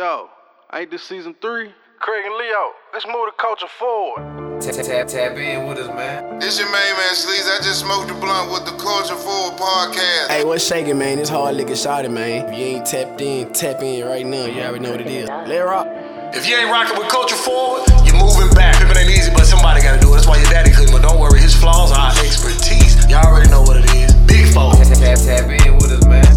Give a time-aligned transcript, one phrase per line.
[0.00, 0.30] Yo,
[0.72, 1.68] ain't this season three?
[1.98, 4.24] Craig and Leo, let's move the culture forward.
[4.62, 6.38] Tap, tap, tap in with us, man.
[6.38, 7.44] This your main man Sleaze.
[7.44, 10.28] I just smoked a blunt with the Culture Forward podcast.
[10.28, 11.18] Hey, what's shaking, man?
[11.18, 12.48] It's hard looking shotty, man.
[12.48, 14.46] If you ain't tapped in, tap in right now.
[14.46, 15.28] You already know what it is.
[15.28, 15.86] Let it rock.
[16.32, 18.76] If you ain't rocking with Culture Forward, you're moving back.
[18.76, 20.14] Pimpin' ain't easy, but somebody gotta do it.
[20.14, 20.88] That's why your daddy clean.
[20.90, 22.96] But don't worry, his flaws are our expertise.
[23.10, 24.14] Y'all already know what it is.
[24.24, 24.72] Big four.
[24.72, 26.29] Tap, tap, tap in with us, man.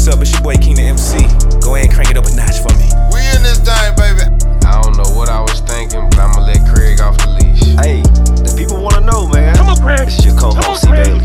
[0.00, 0.22] What's up?
[0.22, 1.20] It's your boy King the MC.
[1.60, 2.88] Go ahead and crank it up a notch for me.
[3.12, 4.24] We in this thing, baby.
[4.64, 7.76] I don't know what I was thinking, but I'ma let Craig off the leash.
[7.76, 8.00] Hey,
[8.40, 9.54] the people wanna know, man.
[9.56, 10.08] Come on, Craig.
[10.08, 10.90] It's your co-host, C.
[10.90, 11.20] Bailey.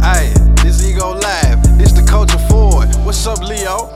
[0.00, 0.32] Hey,
[0.64, 1.76] this is Ego Live.
[1.76, 2.88] This the culture forward.
[3.04, 3.92] What's up, Leo?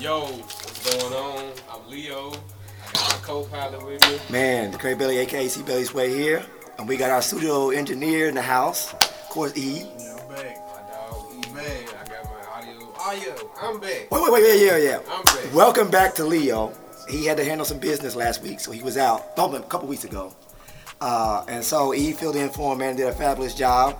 [0.00, 1.52] Yo, what's going on?
[1.68, 2.32] I'm Leo.
[2.32, 4.18] I got my co-pilot with me.
[4.30, 6.42] Man, the Craig Billy, aka C Billy's way here,
[6.78, 9.82] and we got our studio engineer in the house, of course E.
[9.98, 10.56] Yeah, I'm back.
[10.66, 11.88] My dog E-Man.
[11.88, 12.92] I got my audio.
[12.98, 13.50] Audio.
[13.60, 14.10] I'm back.
[14.10, 14.98] Wait, wait, wait, yeah, yeah, yeah.
[15.08, 15.54] I'm back.
[15.54, 16.72] Welcome back to Leo.
[17.08, 19.32] He had to handle some business last week, so he was out.
[19.36, 20.34] Oh, a couple weeks ago,
[21.00, 23.96] uh, and so E filled in for him and did a fabulous job.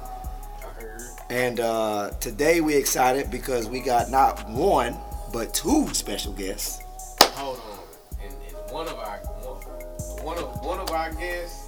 [0.60, 1.02] I heard.
[1.30, 4.96] And uh, today we excited because we got not one
[5.32, 6.80] but two special guests.
[7.20, 7.78] Hold on.
[8.22, 11.63] And, and one of our one, one of one of our guests,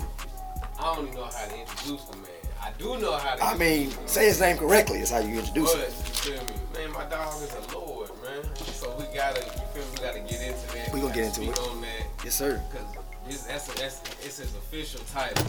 [0.78, 2.30] I don't even know how to introduce the man.
[2.62, 3.44] I do know how to.
[3.44, 5.88] I mean, say his name correctly is how you introduce But him.
[5.88, 6.92] you feel me, man?
[6.92, 8.44] My dog is a lord, man.
[8.56, 9.90] So we gotta, you feel me?
[9.94, 10.92] We gotta get into that.
[10.92, 11.58] We gonna get gotta into speak it.
[11.70, 12.24] on that.
[12.24, 12.62] Yes, sir.
[12.70, 12.86] Because
[13.26, 15.44] this, that's, a, that's it's his official title.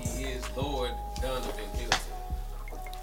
[0.00, 1.98] He is Lord Donovan Hilton.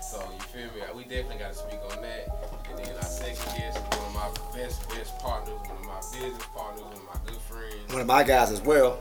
[0.01, 0.81] So you feel me?
[0.95, 2.27] We definitely got to speak on that.
[2.69, 5.99] And then our second guest is one of my best best partners, one of my
[6.13, 7.91] business partners, one of my good friends.
[7.91, 8.97] One of my guys as well.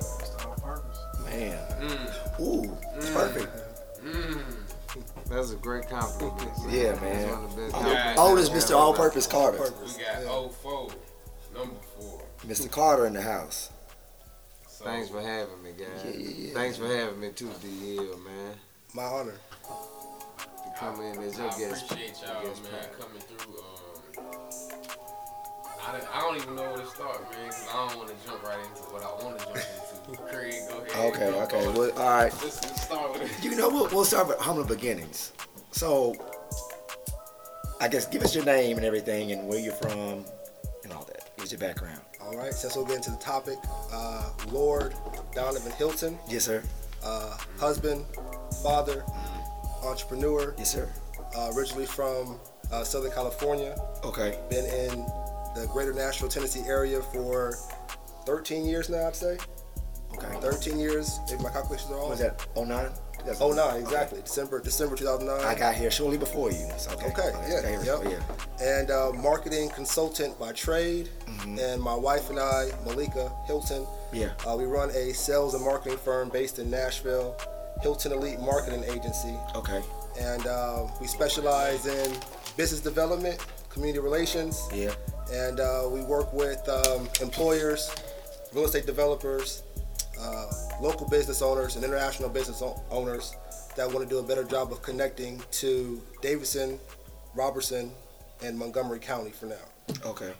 [1.30, 1.58] Mr.
[1.58, 1.80] On Purpose.
[1.80, 1.88] Man.
[1.88, 3.52] Mm, Ooh, it's perfect.
[4.04, 4.42] mm.
[5.28, 6.48] That's a great compliment.
[6.70, 7.28] Yeah, That's man.
[7.30, 8.14] one of the best Yeah.
[8.14, 8.76] compliments Oldest Mr.
[8.76, 9.58] All Purpose Carter.
[9.58, 10.88] We got old 04,
[11.54, 12.22] number four.
[12.46, 12.70] Mr.
[12.70, 13.70] Carter in the house.
[14.68, 15.88] So, Thanks for having me, guys.
[16.04, 16.54] Yeah, yeah, yeah.
[16.54, 18.54] Thanks for having me too, DL, man.
[18.94, 19.34] My honor.
[19.64, 21.84] To come in as your I guest.
[21.90, 23.00] appreciate y'all, guest man, pilot.
[23.00, 23.58] coming through.
[23.58, 24.65] Um,
[25.86, 28.26] I, don't- I don't even know where to start, man, because I don't want to
[28.28, 30.22] jump right into what I want to jump into.
[30.22, 31.14] Craig, go ahead.
[31.14, 31.66] Okay, Go- okay.
[31.78, 32.32] Well, all right.
[32.42, 33.44] Let's, let's start with it.
[33.44, 35.32] You know, we'll, we'll start with humble beginnings.
[35.72, 36.14] So,
[37.80, 40.24] I guess give us your name and everything and where you're from
[40.84, 41.30] and all that.
[41.36, 42.00] What's your background?
[42.20, 43.56] All right, since we'll get into the topic,
[43.92, 44.94] uh, Lord
[45.34, 46.62] Donovan Hilton, Yes, sir.
[47.04, 48.04] uh, husband,
[48.62, 49.04] father,
[49.84, 50.88] entrepreneur, Yes, sir.
[51.36, 52.40] uh, originally from
[52.72, 54.38] uh, Southern California, Okay.
[54.50, 55.06] been in
[55.56, 57.54] the greater Nashville, Tennessee area for
[58.26, 59.38] 13 years now, I'd say.
[60.14, 60.40] Okay.
[60.40, 62.08] 13 years, if my calculations are all.
[62.10, 62.46] What was that?
[62.56, 62.90] 09?
[63.40, 64.20] Oh nine, exactly.
[64.22, 65.44] December, December 2009.
[65.44, 66.64] I got here shortly before you.
[66.68, 67.06] That's okay.
[67.08, 68.20] Okay, yeah, Okay, yep.
[68.60, 68.64] yeah.
[68.64, 71.08] and uh, marketing consultant by trade.
[71.26, 71.58] Mm-hmm.
[71.58, 74.28] And my wife and I, Malika Hilton, Yeah.
[74.46, 77.36] uh, we run a sales and marketing firm based in Nashville,
[77.82, 79.34] Hilton Elite Marketing Agency.
[79.56, 79.82] Okay.
[80.20, 82.12] And uh, we specialize in
[82.56, 84.94] business development, community relations, Yeah.
[85.32, 87.94] And uh, we work with um, employers,
[88.52, 89.62] real estate developers,
[90.20, 90.46] uh,
[90.80, 93.34] local business owners, and international business owners
[93.76, 96.78] that want to do a better job of connecting to Davidson,
[97.34, 97.90] Robertson,
[98.42, 99.54] and Montgomery County for now.
[100.04, 100.32] Okay.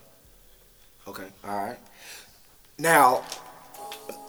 [1.06, 1.26] Okay.
[1.44, 1.78] All right.
[2.78, 3.22] Now,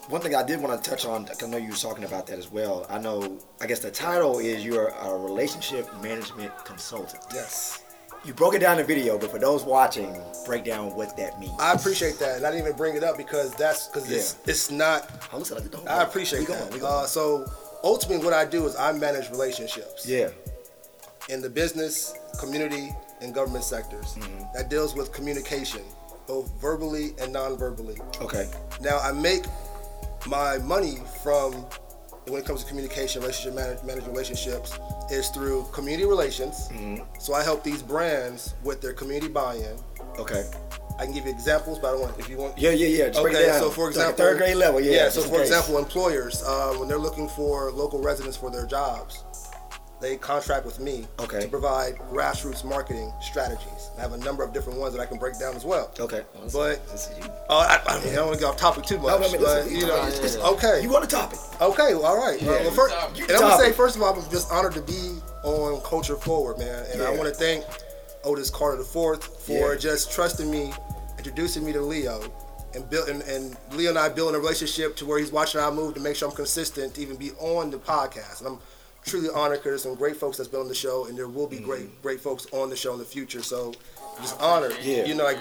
[0.08, 2.38] one thing I did want to touch on, I know you were talking about that
[2.38, 2.86] as well.
[2.88, 7.22] I know, I guess the title is you're a relationship management consultant.
[7.34, 7.84] Yes.
[8.28, 11.40] You broke it down in the video, but for those watching, break down what that
[11.40, 11.58] means.
[11.58, 14.70] I appreciate that, and I didn't even bring it up because that's because it's, it's
[14.70, 15.08] not.
[15.30, 15.88] Hold on, hold on.
[15.88, 16.68] I appreciate we that.
[16.68, 17.50] Going, we Uh, so
[17.82, 20.06] ultimately, what I do is I manage relationships.
[20.06, 20.28] yeah.
[21.30, 24.14] in the business, community, and government sectors.
[24.16, 24.44] Mm-hmm.
[24.52, 25.80] That deals with communication,
[26.26, 27.96] both verbally and non-verbally.
[28.20, 28.50] Okay.
[28.82, 29.46] Now, I make
[30.26, 31.64] my money from
[32.30, 34.78] when it comes to communication, relationship manage, manage relationships,
[35.10, 36.68] is through community relations.
[36.68, 37.04] Mm-hmm.
[37.18, 39.76] So I help these brands with their community buy-in.
[40.18, 40.44] Okay.
[40.98, 42.58] I can give you examples, but I don't want if you want.
[42.58, 43.06] Yeah, yeah, yeah.
[43.08, 44.80] Just Okay, so for Like example, third grade level.
[44.80, 44.92] Yeah.
[44.92, 45.42] Yeah, so for case.
[45.42, 49.24] example, employers uh, when they're looking for local residents for their jobs,
[50.00, 51.40] they contract with me Okay.
[51.40, 53.90] to provide grassroots marketing strategies.
[53.98, 55.90] I have a number of different ones that I can break down as well.
[55.98, 56.22] Okay.
[56.52, 57.08] But This
[57.50, 59.06] uh, I, I mean, I don't want to get off topic too much.
[59.06, 61.38] No, no, I mean, but, you know, talk- it's- okay, You want the topic?
[61.60, 62.40] okay, well, all right.
[62.40, 63.22] Yeah, Uh, well, first, topic.
[63.22, 66.58] and I'm gonna say first of all, I'm just honored to be on Culture Forward,
[66.58, 67.64] man, and I want to thank
[68.24, 69.78] Otis Carter IV for Yeah.
[69.78, 70.72] just trusting me,
[71.16, 72.22] introducing me to Leo,
[72.74, 75.72] and build and, and Leo and I building a relationship to where he's watching our
[75.72, 78.40] move to make sure I'm consistent to even be on the podcast.
[78.40, 78.58] And I'm
[79.08, 81.46] truly honored because there's some great folks that's been on the show, and there will
[81.46, 82.02] be great mm-hmm.
[82.02, 83.42] great folks on the show in the future.
[83.42, 83.74] So
[84.20, 84.76] just honored.
[84.82, 85.04] Yeah.
[85.04, 85.38] You know, like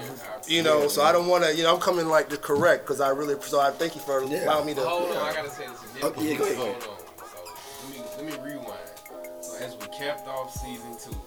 [0.48, 1.56] you know, so I don't want to.
[1.56, 3.36] You know, I'm coming like the correct because I really.
[3.42, 4.46] So I thank you for Yeah.
[4.46, 4.82] allowing me to.
[4.82, 6.04] Hold on, I gotta say this.
[6.04, 6.82] Oh, yeah, go ahead, Hold on.
[6.82, 6.94] So
[8.18, 8.90] let me let me rewind.
[9.42, 11.18] So as we capped off season two,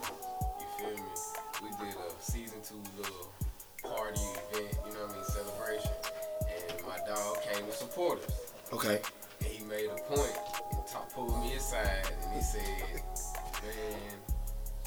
[0.61, 1.11] you feel me?
[1.63, 3.33] We did a season two little
[3.83, 4.21] party
[4.53, 5.91] event, you know what I mean, celebration.
[6.49, 8.53] And my dog came to support us.
[8.73, 9.01] Okay.
[9.71, 10.37] And he made a point
[10.73, 12.63] and top pulled me aside and he said,
[13.63, 14.01] Man,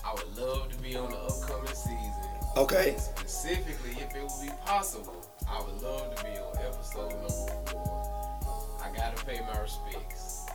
[0.06, 2.30] I would love to be on the upcoming season.
[2.58, 2.92] Okay.
[2.92, 7.30] And specifically, if it would be possible, I would love to be on episode number
[7.30, 8.80] four.
[8.84, 10.46] I gotta pay my respects.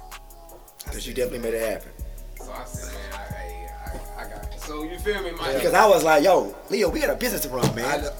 [0.84, 1.90] Because you definitely made it happen.
[2.36, 4.60] So I said, man, I, I, I, I got it.
[4.60, 5.30] So you feel me?
[5.32, 8.02] My, Because I was like, yo, Leo, we got a business to run, I man.
[8.02, 8.12] know.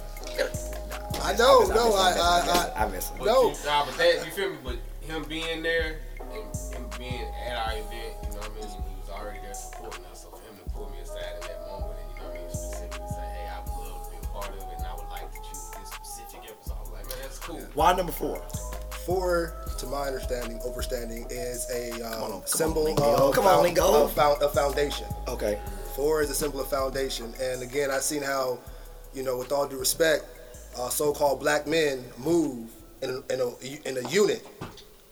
[1.23, 1.67] I know.
[1.67, 3.19] No, I, I, I, I miss him.
[3.19, 3.51] But No.
[3.51, 4.57] You, nah, but that, you feel me?
[4.65, 4.77] But
[5.09, 8.69] him being there and him being at our event, you know what I mean?
[8.69, 10.23] He was already there supporting us.
[10.23, 12.41] So for him to pull me aside in that moment and, you know what I
[12.41, 14.95] mean, specifically say, hey, I would love to be a part of it and I
[14.95, 16.77] would like to choose this specific episode.
[16.77, 17.61] I was like, man, that's cool.
[17.75, 18.43] Why number four?
[19.07, 23.03] Four, to my understanding, overstanding is a um, on, come on, symbol lingo.
[23.03, 24.05] of, Come on, found- lingo.
[24.05, 25.07] of found- of foundation.
[25.27, 25.59] Okay.
[25.97, 27.33] Four is a symbol of foundation.
[27.41, 28.59] And again, I've seen how,
[29.15, 30.25] you know, with all due respect,
[30.79, 32.69] uh, so-called black men move
[33.03, 34.47] in in, a, in a unit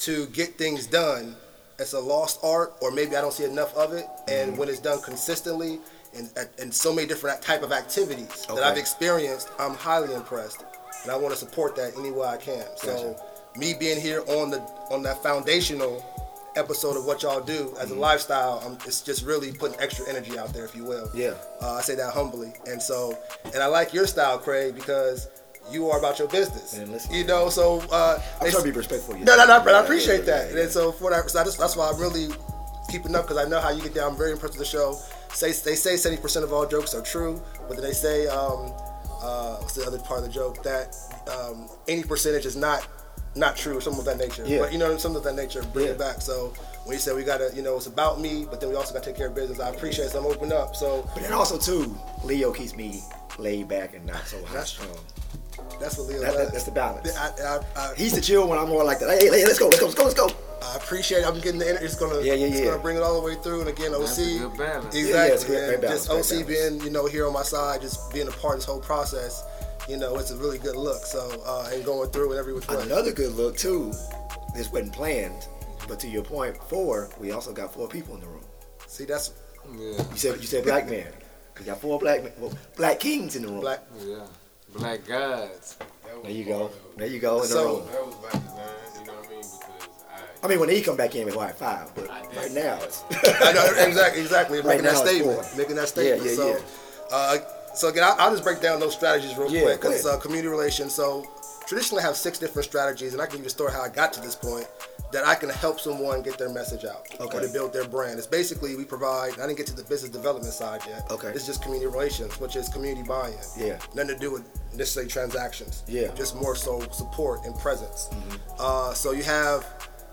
[0.06, 1.34] to get things done.
[1.78, 4.06] It's a lost art, or maybe I don't see enough of it.
[4.28, 5.78] And when it's done consistently
[6.16, 8.54] and, and so many different type of activities Okay.
[8.54, 10.64] that I've experienced, I'm highly impressed,
[11.02, 12.64] and I want to support that any way I can.
[12.76, 13.20] So,
[13.58, 14.60] me being here on the
[14.90, 16.04] on that foundational
[16.56, 20.38] episode of what y'all do as a lifestyle, um, it's just really putting extra energy
[20.38, 21.10] out there, if you will.
[21.14, 21.34] Yeah.
[21.60, 25.28] Uh, I say that humbly, and so, and I like your style, Craig, because
[25.70, 26.76] you are about your business.
[26.76, 27.14] Man, listen.
[27.14, 29.16] you know, so uh, I'm trying to be respectful.
[29.18, 30.54] no, no, no, but I appreciate yeah, that.
[30.54, 32.28] yeah, And so for that, so I just, that's why I'm really
[32.90, 34.12] keeping up because I know how you get down.
[34.12, 34.96] I'm very impressed with the show.
[35.32, 38.72] Say they say 70% of all jokes are true, but then they say um,
[39.22, 40.94] uh, what's the other part of the joke that
[41.30, 42.86] um, any percentage is not
[43.34, 44.44] not true or something of that nature.
[44.46, 44.60] Yeah.
[44.60, 45.92] But you know, something of that nature, bring Yeah.
[45.92, 46.22] it back.
[46.22, 46.54] So
[46.84, 49.04] when you say we gotta, you know, it's about me, but then we also gotta
[49.04, 49.60] take care of business.
[49.60, 50.10] I appreciate it.
[50.12, 50.74] So I'm open up.
[50.74, 53.02] So But then also too, Leo keeps me
[53.38, 54.88] laid back and not so high strung.
[55.80, 57.16] That's what Leo That, that, that's the balance.
[57.16, 59.10] I, I, I, He's the chill when I'm more like that.
[59.10, 60.30] Hey, hey, let's go, let's go, let's go, let's go.
[60.62, 61.26] I appreciate it.
[61.26, 61.84] I'm getting the energy.
[61.84, 62.64] It's gonna, Yeah, yeah, it's yeah.
[62.66, 63.60] gonna bring it all the way through.
[63.60, 64.94] And again, OC, That's a good balance.
[64.94, 65.10] exactly.
[65.10, 66.72] Yeah, yeah, it's a great- great balance, just great OC balance.
[66.76, 69.44] being, you know, here on my side, just being a part of this whole process.
[69.88, 71.04] You know, it's a really good look.
[71.04, 72.80] So, uh, and going through it every which way.
[72.82, 73.92] Another good look too.
[74.56, 75.46] This wasn't planned,
[75.86, 77.10] but to your point, four.
[77.20, 78.44] We also got four people in the room.
[78.88, 79.32] See, that's
[79.72, 81.12] Yeah, You said you said black man.
[81.58, 83.60] We got four black men, well, black kings in the room.
[83.60, 83.80] black.
[84.00, 84.26] yeah.
[84.78, 85.76] Black gods.
[86.22, 86.70] There you go.
[86.96, 87.86] There you go in So- room.
[87.92, 89.38] That was by design, you know what I mean?
[89.40, 90.04] Because
[90.42, 93.04] I, I mean, when he come back in, we're at five, but right now, it's,
[93.40, 94.58] I know exactly, exactly.
[94.58, 96.24] Right making that statement, making that statement.
[96.24, 96.58] Yeah, yeah, so, yeah.
[97.10, 97.38] Uh,
[97.74, 100.48] so again, I'll, I'll just break down those strategies real Yeah, quick because uh, community
[100.48, 100.94] relations.
[100.94, 101.26] So
[101.66, 103.88] traditionally, I have six different strategies, and I can give you the story how I
[103.88, 104.66] got to this point
[105.16, 107.38] that I can help someone get their message out Okay.
[107.38, 108.18] or to build their brand.
[108.18, 109.32] It's basically we provide.
[109.40, 111.10] I didn't get to the business development side yet.
[111.10, 111.28] Okay.
[111.28, 113.34] It's just community relations, which is community buy-in.
[113.56, 113.78] Yeah.
[113.94, 115.84] Nothing to do with necessarily transactions.
[115.88, 116.08] Yeah.
[116.08, 116.16] Mm-hmm.
[116.18, 118.10] Just more so support and presence.
[118.58, 119.64] Uh, so you have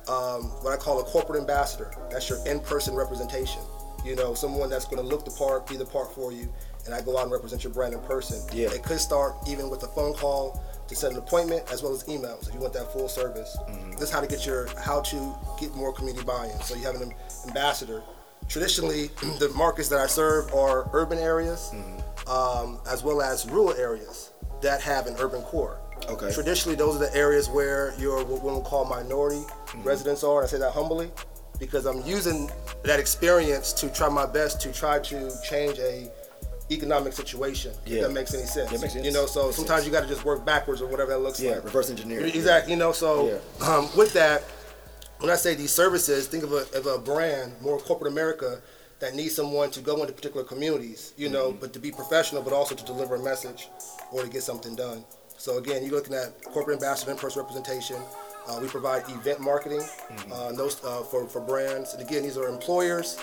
[0.07, 1.91] um, what I call a corporate ambassador.
[2.09, 3.61] That's your in-person representation.
[4.05, 6.47] You know, someone that's going to look the part, be the part for you,
[6.85, 8.39] and I go out and represent your brand in person.
[8.53, 8.71] Yeah.
[8.71, 12.03] It could start even with a phone call to set an appointment, as well as
[12.05, 13.55] emails if you want that full service.
[13.69, 13.91] Mm-hmm.
[13.91, 16.59] This is how to get your how to get more community buy-in.
[16.61, 17.13] So you have an
[17.47, 18.03] ambassador.
[18.49, 19.07] Traditionally,
[19.39, 22.29] the markets that I serve are urban areas, Mm-hmm.
[22.29, 25.77] um, as well as rural areas that have an urban core.
[26.09, 26.31] Okay.
[26.33, 29.37] Traditionally, those are the areas where your what we'll call minority
[29.67, 29.83] Mm-hmm.
[29.83, 30.39] residents are.
[30.41, 31.09] And I say that humbly
[31.59, 32.51] because I'm using
[32.83, 36.09] that experience to try my best to try to change a
[36.71, 37.73] economic situation.
[37.85, 37.97] Yeah.
[37.97, 38.71] If that makes any sense.
[38.71, 39.05] Yeah, makes sense.
[39.05, 39.85] You know, so Makes sometimes sense.
[39.87, 41.65] you got to just work backwards or whatever that looks yeah, like.
[41.65, 42.25] reverse engineering.
[42.33, 42.73] Exactly.
[42.73, 43.27] You know, so
[43.59, 43.65] Yeah.
[43.67, 44.43] um, with that,
[45.19, 48.61] when I say these services, think of a, of a brand, more corporate America,
[48.99, 51.59] that needs someone to go into particular communities, you know, Mm-hmm.
[51.59, 53.67] but to be professional, but also to deliver a message
[54.11, 55.03] or to get something done.
[55.37, 57.97] So again, you're looking at corporate ambassador, in-person representation.
[58.47, 60.31] Uh, we provide event marketing Mm-hmm.
[60.31, 61.93] uh, those uh, for for brands.
[61.93, 63.17] And again, these are employers.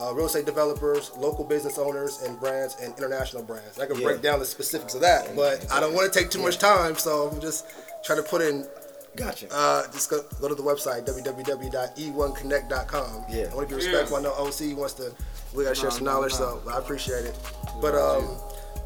[0.00, 3.78] Uh, real estate developers, local business owners, and brands, and international brands.
[3.78, 4.04] I can Yeah.
[4.06, 6.96] break down the specifics of that, but I don't want to take too much time,
[6.96, 7.66] so I'm just
[8.02, 8.66] trying to put in
[9.14, 9.46] Gotcha.
[9.54, 13.24] uh, just go, go to the website www.e1connect.com.
[13.28, 13.48] Yeah.
[13.50, 14.16] I want to be respectful.
[14.16, 15.12] I know OC wants to.
[15.54, 17.34] We gotta share some knowledge, so I appreciate it.
[17.82, 18.38] But um,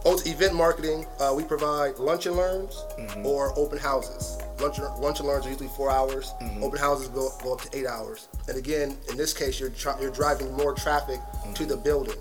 [0.05, 3.25] also event marketing, uh, we provide lunch and learns Mm-hmm.
[3.27, 4.39] or open houses.
[4.61, 6.33] Lunch, lunch and learns are usually four hours.
[6.63, 8.29] Open houses go, go up to eight hours.
[8.49, 11.19] And again, in this case, you're tra- you're driving more traffic
[11.55, 12.17] to the building.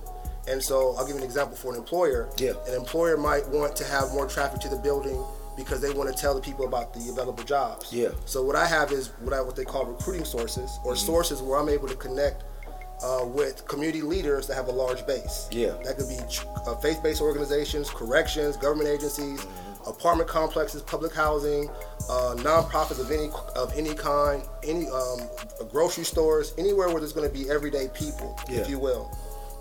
[0.48, 2.30] And so I'll give you an example for an employer.
[2.38, 2.54] Yeah.
[2.68, 5.24] An employer might want to have more traffic to the building
[5.56, 7.94] because they want to tell the people about the available jobs.
[7.94, 8.10] Yeah.
[8.25, 11.06] So what I have is what I what they call recruiting sources or Mm-hmm.
[11.06, 12.44] sources where I'm able to connect
[13.04, 15.48] uh, with community leaders that have a large base.
[15.52, 15.78] Yeah.
[15.86, 16.18] That could be
[16.66, 19.73] uh, faith-based organizations, corrections, government agencies, Mm-hmm.
[19.88, 21.70] Apartment complexes, public housing,
[22.10, 25.20] uh, nonprofits of any of any kind, any um,
[25.72, 28.60] grocery stores, anywhere where there's going to be everyday people, Yeah.
[28.60, 29.16] if you will.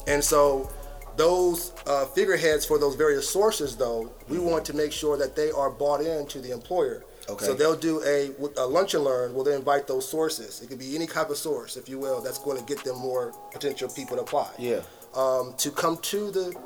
[0.07, 0.71] And so
[1.17, 5.51] those uh, figureheads for those various sources, though, we want to make sure that they
[5.51, 7.05] are bought into the employer.
[7.29, 7.45] Okay.
[7.45, 9.33] So they'll do a, a lunch and learn.
[9.33, 10.61] Will they invite those sources?
[10.61, 12.99] It could be any type of source, if you will, that's going to get them
[12.99, 14.51] more potential people to apply.
[14.59, 14.81] Yeah.
[15.15, 16.57] Um, to come to the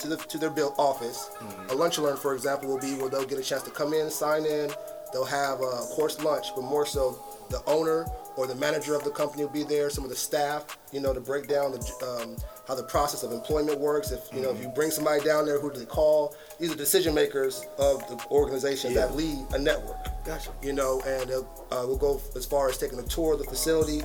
[0.00, 1.30] to the to their bill office.
[1.70, 3.94] A lunch and learn, for example, will be where they'll get a chance to come
[3.94, 4.70] in, sign in.
[5.12, 7.18] They'll have a course lunch, but more so
[7.48, 8.04] the owner
[8.36, 9.88] or the manager of the company will be there.
[9.88, 11.78] Some of the staff, you know, to break down the,
[12.20, 14.10] um, how the process of employment works.
[14.10, 16.34] If you know, if you bring somebody down there, who do they call?
[16.58, 19.06] These are decision makers of the organization Yeah.
[19.06, 19.96] that lead a network.
[20.24, 20.50] Gotcha.
[20.62, 24.02] You know, and uh, we'll go as far as taking a tour of the facility.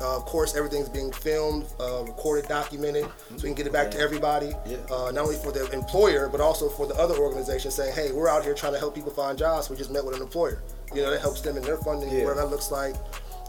[0.00, 3.90] Uh, of course, everything's being filmed, uh, recorded, documented, so we can get it back
[3.90, 4.52] to everybody.
[4.64, 4.76] Yeah.
[4.90, 8.28] Uh, not only for the employer, but also for the other organization saying, hey, we're
[8.28, 9.68] out here trying to help people find jobs.
[9.68, 10.62] We just met with an employer.
[10.94, 12.24] You know, that helps them in their funding, Yeah.
[12.24, 12.94] whatever that looks like.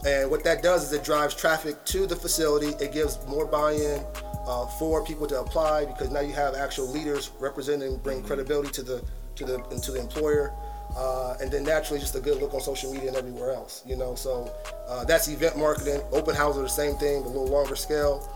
[0.04, 2.68] And what that does is it drives traffic to the facility.
[2.82, 4.02] It gives more buy-in
[4.46, 8.82] uh, for people to apply because now you have actual leaders representing, bring credibility to
[8.82, 9.04] the
[9.36, 10.52] to the to the employer.
[10.96, 13.96] Uh, and then naturally, just a good look on social media and everywhere else, you
[13.96, 14.14] know.
[14.14, 14.52] So
[14.88, 16.00] uh, that's event marketing.
[16.12, 18.28] Open houses are the same thing, but a little longer scale.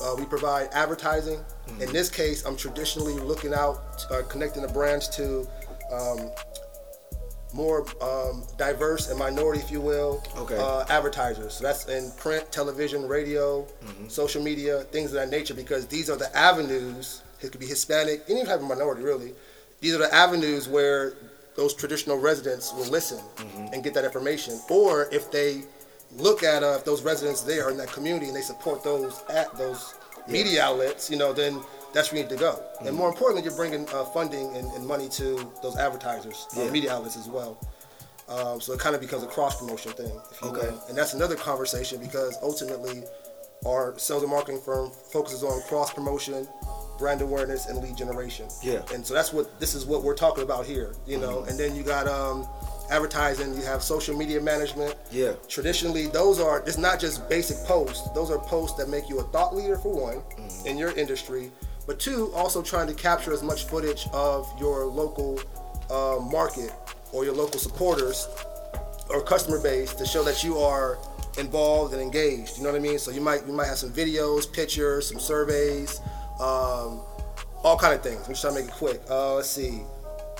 [0.00, 1.38] Uh, we provide advertising.
[1.80, 5.46] In this case, I'm traditionally looking out, uh, connecting the brands to
[5.92, 6.30] um,
[7.54, 10.56] more um, diverse and minority, if you will, Okay.
[10.56, 11.54] uh, advertisers.
[11.54, 13.66] So that's in print, television, radio,
[14.08, 17.22] social media, things of that nature, because these are the avenues.
[17.40, 19.34] It could be Hispanic, any type of minority, really.
[19.80, 21.14] These are the avenues where
[21.54, 23.20] those traditional residents will listen
[23.72, 24.58] and get that information.
[24.70, 25.62] Or if they
[26.16, 29.56] look at uh, if those residents there in that community and they support those at
[29.56, 29.94] those
[30.28, 31.60] media outlets, you know, then
[31.92, 32.62] that's where you need to go.
[32.80, 36.92] And more importantly, you're bringing uh, funding and, and money to those advertisers, uh, media
[36.94, 37.58] outlets as well.
[38.28, 40.72] Um, so it kind of becomes a cross promotion thing, if you Okay.
[40.88, 43.04] And that's another conversation because ultimately,
[43.66, 46.46] our sales and marketing firm focuses on cross promotion,
[46.98, 48.46] brand awareness, and lead generation.
[48.62, 48.74] Yeah.
[48.74, 48.94] Mm-hmm.
[48.96, 51.44] And so that's what this is what we're talking about here, you know.
[51.44, 52.46] And then you got um,
[52.90, 54.94] advertising, you have social media management.
[55.10, 55.32] Yeah.
[55.48, 58.08] Traditionally, those are it's not just basic posts.
[58.10, 60.66] Those are posts that make you a thought leader for one Mm-hmm.
[60.66, 61.50] in your industry,
[61.86, 65.40] but two, also trying to capture as much footage of your local
[65.90, 66.72] uh, market
[67.12, 68.28] or your local supporters
[69.10, 70.98] or customer base to show that you are
[71.38, 72.56] involved and engaged.
[72.56, 72.98] You know what I mean?
[72.98, 76.00] So you might you might have some videos, pictures, some surveys,
[76.40, 77.00] um,
[77.62, 78.20] all kind of things.
[78.26, 79.00] I'm just trying to make it quick.
[79.08, 79.82] Uh, let's see.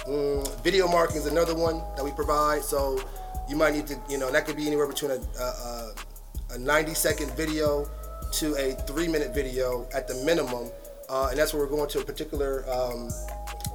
[0.06, 2.62] Mm, video marketing is another one that we provide.
[2.62, 3.00] So
[3.48, 5.94] you might need to, you know, that could be anywhere between a, a, a,
[6.54, 7.88] a 90 second video
[8.32, 10.70] to a three minute video at the minimum.
[11.08, 13.10] Uh, and that's where we're going to a particular um,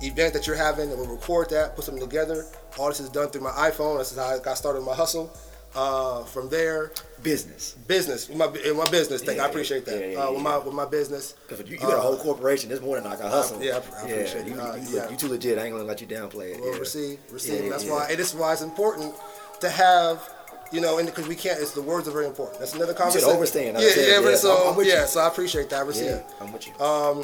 [0.01, 2.45] event that you're having, and we'll record that, put something together.
[2.79, 3.99] All this is done through my iPhone.
[3.99, 5.31] This is how I got started with my hustle.
[5.75, 7.75] Uh, from there, Business.
[7.87, 9.37] business, my in my business thing.
[9.37, 9.99] Yeah, I appreciate that.
[9.99, 11.35] yeah, yeah, uh, with my with my business.
[11.47, 12.71] Because you, you got a whole Uh, corporation.
[12.71, 13.61] It's more than like a hustle.
[13.61, 14.59] yeah, I- I appreciate you, it.
[14.59, 15.09] Uh, you, yeah.
[15.09, 15.59] you too legit.
[15.59, 16.61] I ain't gonna let you downplay it.
[16.61, 17.69] Well, receive, receive.
[17.69, 19.13] That's why it is why it's important
[19.59, 20.27] to have,
[20.71, 21.59] you know, and because we can't.
[21.59, 22.59] It's the words are very important.
[22.59, 23.29] That's another conversation.
[23.29, 25.79] overstand, I Yeah, yeah, yeah, but so I'm- I'm yeah, so I appreciate that.
[25.81, 26.21] I receive.
[26.39, 26.73] I'm with you.
[26.83, 27.23] Um,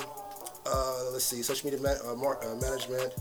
[0.65, 3.13] uh, let's see, social media ma- uh, mar- uh, management.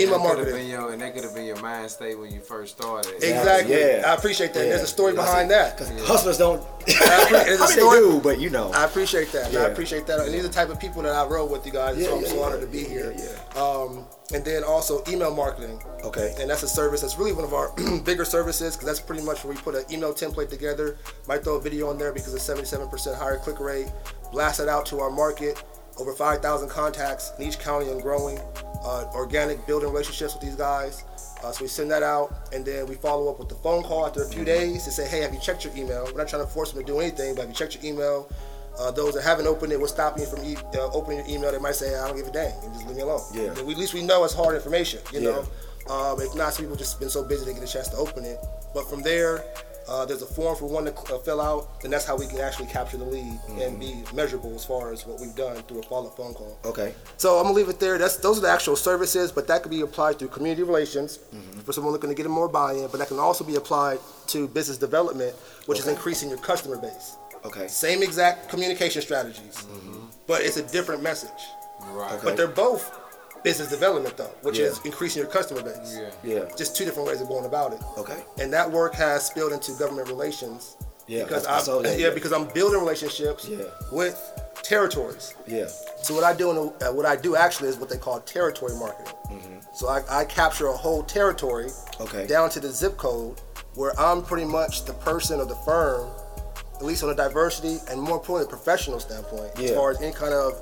[0.00, 0.54] And In my that could've marketing.
[0.60, 3.14] Been your, and that could have been your mind state when you first started.
[3.16, 3.74] Exactly.
[3.78, 4.04] Yeah.
[4.06, 4.60] I appreciate that.
[4.64, 4.68] Yeah.
[4.70, 5.22] There's a story Yeah.
[5.22, 5.76] behind that.
[5.76, 6.62] Because hustlers don't.
[6.62, 8.70] I appre- there's a I mean, story- they do, but you know.
[8.72, 9.48] I appreciate that.
[9.48, 10.20] and I appreciate that.
[10.20, 11.98] And these are the type of people that I roll with you guys.
[11.98, 12.42] Yeah, so I'm yeah, so yeah.
[12.42, 13.14] honored to be here.
[13.16, 15.82] Yeah, Um, and then also email marketing.
[16.04, 16.34] Okay.
[16.40, 17.72] And that's a service that's really one of our
[18.04, 20.96] bigger services because that's pretty much where we put an email template together.
[21.28, 23.88] Might throw a video on there because it's 77% higher click rate.
[24.32, 25.62] Blast it out to our market.
[25.98, 28.38] Over 5,000 contacts in each county and growing.
[28.82, 31.04] Uh, organic building relationships with these guys.
[31.44, 34.06] Uh, so we send that out and then we follow up with the phone call
[34.06, 36.04] after a few days to say, hey, have you checked your email?
[36.06, 38.30] We're not trying to force them to do anything, but have you checked your email?
[38.78, 41.52] Uh, those that haven't opened it, what's stopping you from e- uh, opening your email?
[41.52, 43.20] They might say, I don't give a dang, and just leave me alone.
[43.34, 43.52] Yeah.
[43.54, 45.30] But we- at least we know it's hard information, you Yeah.
[45.30, 45.92] know.
[45.92, 48.24] Um, if not, some people just been so busy they get a chance to open
[48.24, 48.38] it.
[48.72, 49.42] But from there,
[49.88, 52.38] Uh, there's a form for one to uh, fill out, and that's how we can
[52.38, 55.82] actually capture the lead and be measurable as far as what we've done through a
[55.82, 56.58] follow-up phone call.
[56.64, 56.94] Okay.
[57.16, 57.98] So I'm gonna leave it there.
[57.98, 61.60] That's those are the actual services, but that could be applied through community relations Mm-hmm.
[61.60, 62.88] for someone looking to get more buy-in.
[62.88, 65.34] But that can also be applied to business development,
[65.66, 67.16] which is increasing your customer base.
[67.44, 67.66] Okay.
[67.68, 69.64] Same exact communication strategies,
[70.26, 71.30] but it's a different message.
[71.92, 72.12] Right.
[72.12, 72.20] Okay.
[72.24, 72.99] But they're both
[73.42, 74.66] business development though, which Yeah.
[74.66, 75.96] is increasing your customer base.
[75.98, 76.10] Yeah.
[76.22, 76.44] Yeah.
[76.56, 77.80] Just two different ways of going about it.
[77.98, 78.22] Okay.
[78.38, 80.76] And that work has spilled into government relations.
[81.06, 82.14] Yeah, Because I- I I'm, saw that, yeah, yeah.
[82.14, 83.64] because I'm building relationships Yeah.
[83.90, 84.16] with
[84.62, 85.34] territories.
[85.46, 85.66] Yeah.
[86.02, 88.20] So what I do, in the, uh, what I do actually is what they call
[88.20, 89.14] territory marketing.
[89.28, 89.58] Mm-hmm.
[89.74, 91.70] So I, I capture a whole territory.
[92.00, 92.26] Okay.
[92.26, 93.40] down to the zip code,
[93.74, 96.08] where I'm pretty much the person or the firm,
[96.76, 100.32] at least on a diversity and more importantly, professional standpoint, as far as any kind
[100.32, 100.54] of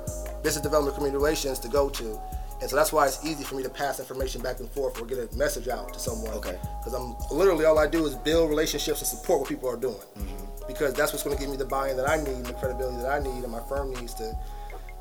[0.43, 2.19] business development community relations to go to.
[2.61, 5.05] And so that's why it's easy for me to pass information back and forth or
[5.05, 6.33] get a message out to someone.
[6.33, 6.59] Okay.
[6.79, 9.95] Because I'm literally all I do is build relationships and support what people are doing.
[9.95, 10.67] Mm-hmm.
[10.67, 12.97] Because that's what's going to give me the buy-in that I need, and the credibility
[12.97, 14.37] that I need, and my firm needs to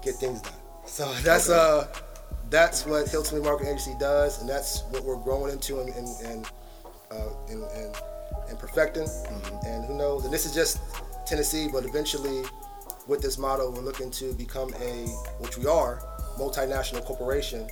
[0.03, 0.53] get things done.
[0.87, 1.89] So that's uh
[2.49, 6.51] that's what Hilton Marketing Agency does, and that's what we're growing into and and and
[7.11, 7.97] uh, and, and,
[8.49, 9.09] and perfecting.
[9.67, 10.25] And who knows?
[10.25, 10.81] And this is just
[11.27, 12.43] Tennessee, but eventually,
[13.07, 15.07] with this model, we're looking to become a,
[15.41, 16.03] which we are,
[16.39, 17.69] multinational corporation,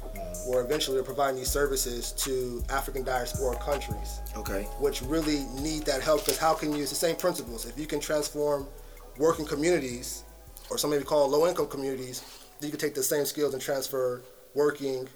[0.46, 4.20] where eventually we're providing these services to African diaspora countries.
[4.36, 4.62] Okay.
[4.80, 7.64] which really need that help because how can you it's the same principles.
[7.64, 8.66] If you can transform
[9.18, 10.24] working communities
[10.70, 12.22] or some maybe call low income communities
[12.60, 14.22] then you can take the same skills and transfer
[14.54, 15.08] working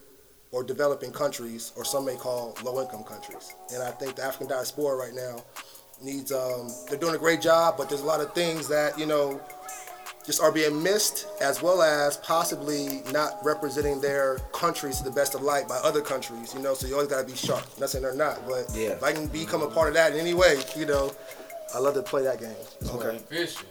[0.52, 3.54] or developing countries or some may call low income countries.
[3.72, 5.44] And i think the african diaspora right now
[6.02, 9.06] needs um, they're doing a great job but there's a lot of things that you
[9.06, 9.40] know
[10.26, 15.34] just are being missed as well as possibly not representing their countries to the best
[15.34, 17.88] of light by other countries you know so you always got to be sharp not
[17.88, 18.90] saying they're not but Yeah.
[18.90, 21.12] if i can become a part of that in any way you know
[21.74, 22.54] i love to play that game.
[22.94, 23.16] Okay.
[23.16, 23.66] Official.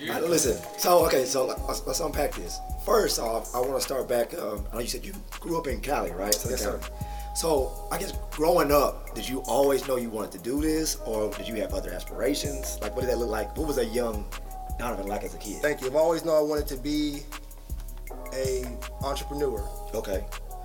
[0.00, 0.26] baby.
[0.26, 0.58] Listen.
[0.78, 2.58] So okay, so let's, let's unpack this.
[2.84, 4.34] First off, I want to start back.
[4.36, 6.34] Um, I know you said you grew up in Cali, right?
[6.34, 6.80] Southern Yes, sir.
[7.34, 11.30] So I guess growing up, did you always know you wanted to do this, or
[11.34, 12.78] did you have other aspirations?
[12.82, 13.56] Like, what did that look like?
[13.56, 14.24] What was a young
[14.78, 15.60] Donovan like as a kid?
[15.62, 17.20] thank you i've always known i wanted to be
[18.34, 18.64] a
[19.02, 19.62] entrepreneur
[19.94, 20.24] Okay.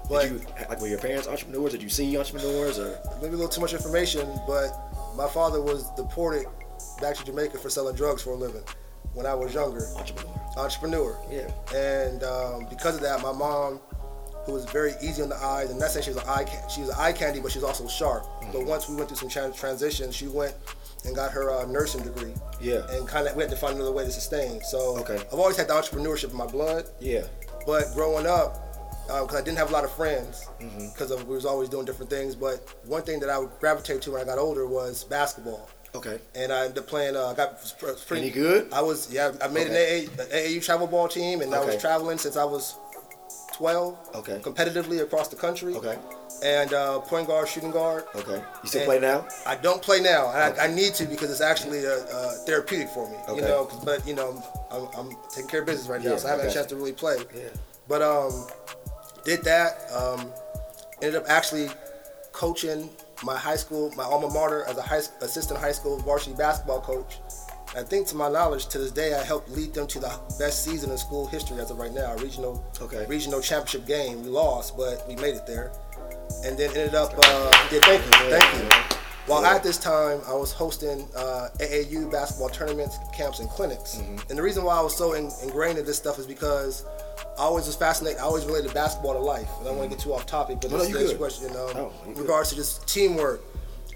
[0.10, 1.72] But- did you like were your parents entrepreneurs?
[1.72, 3.00] Did you see entrepreneurs or?
[3.22, 4.78] maybe a little too much information, but
[5.16, 6.46] my father was deported
[7.00, 8.64] back to Jamaica for selling drugs for a living
[9.14, 9.88] when I was younger.
[9.96, 10.34] Entrepreneur.
[10.58, 11.18] Entrepreneur.
[11.32, 11.50] Yeah.
[11.74, 13.80] And um, because of that, my mom,
[14.46, 16.82] who was very easy on the eyes, and not saying she was an eye she
[16.82, 18.26] was an eye candy, but she was also sharp.
[18.52, 20.56] But once we went through some tran- transitions, she went
[21.06, 22.34] and got her uh, nursing degree.
[22.62, 22.86] Yeah.
[22.92, 24.62] And kind of we had to find another way to sustain.
[24.64, 25.16] So Okay.
[25.16, 26.86] I've always had the entrepreneurship in my blood.
[27.00, 27.24] Yeah.
[27.66, 28.68] But growing up,
[29.08, 30.90] because I didn't have a lot of friends, Mm-hmm.
[30.94, 32.36] because we was always doing different things.
[32.36, 36.20] But one thing that I would gravitate to when I got older was basketball, Okay.
[36.36, 37.16] and I ended up playing.
[37.16, 37.60] Uh, I got
[38.08, 38.72] pretty Any good?
[38.72, 39.32] I was yeah.
[39.42, 40.06] I made Okay.
[40.06, 42.76] an, AA, an AAU travel ball team, and I was traveling since I was
[43.54, 43.98] 12.
[44.16, 44.40] Okay.
[44.40, 45.74] Competitively across the country.
[45.76, 45.98] Okay.
[46.44, 48.06] And uh, point guard, shooting guard.
[48.16, 48.42] Okay.
[48.64, 49.28] You still And play now?
[49.46, 50.26] I don't play now.
[50.28, 53.18] I, I need to because it's actually uh, uh, therapeutic for me.
[53.30, 53.36] Okay.
[53.36, 56.28] You know, but you know, I'm, I'm taking care of business right now, Yeah, so
[56.28, 57.18] I haven't had a chance to really play.
[57.36, 57.44] Yeah.
[57.88, 58.48] But um,
[59.24, 59.92] did that.
[59.92, 60.32] Um,
[61.02, 61.70] ended up actually
[62.32, 62.90] coaching
[63.24, 67.20] my high school, my alma mater, as a high, assistant high school varsity basketball coach.
[67.74, 70.66] I think, to my knowledge, to this day, I helped lead them to the best
[70.66, 72.14] season in school history as of right now.
[72.14, 73.06] A regional, Okay.
[73.08, 74.24] regional championship game.
[74.24, 75.72] We lost, but we made it there,
[76.46, 77.14] and then ended up.
[77.18, 78.98] Uh, yeah, thank you, thank you.
[79.28, 83.98] While at this time, I was hosting uh, AAU basketball tournaments, camps, and clinics.
[83.98, 84.30] Mm-hmm.
[84.30, 86.86] And the reason why I was so in, ingrained in this stuff is because
[87.38, 88.20] I always was fascinated.
[88.20, 89.48] I always related basketball to life.
[89.60, 91.94] And I don't want to get too off topic, but No, this question, um, Oh,
[92.06, 93.42] you in regards to just teamwork,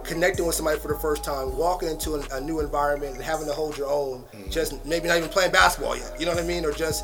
[0.04, 3.48] connecting with somebody for the first time, walking into an, a new environment, and having
[3.48, 4.22] to hold your own.
[4.22, 4.52] Mm-hmm.
[4.52, 6.16] Just maybe not even playing basketball yet.
[6.20, 6.66] You know what I mean?
[6.66, 7.04] Or just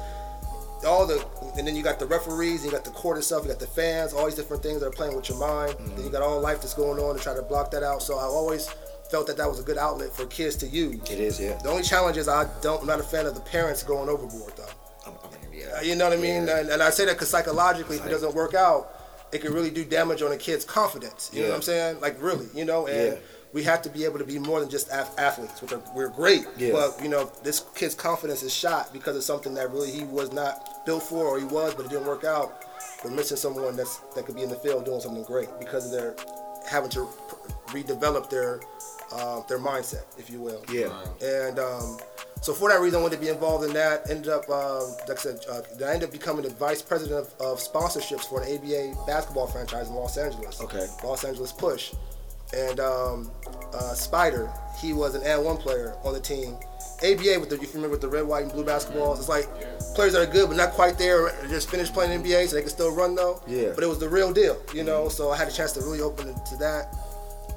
[0.85, 1.25] all the
[1.57, 4.13] and then you got the referees, you got the court itself, you got the fans,
[4.13, 5.73] all these different things that are playing with your mind.
[5.73, 5.95] Mm-hmm.
[5.95, 8.01] Then you got all life that's going on to try to block that out.
[8.01, 8.69] So I always
[9.09, 10.95] felt that that was a good outlet for kids to use.
[11.11, 11.57] It is, yeah.
[11.61, 14.53] The only challenge is I don't I'm not a fan of the parents going overboard
[14.55, 14.67] though.
[15.05, 15.13] I'm,
[15.51, 15.81] mean, Uh, yeah.
[15.81, 16.47] You know what I mean?
[16.47, 18.95] And, and I say that because psychologically, if it doesn't work out,
[19.31, 21.29] it can really do damage on a kid's confidence.
[21.33, 21.99] You know what I'm saying?
[22.01, 22.87] Like really, you know.
[22.87, 23.19] And Yeah.
[23.53, 26.09] we have to be able to be more than just ath- athletes, which are we're
[26.09, 26.45] great.
[26.57, 26.71] Yeah.
[26.73, 30.31] But you know, this kid's confidence is shot because of something that really he was
[30.31, 32.65] not built for, or he was, but it didn't work out.
[33.03, 35.91] We're missing someone that's that could be in the field doing something great because of
[35.91, 36.15] their
[36.69, 37.07] having to
[37.67, 38.59] redevelop their
[39.13, 40.63] uh, their mindset, if you will.
[40.71, 40.91] Yeah.
[41.21, 41.97] And um,
[42.41, 44.09] so for that reason, I wanted to be involved in that.
[44.09, 47.33] Ended up, um, like I said, uh, I ended up becoming the vice president of,
[47.41, 50.61] of sponsorships for an ABA basketball franchise in Los Angeles.
[50.61, 50.87] Okay.
[51.03, 51.93] Los Angeles Push.
[52.55, 53.31] and um,
[53.73, 56.57] uh, Spider, he was an and one player on the team.
[57.03, 59.47] ABA with the you remember with the red, white, and blue basketballs, it's like
[59.95, 62.61] players that are good but not quite there, or just finished playing NBA, so they
[62.61, 63.41] can still run though.
[63.47, 63.71] Yeah.
[63.73, 65.09] But it was the real deal, you know.
[65.09, 66.95] So I had a chance to really open it to that.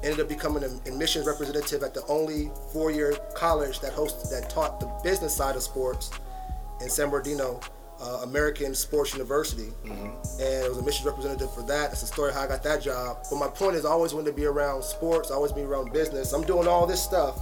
[0.03, 4.79] Ended up becoming an admissions representative at the only four-year college that hosted that taught
[4.79, 6.11] the business side of sports
[6.81, 7.59] in San Bernardino,
[8.01, 11.89] uh, American Sports University, and I was a admissions representative for that.
[11.89, 13.17] That's the story how I got that job.
[13.29, 15.31] But my point is, I always wanted to be around sports.
[15.31, 16.33] I always be around business.
[16.33, 17.39] I'm doing all this stuff,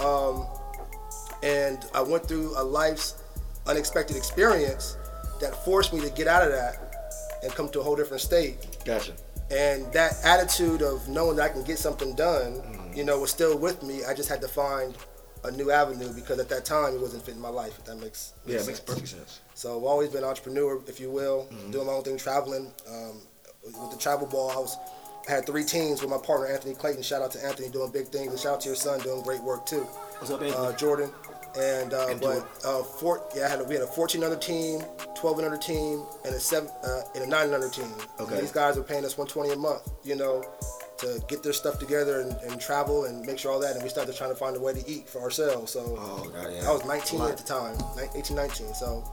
[0.00, 0.46] um,
[1.42, 3.22] and I went through a life's
[3.66, 4.96] unexpected experience
[5.40, 6.94] that forced me to get out of that
[7.42, 8.56] and come to a whole different state.
[8.84, 9.12] Gotcha.
[9.50, 12.98] And that attitude of knowing that I can get something done, Mm-hmm.
[12.98, 14.04] you know, was still with me.
[14.04, 14.94] I just had to find
[15.44, 17.76] a new avenue because at that time it wasn't fitting my life.
[17.78, 19.40] If that makes, Yeah, makes it makes perfect sense.
[19.54, 21.70] So I've always been an entrepreneur, if you will, Mm-hmm.
[21.72, 22.72] doing my own thing, traveling.
[22.88, 23.20] Um,
[23.64, 24.76] with the travel ball, I was
[25.28, 27.02] I had three teams with my partner Anthony Clayton.
[27.02, 29.40] Shout out to Anthony doing big things, and shout out to your son doing great
[29.42, 29.82] work too.
[30.18, 30.66] What's up, Anthony?
[30.66, 31.10] Uh, Jordan.
[31.58, 34.36] And, uh, And but uh, four, yeah, I had a, we had a 14 under
[34.36, 34.80] team,
[35.16, 37.92] 12 under team, and a seven uh, and a nine under team.
[38.20, 38.34] Okay.
[38.34, 40.42] And these guys were paying us 120 a month, you know,
[40.98, 43.74] to get their stuff together and, and travel and make sure all that.
[43.74, 45.72] And we started trying to find a way to eat for ourselves.
[45.72, 46.68] So Oh, God, yeah.
[46.68, 48.72] I was 19 at the time, ni- 18, 19.
[48.74, 49.04] So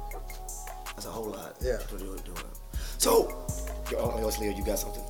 [0.95, 1.55] That's a whole lot.
[1.61, 1.77] Yeah.
[1.77, 2.45] To do it, do it.
[2.99, 3.27] So,
[3.91, 5.03] yo, oh, yo, Leo, you got something?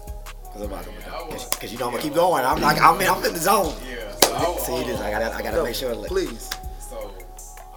[0.53, 0.97] Cause I'm not gonna,
[1.31, 2.43] was- cause, 'cause you know I'm gonna keep going.
[2.43, 3.75] I'm like, I'm in, I'm in the zone.
[3.87, 4.11] Yeah.
[4.15, 4.99] So I, See, it is.
[4.99, 5.93] I gotta, I gotta Yo, make sure.
[5.93, 6.49] Like, please.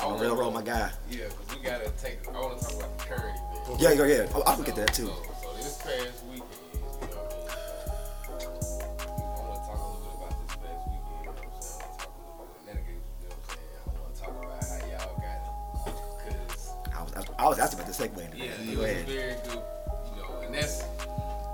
[0.02, 0.90] So I I'm real roll my guy.
[1.08, 2.18] Yeah, because we gotta take.
[2.26, 3.38] I want to talk about the current
[3.68, 3.80] event.
[3.80, 4.26] Yeah, yeah, yeah.
[4.34, 5.06] I'll, I'll look at that too.
[5.06, 8.66] So, so this past weekend, you know what I mean?
[8.82, 11.22] I want to talk a little bit about this past weekend.
[11.22, 11.86] You know what I'm saying?
[11.86, 13.06] I want to talk a little bit of renegades.
[13.14, 13.78] You know what I'm saying?
[13.78, 15.94] I want to talk about how y'all got it.
[16.18, 18.18] Because I was, I was asking about the segue.
[18.34, 18.58] yeah, that.
[18.58, 20.82] it was very good, you know, and that's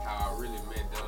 [0.08, 1.08] how I really met Donovan.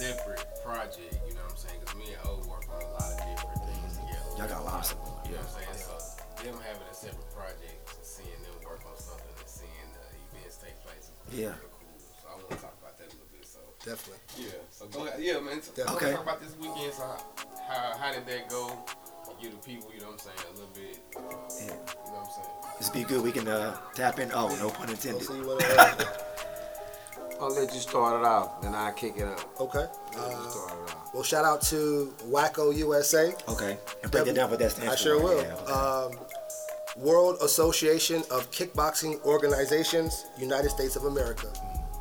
[0.00, 1.76] Separate project, you know what I'm saying?
[1.80, 4.32] Because me and O work on a lot of different things together.
[4.40, 5.04] Y'all got a lot of stuff.
[5.28, 5.84] You know what I'm saying?
[5.84, 5.94] So
[6.40, 10.76] them having a separate project, seeing them work on something and seeing the events take
[10.80, 11.52] place, is Yeah.
[11.60, 12.00] cool.
[12.00, 13.44] So I want to talk about that a little bit.
[13.44, 14.24] So Definitely.
[14.40, 15.20] yeah, so go ahead.
[15.20, 15.60] Yeah, man.
[15.60, 16.16] So, Okay.
[16.16, 16.96] Talk about this weekend.
[16.96, 17.20] So how,
[17.68, 18.72] how how did that go?
[19.40, 21.00] Give the people, you know what I'm saying, a little bit.
[21.16, 21.72] Uh, Yeah.
[21.72, 22.76] You know what I'm saying?
[22.78, 23.22] This be good.
[23.22, 24.30] We can uh, tap in.
[24.34, 26.06] Oh, no pun We'll intended.
[27.40, 29.60] see what, I'll let you start it off, then I'll kick it up.
[29.60, 29.86] okay.
[30.16, 31.14] Uh, start it off.
[31.14, 33.32] well, shout out to WAKO USA.
[33.48, 33.78] Okay.
[34.02, 35.02] And break it down for that stands I for.
[35.02, 35.42] sure will.
[35.42, 35.72] Yeah, okay.
[35.72, 36.18] Um,
[36.96, 41.46] World Association of Kickboxing Organizations, United States of America.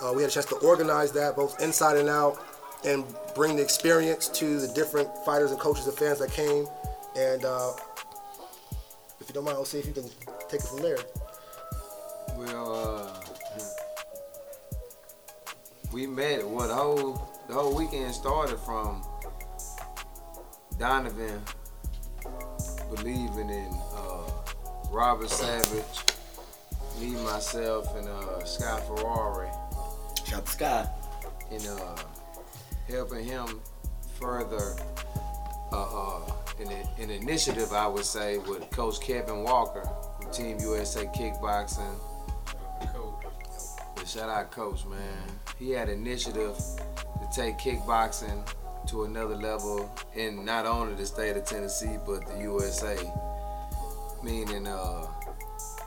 [0.02, 2.43] Uh, we had a chance to organize that both inside and out,
[2.86, 3.04] and
[3.36, 6.65] bring the experience to the different fighters and coaches and fans that came.
[7.17, 7.72] And uh,
[9.29, 10.09] you don't mind, I'll see if you can
[10.49, 10.97] take it from there.
[12.35, 13.59] Well, uh,
[15.93, 16.47] we met.
[16.47, 19.03] Well, the whole the whole weekend started from
[20.77, 21.41] Donovan
[22.95, 24.31] believing in uh,
[24.89, 26.15] Robert Savage,
[26.99, 29.49] me, myself, and uh, Scott Ferrari,
[30.25, 30.89] Shout to Sky.
[31.51, 31.95] and uh,
[32.87, 33.61] helping him
[34.19, 34.75] further
[35.71, 39.88] uh, uh, an, an initiative, I would say, with Coach Kevin Walker
[40.19, 41.95] from Team USA Kickboxing.
[42.93, 44.08] Coach.
[44.08, 45.00] Shout out Coach, man.
[45.58, 48.48] He had initiative to take kickboxing
[48.88, 52.98] to another level in not only the state of Tennessee but the USA.
[54.24, 55.06] Meaning, uh,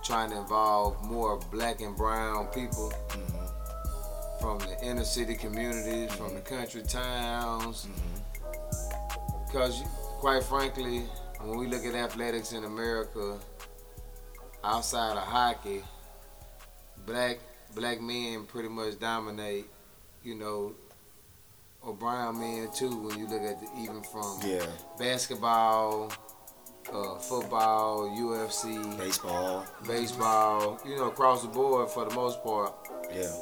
[0.02, 4.40] trying to involve more black and brown people mm-hmm.
[4.40, 6.36] from the inner city communities, from mm-hmm.
[6.36, 7.86] the country towns.
[7.86, 9.46] Mm-hmm.
[9.46, 9.82] Because,
[10.22, 11.00] quite frankly,
[11.40, 13.40] when we look at athletics in America,
[14.62, 15.82] outside of hockey,
[17.04, 17.40] black
[17.74, 19.66] black men pretty much dominate.
[20.22, 20.74] You know,
[21.80, 22.96] or brown men too.
[23.02, 24.64] When you look at the, even from Yeah.
[24.96, 26.12] basketball,
[26.92, 29.66] uh, football, UFC, Baseball.
[29.84, 32.72] baseball, you know, across the board for the most part.
[33.12, 33.36] Yeah.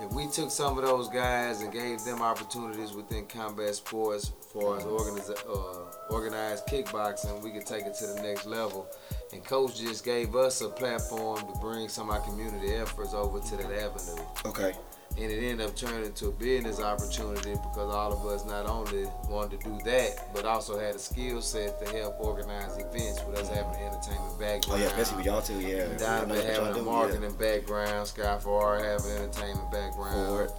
[0.00, 4.76] If we took some of those guys and gave them opportunities within combat sports, for
[4.76, 8.86] as uh, organized kickboxing, we could take it to the next level.
[9.32, 13.40] And coach just gave us a platform to bring some of our community efforts over
[13.40, 14.22] to that avenue.
[14.46, 14.72] Okay.
[15.18, 19.06] And it ended up turning into a business opportunity because all of us not only
[19.28, 23.36] wanted to do that, but also had a skill set to help organize events with
[23.36, 24.80] us having an entertainment Oh background.
[24.80, 25.60] yeah, especially with y'all too.
[25.60, 25.88] Yeah.
[25.98, 26.82] Diamond having do, a yeah.
[26.82, 30.50] marketing background, Sky having an entertainment background.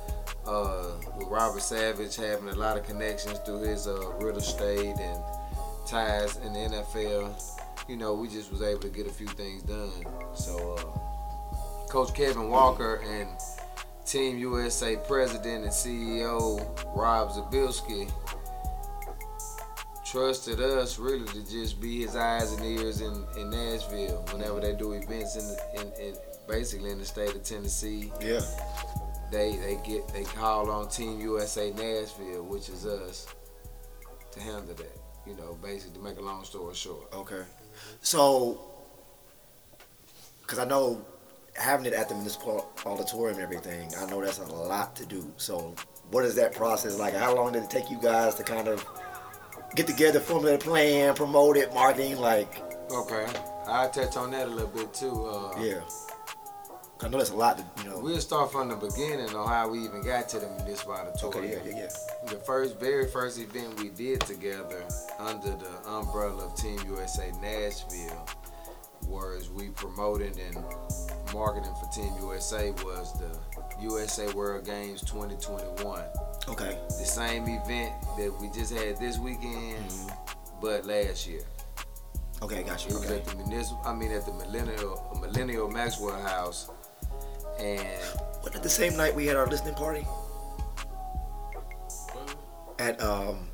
[0.46, 5.24] Uh, with Robert Savage having a lot of connections through his uh, real estate and
[5.88, 7.32] ties in the NFL.
[7.88, 9.92] You know, we just was able to get a few things done.
[10.34, 13.30] So, uh, Coach Kevin Walker and
[14.10, 18.12] Team USA President and CEO Rob Zabilski
[20.04, 24.74] trusted us really to just be his eyes and ears in, in Nashville whenever they
[24.74, 26.16] do events in, in, in
[26.48, 28.12] basically in the state of Tennessee.
[28.20, 28.42] Yeah.
[29.32, 33.28] They they get they call on Team USA Nashville, which is us,
[34.32, 35.00] to handle that.
[35.28, 37.14] You know, basically to make a long story short.
[37.14, 37.44] Okay.
[38.02, 38.60] So,
[40.42, 41.06] because I know
[41.60, 45.32] having it at the municipal auditorium and everything, I know that's a lot to do.
[45.38, 45.76] So,
[46.12, 47.14] what is that process like?
[47.14, 48.86] How long did it take you guys to kind of
[49.76, 52.18] get together, formulate a plan, promote it, marketing?
[52.18, 53.28] Like, Okay,
[53.68, 55.26] I'll touch on that a little bit too.
[55.26, 55.82] Uh, yeah.
[57.02, 58.00] I know that's a lot to, you know.
[58.00, 61.60] We'll start from the beginning on how we even got to the municipal auditorium.
[61.62, 62.30] Okay, yeah, yeah, yeah.
[62.30, 64.84] The first, very first event we did together
[65.18, 68.28] under the umbrella of Team USA Nashville
[69.10, 70.56] was we promoted and
[71.34, 73.30] marketing for Team USA was the
[73.82, 76.02] USA World Games 2021.
[76.48, 76.78] Okay.
[76.88, 79.84] The same event that we just had this weekend,
[80.62, 81.42] but last year.
[82.42, 83.00] Okay, got It you.
[83.00, 86.70] was at the municipal, I mean at the Millennium Millennium Maxwell House,
[87.60, 87.80] and
[88.44, 90.06] Wasn't it the same night we had our listening party?
[92.80, 93.50] At, um,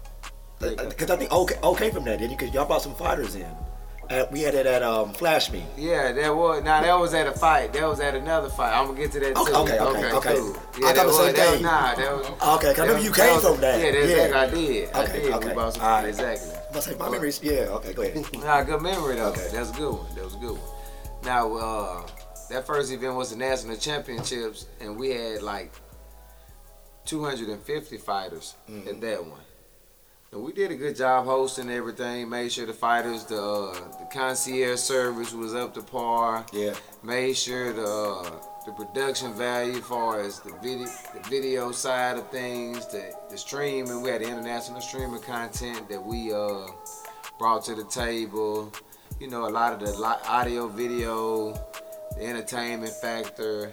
[0.59, 2.37] because I think okay, okay from that, didn't you?
[2.37, 3.49] Because y'all brought some fighters in.
[4.09, 5.63] At, we had it at um, Flash Me.
[5.77, 7.73] Yeah, that was now that was at a fight.
[7.73, 8.73] That was at another fight.
[8.77, 9.41] I'm gonna get to that too.
[9.41, 10.35] Okay, okay, okay, okay.
[10.35, 10.55] cool.
[10.55, 13.05] I Yeah, thought that was, that was nah, that was Okay, 'cause I remember was-
[13.05, 13.79] you came was- from that.
[13.79, 14.15] Yeah, that's Yeah.
[14.25, 14.89] exactly I did.
[14.95, 15.33] I Okay, did.
[15.33, 15.47] okay.
[15.47, 16.05] We brought some, right.
[16.05, 16.51] exactly.
[16.75, 17.39] I say my memories.
[17.41, 17.53] Yeah.
[17.77, 18.25] Okay, go ahead.
[18.43, 19.27] Nah, good memory though.
[19.29, 19.47] Okay.
[19.51, 20.15] That's a good one.
[20.15, 20.61] That was a good one.
[21.23, 22.01] Now, uh,
[22.51, 25.71] that first event was the national championships, and we had like
[27.05, 28.87] 250 fighters Mm-hmm.
[28.89, 29.39] at that one.
[30.35, 32.29] We did a good job hosting everything.
[32.29, 36.45] Made sure the fighters, the uh, the concierge service was up to par.
[36.51, 36.73] Yeah.
[37.03, 38.29] Made sure the uh,
[38.65, 43.37] the production value, as far as the video, the video side of things, the the
[43.37, 44.01] streaming.
[44.01, 46.67] We had international streaming content that we uh,
[47.39, 48.73] brought to the table.
[49.21, 49.93] You know, a lot of the
[50.27, 51.53] audio, video,
[52.17, 53.71] the entertainment factor,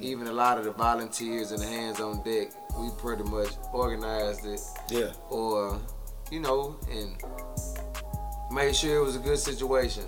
[0.00, 2.52] even a lot of the volunteers and the hands on deck.
[2.78, 5.12] We pretty much organized it Yeah.
[5.30, 5.80] or
[6.30, 7.16] you know, and
[8.50, 10.04] made sure it was a good situation.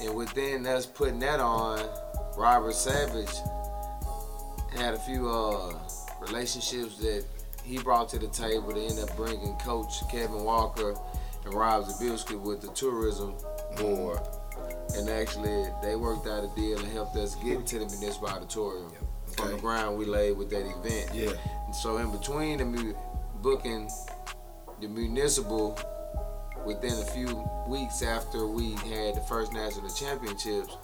[0.00, 1.80] And within us putting that on,
[2.36, 3.34] Robert Savage
[4.76, 5.74] had a few uh,
[6.20, 7.24] relationships that
[7.64, 10.94] he brought to the table to end up bringing Coach Kevin Walker
[11.44, 13.34] and Rob Zabilski with the tourism
[13.76, 14.20] board.
[14.94, 18.92] And actually, they worked out a deal and helped us get to the municipal auditorium.
[19.36, 21.10] From the ground we laid with that event.
[21.14, 21.32] Yeah.
[21.66, 22.94] And so in between the
[23.40, 23.88] booking
[24.80, 25.78] the municipal
[26.64, 30.76] within a few weeks after we had the first national championships,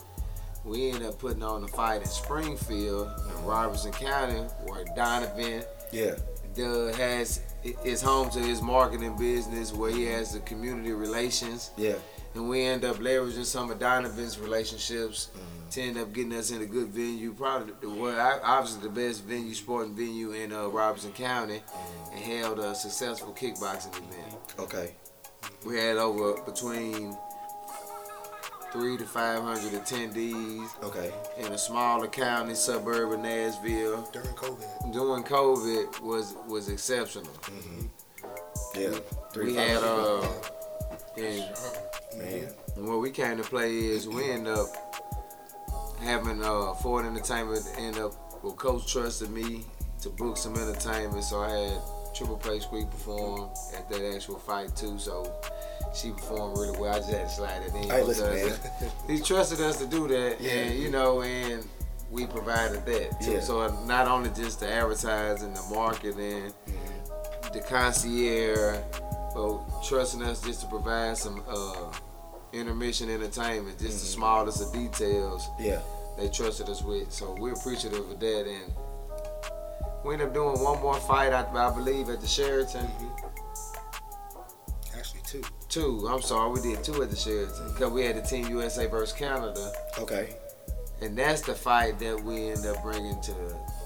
[0.64, 6.14] we ended up putting on a fight in Springfield in Robertson County where Donovan Yeah.
[6.54, 7.40] Doug has
[7.84, 11.70] is home to his marketing business where he has the community relations.
[11.76, 11.94] Yeah.
[12.34, 15.28] And we end up leveraging some of Donovan's relationships
[15.70, 17.32] to end up getting us in a good venue.
[17.32, 21.62] Probably the well, obviously the best venue, sporting venue in uh, Robertson County,
[22.12, 24.36] and held a successful kickboxing event.
[24.58, 24.94] Okay.
[25.64, 27.16] We had over between
[28.72, 31.12] three to five hundred attendees Okay.
[31.38, 34.08] in a smaller county, suburb of Nashville.
[34.12, 34.92] During COVID.
[34.92, 37.32] During COVID was was exceptional.
[37.32, 38.80] Mm-hmm.
[38.80, 38.98] Yeah.
[39.36, 40.26] We had uh,
[41.16, 41.44] and
[42.18, 42.48] Man.
[42.76, 44.66] And what we came to play is we end up
[46.02, 49.64] having uh, Ford Entertainment end up, well, Coach trusted me
[50.02, 51.78] to book some entertainment, so I had
[52.14, 54.98] Triple Play Squeak perform at that actual fight too.
[54.98, 55.32] So
[55.94, 56.92] she performed really well.
[56.94, 57.88] I just had to slide it in.
[57.90, 58.90] Hey, listen, man.
[59.08, 60.50] He trusted us to do that, Yeah.
[60.52, 61.64] and you know, and
[62.10, 63.20] we provided that.
[63.20, 63.32] too.
[63.32, 63.40] Yeah.
[63.40, 66.52] So not only just the advertising, the marketing,
[67.52, 68.78] the concierge,
[69.34, 71.92] but trusting us just to provide some uh,
[72.52, 75.64] intermission entertainment, just the smallest of details Mm-hmm.
[75.64, 75.80] Yeah.
[76.16, 77.10] they trusted us with.
[77.12, 78.46] So we're appreciative of that.
[78.46, 78.72] And
[80.04, 82.86] we ended up doing one more fight, I, I believe, at the Sheraton.
[84.96, 85.42] Actually, two.
[85.68, 86.06] Two.
[86.08, 89.16] I'm sorry, we did two at the Sheraton because we had the Team USA versus
[89.16, 90.36] Canada, Okay.
[91.02, 93.34] and that's the fight that we end up bringing to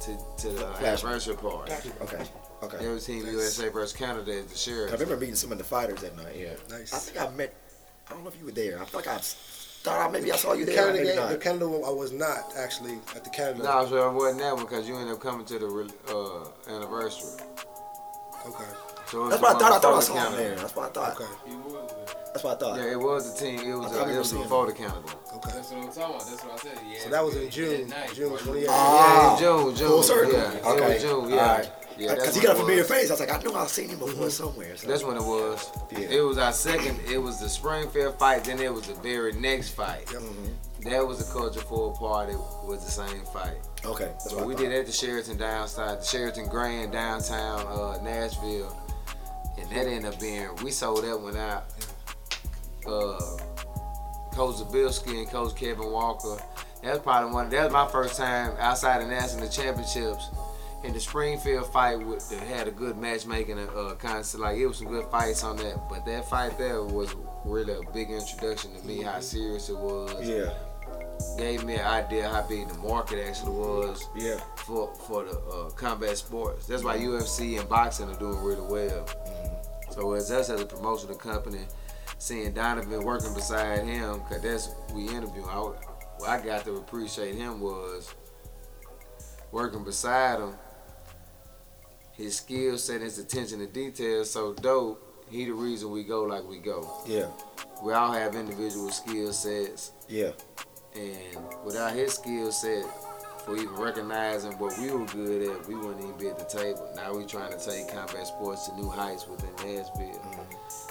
[0.04, 1.02] to, to the Flash.
[1.02, 1.72] anniversary party.
[2.02, 2.24] Okay.
[2.62, 2.84] Okay.
[2.84, 6.00] It was Team USA versus Canada at the I remember meeting some of the fighters
[6.00, 6.36] that night.
[6.36, 6.54] Yeah.
[6.70, 6.92] Nice.
[6.92, 7.54] I think I met.
[8.08, 8.80] I don't know if you were there.
[8.80, 10.92] I feel like I thought I, maybe I saw you The there.
[10.92, 13.62] Canada game, the Canada one, I was not actually at the Canada.
[13.62, 17.44] No, so it wasn't that one because you ended up coming to the uh, anniversary.
[18.46, 18.64] Okay.
[19.06, 19.72] So That's what I thought.
[19.72, 20.56] I thought I saw the him there.
[20.56, 21.20] That's what I thought.
[21.20, 21.30] Okay.
[21.46, 22.16] He was there.
[22.26, 22.78] That's what I thought.
[22.78, 23.60] Yeah, it was the team.
[23.60, 24.98] It was I uh, thought we it was seeing before the Canada.
[25.34, 25.50] Okay.
[25.54, 26.26] That's what I'm talking about.
[26.26, 26.78] That's what I said.
[26.90, 26.98] Yeah.
[27.00, 28.36] So that was in June, That June boy.
[28.36, 28.66] 28th.
[28.68, 29.88] Ah, yeah, in June, June.
[29.88, 30.32] Full circle.
[30.32, 30.92] Yeah, it okay.
[30.94, 31.30] was June.
[31.30, 31.70] Yeah, All right.
[31.98, 32.14] Yeah.
[32.14, 33.10] Because he got a familiar face.
[33.10, 34.76] I was like, I knew I've seen him before somewhere.
[34.76, 34.86] So.
[34.86, 35.70] That's when it was.
[35.90, 35.98] Yeah.
[35.98, 37.00] It was our second.
[37.10, 38.44] It was the Springfield fight.
[38.44, 40.10] Then it was the very next fight.
[40.12, 40.22] Yep.
[40.82, 42.34] That was the culture for party.
[42.64, 43.56] Was the same fight.
[43.84, 44.04] Okay.
[44.04, 48.76] That's So we did that at the Sheraton downside, the Sheraton Grand downtown uh, Nashville,
[49.58, 51.64] and that ended up being we sold that one out.
[52.86, 53.18] Uh,
[54.32, 56.40] Coach Zabilski and Coach Kevin Walker.
[56.82, 57.50] That was probably one.
[57.50, 60.28] That was my first time outside of national championships.
[60.84, 64.40] In the Springfield fight, with, had a good matchmaking uh, concept.
[64.40, 67.14] Like it was some good fights on that, but that fight there was
[67.44, 69.02] really a big introduction to me.
[69.02, 70.28] How serious it was.
[70.28, 70.52] Yeah.
[71.36, 74.38] Gave me an idea how big the market actually was Yeah.
[74.58, 76.66] for for the uh, combat sports.
[76.66, 79.04] That's why UFC and boxing are doing really well.
[79.90, 81.62] So as us as a promotional company,
[82.18, 85.42] seeing Donovan working beside him, cause that's we interview.
[85.42, 85.56] I,
[86.18, 88.14] what I got to appreciate him was
[89.50, 90.54] working beside him.
[92.18, 95.04] His skill set, his attention to detail, is so dope.
[95.30, 96.90] He the reason we go like we go.
[97.06, 97.28] Yeah.
[97.82, 100.32] We all have individual skill sets, Yeah.
[100.96, 102.84] and without his skill set,
[103.44, 106.90] for even recognizing what we were good at, we wouldn't even be at the table.
[106.96, 110.20] Now we trying to take combat sports to new heights within Nashville.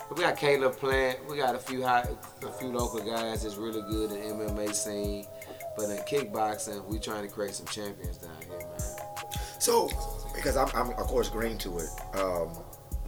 [0.08, 1.28] But we got Caleb Plant.
[1.30, 2.08] We got a few high,
[2.44, 5.28] a few local guys that's really good in MMA scene.
[5.76, 9.30] But in kickboxing, we trying to create some champions down here, man.
[9.60, 9.90] So,
[10.38, 11.89] because I'm, I'm of course green to it.
[12.15, 12.50] Um,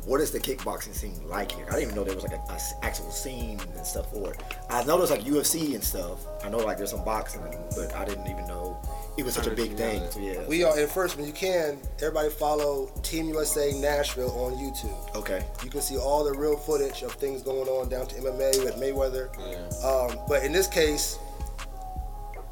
[0.05, 1.65] what is the kickboxing scene like here?
[1.67, 2.41] I didn't even know there was like an
[2.81, 4.41] actual scene and stuff for it.
[4.69, 6.25] I know there's like UFC and stuff.
[6.43, 7.41] I know like there's some boxing,
[7.75, 8.81] but I didn't even know
[9.17, 10.01] it was such a big thing.
[10.09, 10.45] So yeah.
[10.47, 15.15] We are, and first, when you can, everybody follow Team USA Nashville on YouTube.
[15.15, 15.45] okay.
[15.63, 18.75] You can see all the real footage of things going on down to MMA with
[18.75, 19.29] Mayweather.
[19.37, 19.87] Yeah.
[19.87, 21.19] Um, but in this case,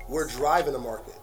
[0.09, 1.16] we're driving the market,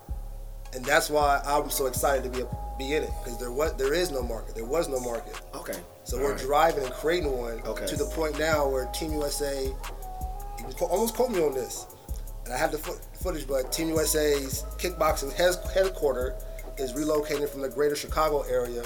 [0.74, 3.74] and that's why I'm so excited to be a, be in it because there was
[3.74, 4.54] there is no market.
[4.54, 5.78] There was no market, Okay.
[6.04, 6.40] so All we're right.
[6.40, 7.86] driving and creating one Okay.
[7.86, 9.64] to the point now where Team USA.
[10.58, 11.86] You can almost quote me on this,
[12.44, 16.34] and I have the foot, footage, but Team USA's kickboxing head, headquarter
[16.78, 18.82] is relocated from the greater Chicago area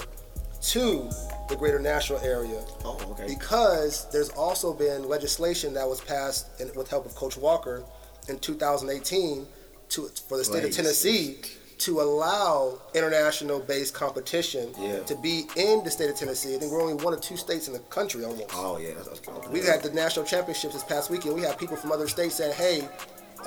[0.61, 1.09] to
[1.47, 3.27] the greater Nashville area Oh, okay.
[3.27, 7.83] because there's also been legislation that was passed in, with help of Coach Walker
[8.27, 9.47] in 2018
[9.89, 11.37] to, for the state of Tennessee
[11.79, 14.99] to allow international-based competition Yeah.
[15.03, 16.55] to be in the state of Tennessee.
[16.55, 18.49] I think we're only one or two states in the country almost.
[18.53, 18.93] Oh yeah.
[18.95, 19.43] That's, that's cool.
[19.51, 21.35] We had the national championships this past weekend.
[21.35, 22.87] We had people from other states saying, "Hey,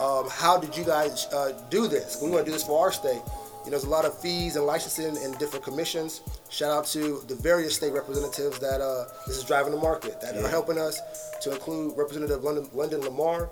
[0.01, 2.19] um, how did you guys uh, do this?
[2.23, 3.23] We want to do this for our state."
[3.65, 6.21] You know, there's a lot of fees and licensing and different commissions.
[6.51, 10.35] Shout out to the various state representatives that uh, this is driving the market that
[10.35, 10.43] Yeah.
[10.45, 11.01] are helping us.
[11.43, 13.51] To include Representative London, London Lamar,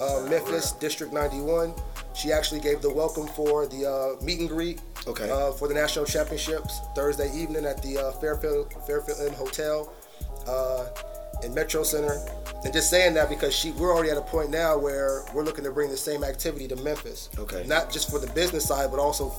[0.00, 1.74] uh, Memphis District 91.
[2.14, 3.86] She actually gave the welcome for the
[4.18, 5.28] uh, meet and greet Okay.
[5.30, 9.92] uh, for the national championships Thursday evening at the uh, Fairfield Fairfield Inn Hotel
[10.46, 10.86] uh,
[11.42, 12.18] in Metro Center.
[12.64, 15.64] And just saying that because she, we're already at a point now where we're looking
[15.64, 17.30] to bring the same activity to Memphis.
[17.38, 17.64] Okay.
[17.66, 19.30] Not just for the business side, but also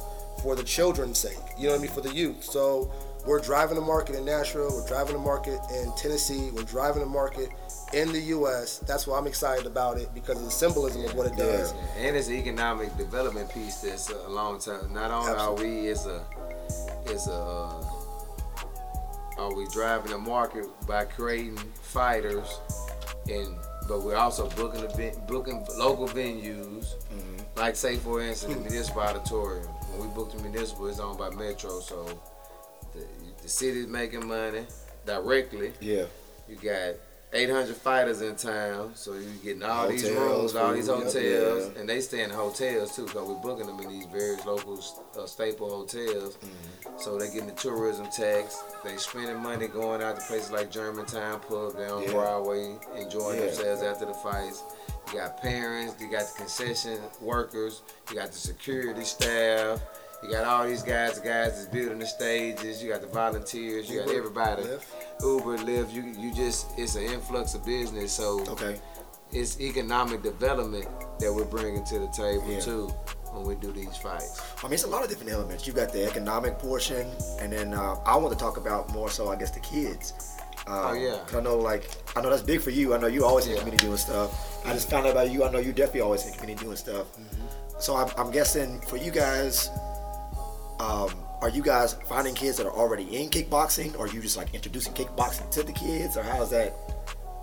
[0.41, 1.37] for the children's sake.
[1.57, 1.91] You know what I mean?
[1.91, 2.43] For the youth.
[2.43, 2.91] So
[3.25, 4.69] we're driving the market in Nashville.
[4.71, 6.49] We're driving the market in Tennessee.
[6.53, 7.49] We're driving the market
[7.93, 8.79] in the U.S.
[8.79, 11.73] That's why I'm excited about it because of the symbolism of what it does.
[11.97, 14.93] And it's an economic development piece that's a long time.
[14.93, 16.23] Not only are we is a
[17.07, 17.83] is a uh,
[19.37, 22.59] are we driving the market by creating fighters,
[23.29, 23.55] and
[23.87, 26.95] but we're also booking event, booking local venues.
[27.11, 27.59] Mm-hmm.
[27.59, 29.65] Like say for instance, the municipal auditorium.
[29.65, 32.05] When we booked the municipal, it's owned by Metro, so
[32.93, 33.03] the,
[33.41, 34.65] the city's making money
[35.05, 35.71] directly.
[35.79, 36.05] Yeah.
[36.47, 36.95] You got
[37.33, 41.13] 800 fighters in town, so you're getting all these rooms, all these hotels,
[41.73, 41.79] yeah.
[41.79, 44.81] and they stay in hotels too, because we're booking them in these various local
[45.19, 46.37] uh, staple hotels.
[46.37, 46.97] Mm-hmm.
[46.97, 48.63] So they getting the tourism tax.
[48.83, 52.11] They spending money going out to places like Germantown Pub down Yeah.
[52.11, 53.47] Broadway, enjoying Yeah.
[53.47, 54.63] themselves after the fights.
[55.11, 59.81] You got parents, you got the concession workers, you got the security staff,
[60.23, 63.89] you got all these guys, the guys that's building the stages, you got the volunteers,
[63.89, 64.63] you got everybody.
[64.63, 64.83] Lyft.
[65.21, 68.11] Uber, Lyft, you you just it's an influx of business.
[68.11, 68.79] So Okay.
[69.31, 70.87] it's economic development
[71.19, 72.59] that we're bringing to the table Yeah.
[72.59, 72.87] too
[73.33, 74.39] when we do these fights.
[74.63, 75.67] I mean, it's a lot of different elements.
[75.67, 77.07] You got the economic portion,
[77.39, 80.13] and then uh, I want to talk about more so, I guess, the kids.
[80.65, 81.19] Um, Oh, yeah.
[81.25, 82.93] 'cause I know, like, I know that's big for you.
[82.93, 84.65] I know you always in the community doing stuff.
[84.65, 85.43] I just found out about you.
[85.43, 87.05] I know you definitely always in community doing stuff.
[87.17, 87.79] Mm-hmm.
[87.79, 89.69] So I'm, I'm guessing for you guys,
[90.79, 91.11] um,
[91.41, 94.53] are you guys finding kids that are already in kickboxing, or are you just like
[94.53, 96.73] introducing kickboxing to the kids, or how's that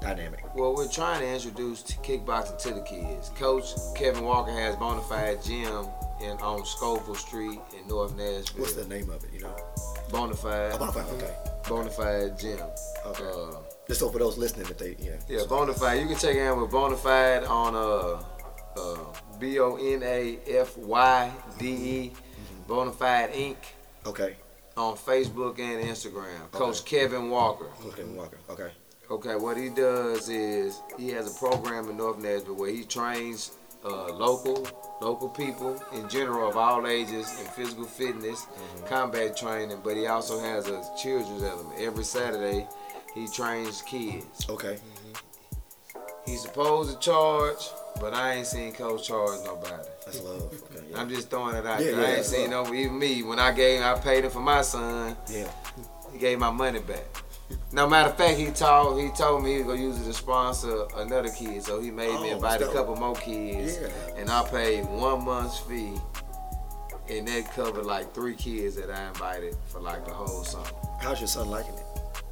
[0.01, 0.45] dynamic?
[0.55, 3.31] Well, we're trying to introduce kickboxing to the kids.
[3.37, 3.67] Coach
[3.97, 5.87] Kevin Walker has Bonafyde Gym
[6.21, 8.63] in on Scovel Street in North Nashville.
[8.63, 9.31] What's the name of it?
[9.33, 9.57] You know,
[10.11, 10.73] Bonafyde?
[10.75, 11.35] oh, Bonafyde, okay.
[11.65, 12.61] Bonafyde Gym.
[13.07, 13.25] Okay.
[13.25, 15.13] Uh, Just so for those listening, if they, yeah.
[15.29, 16.01] Yeah, Bonafyde.
[16.01, 18.23] You can check in with Bonafyde on uh,
[18.81, 18.99] uh,
[19.39, 22.13] B O N A F Y D E,
[22.69, 23.57] Bonafyde Inc.
[24.07, 24.37] Okay.
[24.77, 26.51] on Facebook and Instagram.
[26.53, 27.67] Coach Kevin Walker.
[27.87, 28.39] Okay, Walker.
[28.51, 28.71] Okay.
[29.11, 33.53] Okay, what he does is he has a program in North Nashville where he trains
[33.85, 34.67] uh, local
[35.03, 38.47] local people in general of all ages in physical fitness,
[38.87, 41.79] combat training, but he also has a children's element.
[41.79, 42.67] Every Saturday,
[43.15, 44.47] he trains kids.
[44.49, 44.79] Okay.
[46.25, 47.69] He's supposed to charge,
[48.01, 49.83] but I ain't seen Coach charge nobody.
[50.07, 50.43] That's love.
[50.75, 50.85] Okay.
[50.91, 51.01] Yeah.
[51.01, 52.01] I'm just throwing it out Yeah, there.
[52.03, 54.63] yeah, I ain't seen no even me when I gave I paid him for my
[54.63, 55.17] son.
[55.31, 55.49] yeah.
[56.13, 57.05] He gave my money back.
[57.73, 60.13] No matter of fact, he told he told me he was gonna use it to
[60.13, 61.63] sponsor another kid.
[61.63, 63.89] So he made me Oh, invite a couple more kids, Yeah.
[64.17, 65.93] and I paid one month's fee,
[67.09, 70.65] and that covered like three kids that I invited for like the whole summer.
[71.01, 71.85] How's your son liking it?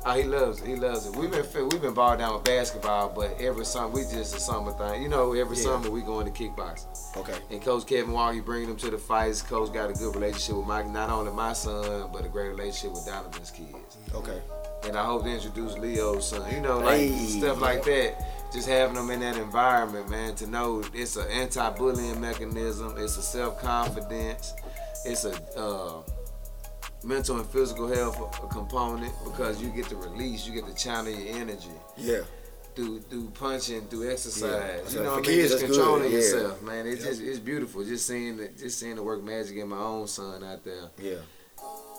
[0.04, 0.66] Oh, he loves it.
[0.66, 1.14] He loves it.
[1.14, 4.72] We've been we've been balled down with basketball, but every summer we just a summer
[4.72, 5.02] thing.
[5.02, 5.62] You know, every Yeah.
[5.64, 6.86] summer we going to kickboxing.
[7.16, 7.36] Okay.
[7.50, 9.42] And Coach Kevin Walker, he bringing them to the fights.
[9.42, 12.92] Coach got a good relationship with my not only my son, but a great relationship
[12.92, 13.98] with Donovan's kids.
[14.14, 14.40] Okay.
[14.84, 16.50] And I hope to introduce Leo's son.
[16.54, 17.26] You know, like Hey.
[17.26, 18.50] stuff like that.
[18.52, 22.94] Just having them in that environment, man, to know it's an anti-bullying mechanism.
[22.98, 24.52] It's a self-confidence.
[25.04, 26.02] It's a uh,
[27.02, 28.18] mental and physical health
[28.50, 32.20] component because you get to release, you get to channel your energy Yeah.
[32.74, 34.42] Through through punching, through exercise.
[34.42, 34.98] Yeah.
[34.98, 35.24] You know for what I mean?
[35.24, 36.10] kids, Just controlling yeah.
[36.10, 36.86] yourself, man.
[36.86, 37.84] It's just it's beautiful.
[37.84, 40.90] Just seeing the just seeing the work magic in my own son out there.
[40.98, 41.16] Yeah.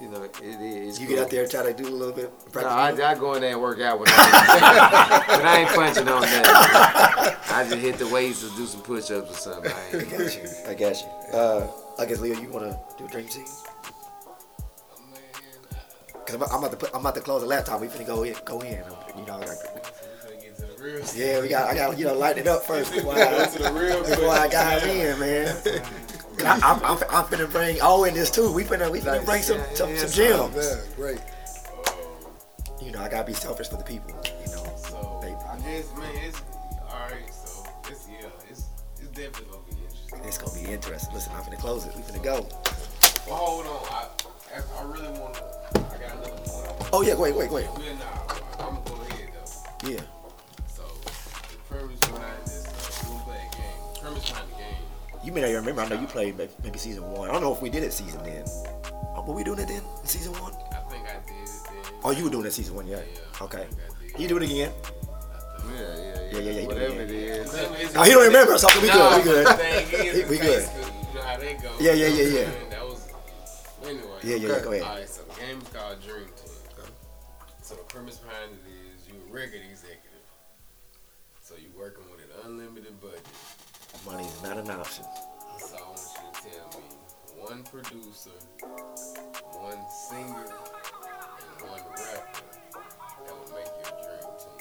[0.02, 1.00] You know, it is.
[1.00, 2.26] You get out there and try to do a little bit.
[2.26, 3.06] No, practice I, a little?
[3.06, 5.24] I go in there and work out with that.
[5.28, 7.38] but I ain't punching on that.
[7.50, 9.72] I just hit the weights or do some push ups or something.
[9.72, 10.50] I I got you.
[10.68, 11.38] I got you.
[11.38, 11.68] Uh,
[12.00, 13.46] I guess Leo, you want to do a dream team?
[16.26, 17.80] Cause I'm, I'm about to put, I'm about to close the laptop.
[17.80, 18.84] We finna go in, go in.
[19.18, 20.03] You know, like,
[20.84, 23.60] real yeah, we got, I got, you know, light it up first before I, to
[23.60, 25.56] the before I got in, man.
[26.46, 28.52] I, I'm, I'm, I'm finna bring oh, all in this too.
[28.52, 30.56] We finna, we finna bring some, some, Yeah, some yeah, gems.
[30.56, 31.20] Man, great.
[32.82, 34.10] You know, I gotta be selfish for the people.
[34.26, 36.42] You know, So They- I guess man, it's
[36.90, 37.34] all right.
[37.34, 38.64] So it's yeah, it's
[39.00, 40.20] it's definitely gonna be interesting.
[40.26, 41.14] it's gonna be interesting.
[41.14, 41.96] Listen, I'm finna close it.
[41.96, 42.48] We finna go.
[43.28, 43.88] Well, hold on.
[43.90, 44.08] I
[44.54, 45.44] I, I really want to.
[45.76, 46.90] I got another point.
[46.92, 47.68] Oh yeah, wait, wait, wait.
[47.78, 48.42] We're not.
[48.60, 49.90] I'm gonna go ahead though.
[49.90, 50.02] Yeah.
[55.24, 55.82] You may not even remember.
[55.84, 57.30] I know you played maybe season one.
[57.30, 58.44] I don't know if we did it season then.
[59.16, 59.82] Oh, were we doing it then?
[60.04, 60.54] Season one?
[60.72, 61.94] I think I did it then.
[62.04, 62.98] Oh, you were doing it season one, yeah.
[62.98, 63.62] Yeah, Okay.
[63.62, 64.20] I think I did.
[64.22, 64.72] You do it again.
[65.64, 66.32] Yeah, yeah, yeah.
[66.34, 67.12] Yeah, yeah, yeah, Whatever it it.
[67.12, 67.54] is.
[67.54, 68.58] It's- Oh, he don't remember.
[68.58, 69.18] So we good.
[69.18, 69.48] We good.
[69.48, 70.64] The thing is, We good.
[70.68, 71.72] You know how they go.
[71.80, 72.50] Yeah, yeah, yeah, yeah.
[72.72, 73.08] That was.
[73.86, 74.04] Anyway.
[74.24, 74.60] Yeah, yeah, yeah.
[74.64, 74.84] Go ahead.
[74.84, 76.86] Alright, so the game is called Dream Team.
[77.62, 80.26] So the premise behind it is you're a record executive.
[81.42, 83.22] So you're working with an unlimited budget.
[84.06, 85.06] Money is not an option.
[85.60, 86.86] So I want you to tell me
[87.40, 88.32] one producer,
[89.54, 89.78] one
[90.10, 92.44] singer, and one rapper
[93.24, 94.60] that will make your dream team.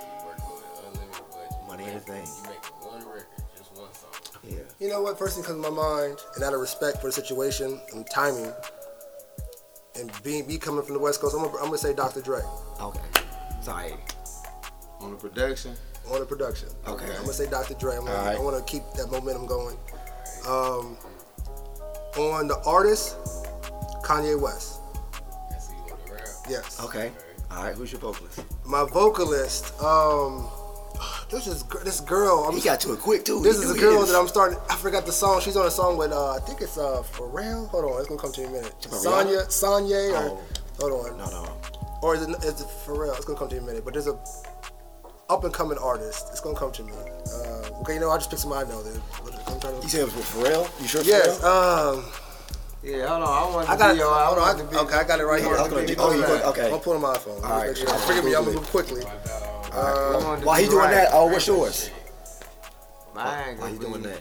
[0.00, 1.68] You working with an unlimited budget.
[1.68, 2.26] Money You ain't a thing.
[2.26, 3.26] You make one record,
[3.58, 4.40] just one song.
[4.48, 4.58] Yeah.
[4.80, 5.18] You know what?
[5.18, 8.50] First thing comes to my mind, and out of respect for the situation and timing,
[9.96, 12.22] and being me coming from the West Coast, I'm gonna, I'm gonna say Dr.
[12.22, 12.40] Dre
[12.80, 13.00] Okay.
[13.60, 13.92] Sorry.
[15.00, 15.76] On the production.
[16.10, 16.68] On the production.
[16.86, 17.06] Okay.
[17.06, 17.74] I'm gonna say Dr.
[17.74, 17.96] Dre.
[17.96, 18.36] I'm gonna, All right.
[18.36, 19.76] I want to keep that momentum going.
[20.46, 20.96] Um,
[22.18, 23.16] on the artist,
[24.02, 24.80] Kanye West.
[25.54, 26.24] I see you want to rap.
[26.48, 26.80] Yes.
[26.82, 27.10] Okay.
[27.50, 28.40] All right, who's your vocalist?
[28.64, 30.48] My vocalist, um,
[31.30, 32.44] this is this girl.
[32.48, 33.40] I'm, He got to it quick too.
[33.42, 34.10] This He is a girl his.
[34.10, 34.58] that I'm starting.
[34.70, 35.40] I forgot the song.
[35.42, 37.68] She's on a song with uh, I think it's uh Pharrell.
[37.68, 38.74] Hold on, it's gonna come to you in a minute.
[38.86, 40.40] about Sonya, Sonya, or Oh.
[40.80, 41.56] hold on, No, no.
[42.02, 43.14] or is it, is it Pharrell?
[43.16, 43.84] It's gonna come to you in a minute.
[43.84, 44.18] But there's a
[45.32, 46.28] up and coming artist.
[46.30, 46.92] It's gonna come to me.
[46.92, 48.82] Uh, okay, you know, I just pick somebody I know.
[48.82, 49.00] Then
[49.46, 50.80] I'm You said it was with Pharrell.
[50.82, 51.02] You sure?
[51.02, 51.38] Yes.
[51.40, 51.96] Pharrell?
[51.98, 52.04] Um,
[52.82, 53.28] Yeah, hold on.
[53.28, 53.98] I want to I got be it.
[54.02, 54.12] your.
[54.12, 54.44] I Hold on.
[54.44, 54.76] want I, to be.
[54.76, 55.56] okay, I got it right Yeah, here.
[55.56, 56.44] I was gonna Let oh, you it go- up.
[56.56, 56.72] okay.
[56.72, 57.42] I'm pulling my phone.
[57.44, 57.88] All right, make sure.
[57.90, 58.34] I'll Forgive me.
[58.34, 59.02] I'm Google moving quickly.
[59.04, 60.90] I want While be he's doing right.
[60.94, 61.90] that, oh, what's yours?
[63.14, 64.20] Mine While gonna he's doing that.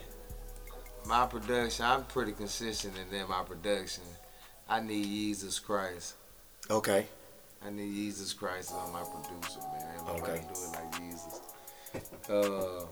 [1.05, 1.85] my production.
[1.85, 4.03] I'm pretty consistent in that my production.
[4.69, 6.13] I need Jesus Christ.
[6.69, 7.07] Okay.
[7.65, 9.97] I need Jesus Christ on my producer, man.
[10.05, 10.41] Nobody Okay.
[10.53, 11.39] do it like Jesus.
[12.29, 12.85] Uh,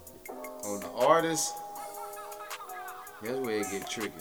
[0.65, 1.53] on the artist,
[3.23, 4.11] that's where it get tricky.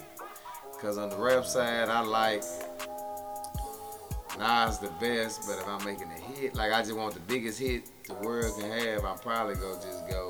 [0.80, 2.44] Cause on the rap side, I like
[4.38, 7.58] Nas the best, but if I'm making a hit, like I just want the biggest
[7.58, 10.28] hit the world can have, I'm probably gonna just go.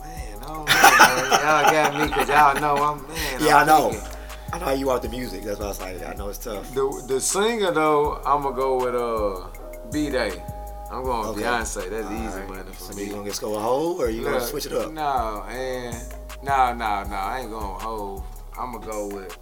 [0.00, 0.97] Man, I don't know.
[1.24, 3.40] Y'all got me, cause y'all know I'm man.
[3.42, 3.90] Yeah, I I'm know.
[3.90, 4.08] thinking.
[4.52, 5.42] I know how you out the music.
[5.42, 6.72] That's why I was like, I know it's tough.
[6.74, 10.42] The the singer though, I'm gonna go with uh B Day.
[10.90, 11.42] I'm going with Okay.
[11.42, 11.90] Beyonce.
[11.90, 12.48] That's All easy right.
[12.48, 13.04] money for So me.
[13.04, 14.90] you gonna get a hole, or you gonna switch it up?
[14.92, 15.94] No, and
[16.42, 17.16] no, no, no.
[17.16, 18.24] I ain't going with Hove.
[18.58, 19.38] I'm gonna go with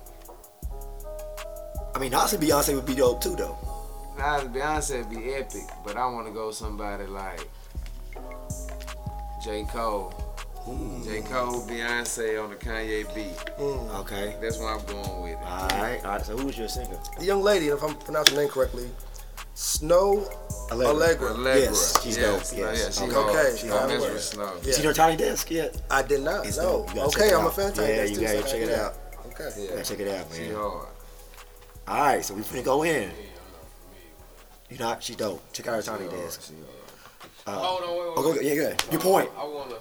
[1.94, 3.56] I mean, honestly, Beyonce would be dope too, though.
[4.18, 7.48] Nas and Beyonce would be epic, but I want to go somebody like
[9.42, 10.12] J Cole.
[11.04, 13.50] J Cole, Beyonce on the Kanye beat.
[13.60, 14.36] Okay.
[14.40, 15.36] That's what I'm going with.
[15.38, 16.00] All right.
[16.04, 16.24] All right.
[16.26, 16.98] So who's your singer?
[17.18, 18.90] The young lady, if I'm pronouncing her name correctly,
[19.54, 20.26] Snoh
[20.70, 21.16] Aalegra.
[21.18, 21.34] Aalegra.
[21.36, 21.60] Aalegra.
[21.60, 22.78] Yes, she's yes, dope, yes.
[22.82, 23.14] Yeah, she Okay.
[23.14, 23.36] hard.
[23.46, 23.88] Okay, She I hard.
[23.90, 24.12] know Mess her.
[24.12, 24.66] with Snoh.
[24.66, 25.80] You seen her tiny desk yet?
[25.90, 26.46] I did not.
[26.46, 26.62] It's no.
[26.62, 26.88] dope.
[26.90, 27.54] You gotta check Okay, I'm a out.
[27.56, 27.72] fan.
[27.76, 28.94] Yeah, That's you gotta check it out.
[28.94, 29.40] do that.
[29.40, 29.62] Okay.
[29.64, 29.76] Yeah.
[29.76, 30.38] Yeah, check it out, man.
[30.48, 30.86] She hard.
[31.88, 33.10] All right, so we finna go in.
[34.68, 35.02] You not?
[35.02, 35.40] She dope.
[35.52, 36.42] Check out her tiny desk.
[36.42, 37.56] She hard.
[37.56, 38.14] Uh, Hold on, wait, wait.
[38.16, 38.84] oh, go, yeah, good.
[38.90, 39.30] Your point.
[39.38, 39.76] I wanna.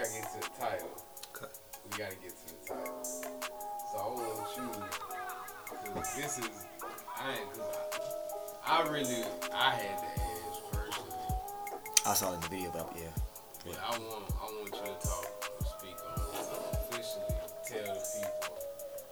[0.00, 1.04] Gotta get to the title.
[1.84, 3.04] We gotta get to the title.
[3.04, 5.92] So I want you.
[5.92, 6.66] Cause this is.
[7.18, 7.52] I ain't.
[7.52, 7.76] Cause
[8.64, 9.24] I, I really.
[9.52, 11.12] I had to ask personally.
[12.06, 13.08] I saw it in the video, but yeah.
[13.66, 14.24] But I want.
[14.40, 15.26] I want you to talk.
[15.78, 16.44] Speak on it.
[16.46, 16.54] So
[16.88, 17.36] officially
[17.66, 18.56] tell the people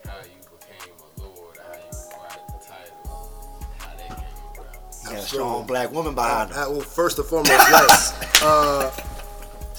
[0.06, 1.58] how you became a lord.
[1.58, 3.60] How you acquired the title.
[3.78, 5.04] How that came about.
[5.04, 6.70] You got a strong black woman behind her.
[6.70, 8.14] Well, first and foremost, yes.
[8.40, 8.88] Uh,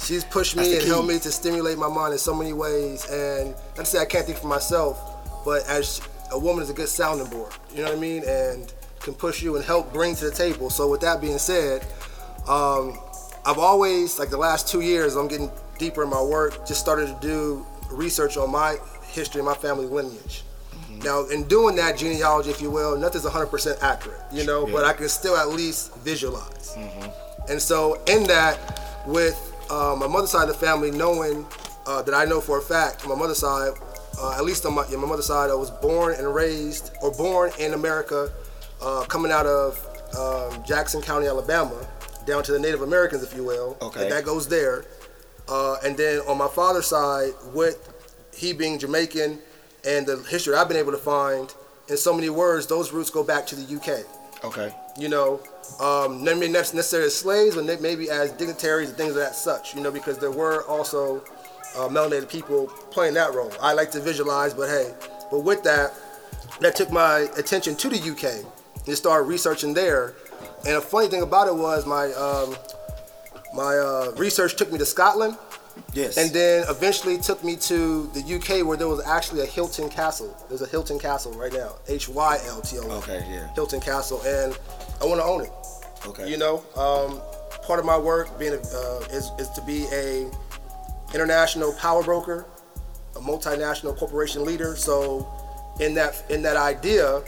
[0.10, 3.08] she's pushed me and helped me to stimulate my mind in so many ways.
[3.12, 5.00] And not to say I can't think for myself,
[5.46, 6.02] but as
[6.32, 9.44] a woman is a good sounding board, you know what I mean, and can push
[9.44, 10.72] you and help bring to the table.
[10.72, 11.86] So with that being said,
[12.48, 13.00] um,
[13.46, 16.68] I've always like the last two years, I'm getting deeper in my work.
[16.68, 20.44] Just started to do research on my history and my family lineage.
[21.04, 24.92] Now, in doing that genealogy, if you will, nothing's 100% accurate, you know, but I
[24.92, 26.76] can still at least visualize.
[27.48, 31.46] And so, in that, with uh, my mother's side of the family, knowing
[31.86, 33.72] uh, that I know for a fact, my mother's side,
[34.20, 37.52] uh, at least on my, my mother's side, I was born and raised, or born
[37.60, 38.32] in America,
[38.82, 39.78] uh, coming out of
[40.18, 41.88] um, Jackson County, Alabama,
[42.26, 43.78] down to the Native Americans, if you will.
[43.82, 44.04] Okay.
[44.04, 44.86] And that goes there.
[45.48, 47.94] Uh, and then on my father's side, with
[48.36, 49.40] he being Jamaican
[49.86, 51.54] and the history I've been able to find,
[51.88, 54.06] in so many words, those roots go back to the UK
[54.46, 54.72] Okay.
[54.98, 55.42] you know,
[55.80, 59.82] um, not necessarily as slaves, but maybe as dignitaries and things of that such, you
[59.82, 61.18] know, because there were also
[61.78, 63.52] uh, melanated people playing that role.
[63.62, 64.94] I like to visualize, but hey,
[65.32, 65.94] but with that,
[66.62, 68.46] that took my attention to the UK
[68.88, 70.16] and started researching there.
[70.66, 72.56] And a funny thing about it was my um,
[73.54, 75.38] my uh, research took me to Scotland,
[75.94, 76.18] Yes.
[76.18, 80.36] and then eventually took me to the UK where there was actually a Hylton Castle.
[80.50, 82.92] There's a Hylton Castle right now, H Y L T O N.
[82.92, 83.48] Okay, yeah.
[83.54, 84.58] Hylton Castle, and
[85.02, 85.52] I want to own it.
[86.06, 86.30] Okay.
[86.30, 87.22] You know, um,
[87.64, 90.30] part of my work being a, uh, is is to be a
[91.14, 92.46] international power broker,
[93.16, 94.76] a multinational corporation leader.
[94.76, 95.28] So,
[95.80, 97.22] in that in that idea,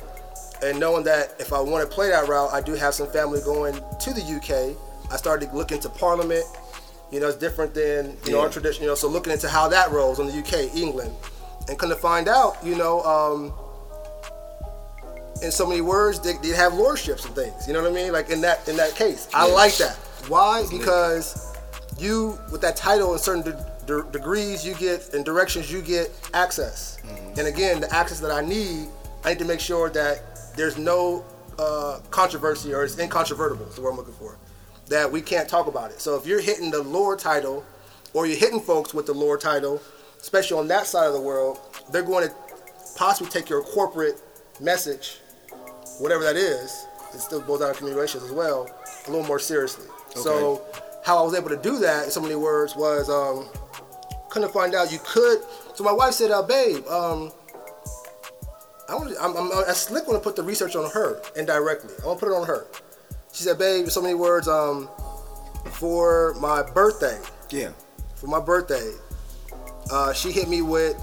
[0.64, 3.42] and knowing that if I want to play that route, I do have some family
[3.42, 4.78] going to the UK.
[5.12, 6.46] I started looking to look into Parliament.
[7.12, 8.84] You know, it's different than you know our tradition.
[8.84, 11.14] You know, so looking into how that rolls in the UK, England,
[11.68, 13.02] and kind of find out, you know.
[13.04, 13.54] Um,
[15.42, 17.68] in so many words, they, they have lordships and things.
[17.68, 18.12] You know what I mean?
[18.12, 19.96] Like in that in that case, I like that.
[20.28, 20.66] Why?
[20.70, 21.56] Because
[21.98, 26.12] you with that title in certain de- de- degrees, you get and directions, you get
[26.34, 27.00] access.
[27.38, 28.90] And again, the access that I need,
[29.24, 31.24] I need to make sure that there's no
[31.58, 33.66] uh, controversy or it's incontrovertible.
[33.68, 34.38] Is the word I'm looking for.
[34.88, 36.02] That we can't talk about it.
[36.02, 37.64] So if you're hitting the lord title,
[38.14, 39.82] or you're hitting folks with the lord title,
[40.20, 41.60] especially on that side of the world,
[41.92, 42.34] they're going to
[42.96, 44.22] possibly take your corporate
[44.60, 45.20] message,
[46.02, 48.70] whatever that is, it still boils down to communications as well,
[49.08, 49.86] a little more seriously.
[50.16, 50.62] So
[51.06, 53.48] how I was able to do that in so many words was um,
[54.30, 55.40] couldn't find out you could.
[55.76, 57.32] So my wife said, uh, "Babe, um,
[58.90, 61.94] I want I'm, I'm, I slick want to put the research on her indirectly.
[62.04, 62.66] I want to put it on her."
[63.32, 64.90] She said, "Babe, in so many words, um,
[65.72, 67.18] for my birthday,
[67.50, 67.72] Yeah.
[68.16, 68.92] for my birthday,
[69.92, 70.96] uh, she hit me with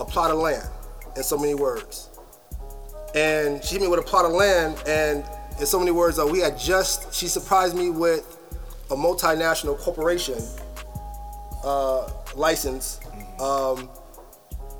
[0.00, 0.68] a plot of land
[1.16, 2.08] in so many words.
[3.14, 5.24] And she hit me with a plot of land, and
[5.60, 8.38] in so many words, uh, we had just, she surprised me with
[8.90, 10.38] a multinational corporation
[11.64, 13.00] uh, license
[13.40, 13.88] um,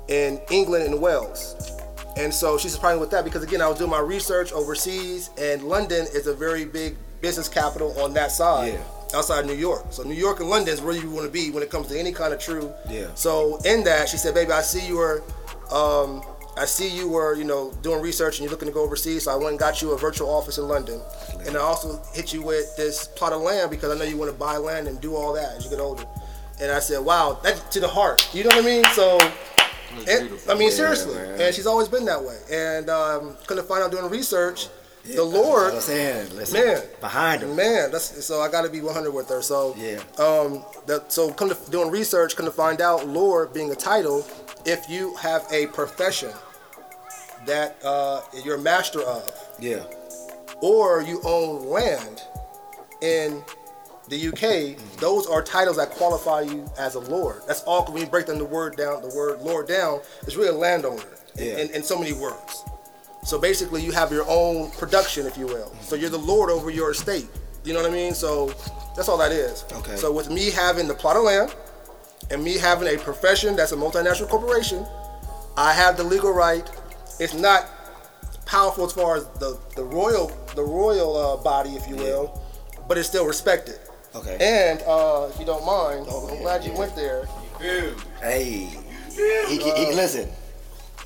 [0.09, 1.71] in England and Wales.
[2.17, 5.29] And so she surprised me with that because, again, I was doing my research overseas,
[5.37, 9.17] and London is a very big business capital on that side Yeah.
[9.17, 9.85] outside New York.
[9.91, 11.97] So New York and London is where you want to be when it comes to
[11.99, 12.71] any kind of true.
[12.89, 13.07] Yeah.
[13.15, 15.23] So in that, she said, "Baby, I see you are
[15.71, 16.21] um,
[16.57, 19.23] I see you were, you know, doing research and you're looking to go overseas.
[19.25, 21.01] So I went and got you a virtual office in London,
[21.45, 24.31] and I also hit you with this plot of land because I know you want
[24.31, 26.05] to buy land and do all that as you get older."
[26.61, 28.33] And I said, "Wow, that to the heart.
[28.33, 29.19] You know what I mean?" So.
[30.09, 32.37] And, I mean, seriously, and she's always been that way.
[32.51, 34.67] And um, couldn't find out doing research.
[35.05, 36.35] Yeah, the Lord, That's I'm saying.
[36.35, 37.47] Listen, man, behind her.
[37.47, 39.41] Man, that's so I got to be 100 with her.
[39.41, 40.01] So Yeah.
[40.17, 44.27] um, that so come to doing research, come to find out, Lord being a title,
[44.65, 46.31] if you have a profession
[47.45, 49.83] that uh, you're a master of, Yeah.
[50.61, 52.21] or you own land
[53.01, 53.43] in
[54.09, 57.41] the UK, those are titles that qualify you as a lord.
[57.47, 57.85] That's all.
[57.85, 61.03] When you break down the word down, the word lord down, it's really a landowner
[61.35, 61.57] Yeah.
[61.57, 62.63] in, in so many words.
[63.23, 65.73] So basically, you have your own production, if you will.
[65.81, 67.27] So you're the lord over your estate.
[67.63, 68.13] You know what I mean?
[68.13, 68.47] So
[68.95, 69.65] that's all that is.
[69.73, 69.95] Okay.
[69.95, 71.55] So with me having the plot of land
[72.29, 74.85] and me having a profession that's a multinational corporation,
[75.57, 76.69] I have the legal right.
[77.19, 77.69] It's not
[78.45, 82.41] powerful as far as the, the royal the royal uh, body, if you will,
[82.87, 83.79] but it's still respected.
[84.15, 84.37] Okay.
[84.39, 86.79] And uh, if you don't mind, Oh, I'm yeah, glad you yeah.
[86.79, 87.25] went there.
[88.21, 88.69] Hey.
[89.11, 90.29] He, he, can listen.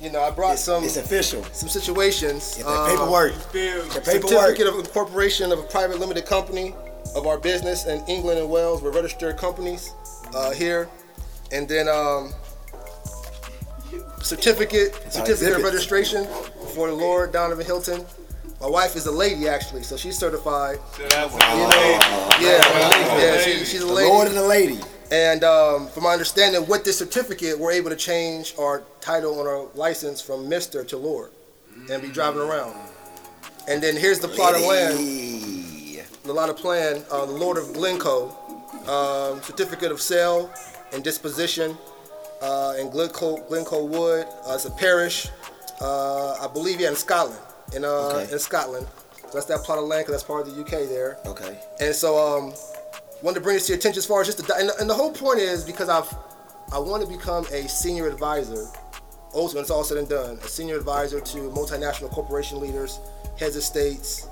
[0.00, 1.42] You know, I brought It's, some it's official.
[1.52, 2.56] some situations.
[2.56, 3.32] Get that um, paperwork.
[3.52, 4.30] The paperwork.
[4.30, 6.74] certificate of incorporation of a private limited company
[7.14, 8.82] of our business in England and Wales.
[8.82, 9.92] We're registered companies
[10.34, 10.88] uh, here,
[11.52, 12.32] and then um,
[14.22, 16.24] certificate certificate of registration
[16.74, 18.04] for the Lord Donovan Hylton.
[18.60, 20.78] My wife is a lady actually, so she's certified.
[20.98, 21.98] You know,
[22.40, 22.60] yeah,
[23.18, 24.08] yeah, she, she's a The lady.
[24.08, 24.78] Lord and the lady.
[25.10, 29.46] And um, from my understanding, with this certificate, we're able to change our title on
[29.46, 31.30] our license from Mister to Lord,
[31.90, 32.76] and be driving around.
[33.66, 37.72] And then here's the plot of land, the lot of plan, uh, the Lord of
[37.72, 38.28] Glencoe,
[38.86, 40.52] um, certificate of sale
[40.92, 41.76] and disposition
[42.42, 44.26] uh, in Glencoe, Glencoe Wood.
[44.46, 45.28] Uh, it's a parish,
[45.80, 47.40] uh, I believe, yeah, in Scotland.
[47.74, 48.32] In uh, Okay.
[48.32, 48.86] in Scotland,
[49.22, 51.18] so that's that plot of land because that's part of the UK there.
[51.26, 51.56] Okay.
[51.80, 52.52] And so, um,
[53.22, 54.94] wanted to bring this to your attention as far as just the, and, and the
[54.94, 56.12] whole point is because I've,
[56.72, 58.66] I want to become a senior advisor,
[59.32, 62.98] also when it's all said and done, a senior advisor to multinational corporation leaders,
[63.38, 64.26] heads of states,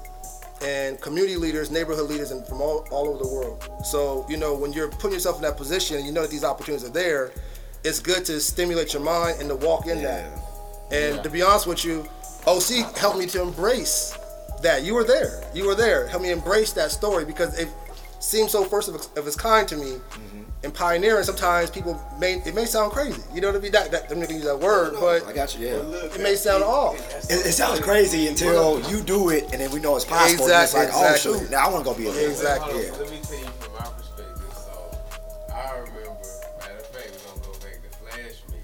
[0.63, 3.71] and community leaders, neighborhood leaders, and from all, all over the world.
[3.85, 6.43] So, you know, when you're putting yourself in that position and you know that these
[6.43, 7.31] opportunities are there,
[7.85, 10.31] it's good to stimulate your mind and to walk in that.
[10.91, 12.07] And to be honest with you,
[12.47, 14.17] OC helped me to embrace
[14.63, 14.83] that.
[14.83, 15.43] You were there.
[15.55, 16.07] You were there.
[16.09, 17.69] Help me embrace that story because it
[18.21, 19.93] seems so first of its, of its kind to me.
[19.93, 20.43] Mm-hmm.
[20.65, 23.23] And pioneering, sometimes people may it may sound crazy.
[23.33, 23.71] You know what I mean?
[23.71, 25.67] That, that, I'm not gonna use that word, but I got you.
[25.69, 25.75] Yeah.
[26.07, 26.99] it may sound off.
[27.31, 30.43] It, it sounds crazy until you do it, and then we know it's possible.
[30.47, 31.33] and Exactly, It's like, exactly.
[31.33, 32.29] oh shoot, now I want to go be a leader.
[32.29, 32.89] Exactly.
[32.89, 34.53] Hold on, Let me tell you from my perspective.
[34.53, 35.98] So I remember,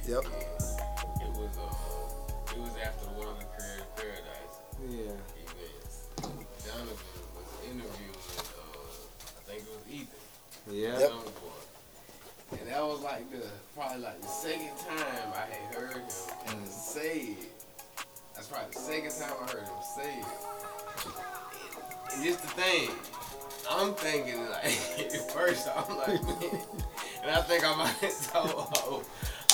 [0.06, 0.24] Yep.
[0.24, 4.56] It was uh, it was after one of the Creative Paradise
[4.90, 5.16] Yeah.
[5.40, 6.08] events.
[6.66, 6.96] Donovan
[7.34, 8.76] was interviewing uh,
[9.24, 10.22] I think it was Ethan.
[10.70, 10.98] Yeah.
[10.98, 11.12] Yep.
[12.60, 17.36] And that was like the probably like the second time I had heard him say
[17.40, 17.52] it.
[18.34, 20.26] That's probably the second time I heard him say it.
[22.14, 22.90] And just the thing,
[23.70, 24.70] I'm thinking like
[25.32, 26.60] first I'm like man,
[27.22, 29.04] and I think I might have told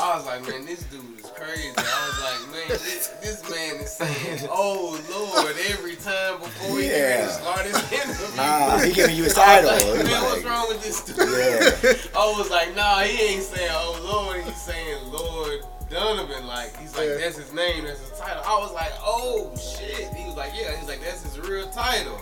[0.01, 1.69] I was like, man, this dude is crazy.
[1.77, 6.89] I was like, man, this, this man is saying, oh Lord, every time before he
[6.89, 7.25] Yeah.
[7.25, 8.37] even start his interview.
[8.37, 9.71] Nah, he giving you his title.
[9.71, 11.19] like, man, what's wrong with this dude?
[11.19, 12.19] Yeah.
[12.19, 16.47] I was like, nah, he ain't saying, oh Lord, he's saying Lord Donovan.
[16.47, 17.17] Like, he's like, Yeah.
[17.19, 18.43] that's his name, that's his title.
[18.47, 20.09] I was like, oh shit.
[20.15, 22.21] He was like, yeah, he's like, that's his real title.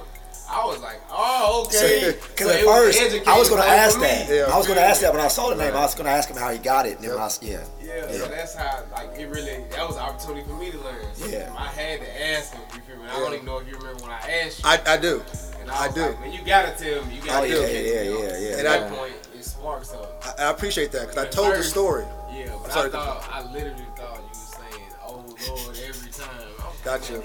[0.51, 2.12] I was like, oh, okay.
[2.12, 4.28] Because So at it was first, I was going to ask that.
[4.30, 4.51] Yeah.
[4.53, 5.74] I was going to ask that when I saw the name.
[5.74, 6.96] I was going to ask him how he got it.
[6.96, 7.64] And then when I s- yeah.
[7.82, 8.12] Yeah, Yeah.
[8.18, 11.05] so that's how like it really that was an opportunity for me to learn.
[11.14, 11.53] So Yeah.
[11.57, 12.62] I had to ask him.
[12.74, 13.09] You feel me?
[13.11, 14.68] I don't even know if you remember when I asked you.
[14.70, 15.22] I, I do.
[15.61, 16.01] and I was do.
[16.03, 17.16] Like, Man, you gotta tell me.
[17.16, 18.57] You gotta Oh, yeah, educate yeah, me yeah, yeah.
[18.57, 20.09] At that point, it sparked something.
[20.38, 22.05] I, I appreciate that because I At told the story.
[22.32, 26.28] Yeah, but I thought I literally thought you were saying, "Oh Lord," every time.
[26.59, 27.20] I was Gotcha.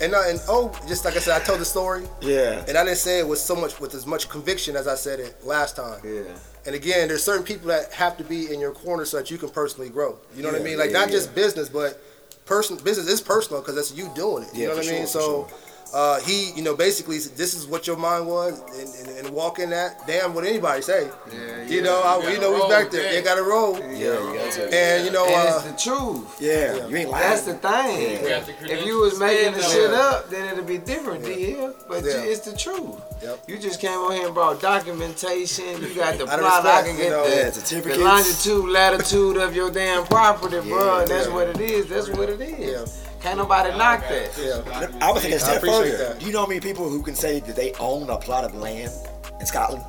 [0.00, 2.64] And uh, and oh, just like I said, I told the story, Yeah.
[2.68, 5.20] and I didn't say it with so much with as much conviction as I said
[5.20, 6.00] it last time.
[6.04, 6.22] Yeah.
[6.64, 9.36] And again, there's certain people that have to be in your corner so that you
[9.38, 10.16] can personally grow.
[10.34, 10.78] You know what I Yeah, mean?
[10.78, 11.14] Like yeah, not yeah.
[11.14, 12.00] just business, but
[12.46, 14.54] person business is personal because that's you doing it.
[14.54, 15.06] You Yeah, know what I mean?
[15.06, 15.48] sure, for so
[15.92, 19.58] uh, he, you know, basically this is what your mind was, and, and, and walk
[19.58, 20.06] in that.
[20.06, 21.08] Damn, what anybody say?
[21.32, 21.82] Yeah, You yeah.
[21.82, 23.02] know, I, gotta you know, we back there.
[23.02, 23.14] that.
[23.16, 23.78] You got to roll.
[23.80, 23.88] Yeah,
[24.30, 24.74] you got to.
[24.74, 26.36] And you know, And uh, it's the truth.
[26.40, 27.28] Yeah, you ain't lying.
[27.28, 28.00] That's the thing.
[28.02, 28.20] Yeah.
[28.22, 31.74] You got the If you was making the shit up, then it'd be different, D-Hill.
[31.88, 32.22] But Yeah.
[32.24, 33.00] you, it's the truth.
[33.22, 33.44] Yep.
[33.48, 35.64] You just came on here and brought documentation.
[35.82, 36.66] You got the Out of plot.
[36.66, 37.28] I respect, can you get know.
[37.28, 41.00] the, Yeah, the longitude, latitude of your damn property, bro.
[41.00, 41.88] Yeah, That's what it is.
[41.88, 43.04] That's what it is.
[43.20, 43.24] Yeah.
[43.24, 44.30] Can't nobody knock that.
[44.38, 44.88] yeah.
[45.06, 45.96] I would think it's step further.
[45.96, 46.18] that.
[46.20, 48.54] Do you know how many people who can say that they own a plot of
[48.54, 48.90] land
[49.38, 49.84] in Scotland?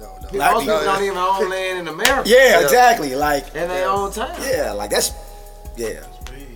[0.00, 0.12] No, no.
[0.12, 2.28] Most people- people don't even own land in America.
[2.28, 3.14] Yeah, exactly.
[3.14, 4.34] Like, In their own town.
[4.42, 5.12] yeah, like that's,
[5.76, 6.00] yeah,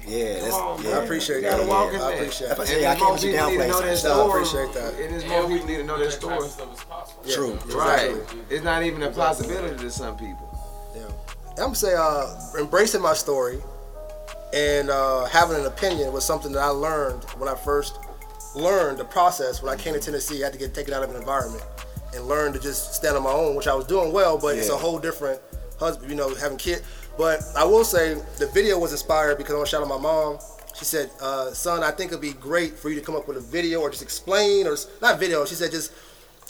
[0.06, 0.40] yeah.
[0.40, 0.90] That's, on, yeah.
[0.98, 1.68] I appreciate You gotta that.
[1.68, 2.58] walk Yeah, in I appreciate that.
[2.58, 2.86] what I And say.
[2.86, 4.30] I it's can't more let you people need to downplay know that I story.
[4.30, 5.00] appreciate that.
[5.00, 6.34] It is And more we people need to know that story.
[6.36, 7.24] type of stuff is possible.
[7.34, 7.76] True.
[7.76, 8.14] Right.
[8.50, 10.48] It's not even a possibility to some people.
[10.94, 11.02] Yeah.
[11.50, 12.26] I'm gonna say uh,
[12.58, 13.58] embracing my story
[14.54, 17.98] and uh, having an opinion was something that I learned when I first
[18.54, 19.62] learned the process.
[19.62, 21.64] When I came to Tennessee, I had to get taken out of an environment
[22.14, 24.68] and learn to just stand on my own, which I was doing well, but it's
[24.68, 25.40] a whole different
[25.80, 26.82] husband, you know, having kids.
[27.18, 29.98] But I will say the video was inspired because I want to shout out my
[29.98, 30.38] mom.
[30.76, 33.36] She said, uh, "Son, I think it'd be great for you to come up with
[33.36, 35.92] a video or just explain, or not video." She said, "Just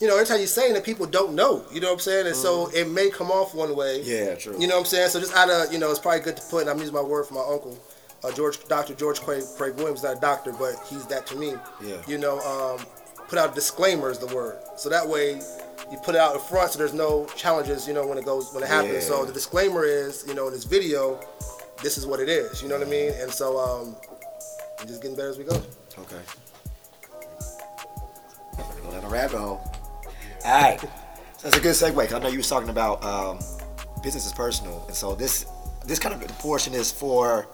[0.01, 2.27] you know, every time you're saying that people don't know, you know what I'm saying,
[2.27, 4.03] and so it may come off one way.
[4.03, 4.57] Yeah, true.
[4.59, 5.11] You know what I'm saying?
[5.11, 7.03] So just out of, you know, it's probably good to put, and I'm using my
[7.03, 7.79] word for my uncle,
[8.25, 8.95] uh, George, Dr.
[8.95, 11.55] George Craig, Craig Williams, not a doctor, but he's that to me.
[11.83, 11.97] Yeah.
[12.07, 12.85] You know, um,
[13.29, 14.59] put out disclaimer is the word.
[14.77, 15.41] So that way
[15.91, 18.53] you put it out in front so there's no challenges, you know, when it goes,
[18.55, 19.05] when it happens.
[19.07, 21.21] So the disclaimer is, you know, in this video,
[21.83, 23.13] this is what it is, you know what I mean?
[23.21, 23.97] And so, um,
[24.81, 25.57] we're just getting better as we go.
[25.99, 26.21] Okay.
[28.83, 29.61] Go down a rabbit hole.
[30.45, 30.81] All right.
[30.81, 30.89] So
[31.51, 31.95] that's a good segue.
[32.05, 33.39] 'cause I know you was talking about um,
[34.03, 35.47] business is personal, and so this
[35.87, 37.47] this kind of portion is for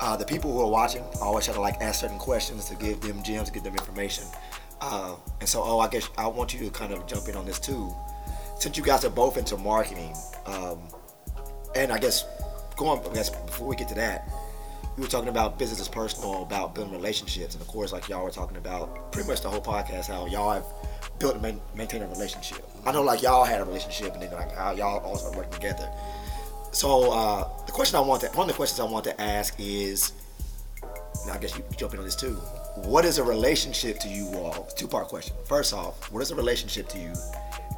[0.00, 1.02] uh, the people who are watching.
[1.20, 4.24] I always try to like ask certain questions to give them gems, give them information.
[4.80, 7.44] Uh, and so, oh, I guess I want you to kind of jump in on
[7.44, 7.92] this too.
[8.58, 10.14] Since you guys are both into marketing,
[10.46, 10.80] um,
[11.74, 12.24] and I guess
[12.76, 14.28] going, I guess before we get to that,
[14.96, 18.24] we were talking about business is personal, about building relationships, and of course, like y'all
[18.24, 20.64] were talking about pretty much the whole podcast, how y'all have
[21.20, 22.64] built and maintained a relationship.
[22.84, 25.52] I know, like y'all had a relationship, and then like how y'all all started working
[25.52, 25.88] together.
[26.78, 29.52] So uh, the question I want to, one of the questions I want to ask
[29.58, 30.12] is,
[31.28, 32.34] I guess you jump in on this too.
[32.76, 34.68] What is a relationship to you all?
[34.76, 35.34] Two part question.
[35.44, 37.12] First off, what is a relationship to you?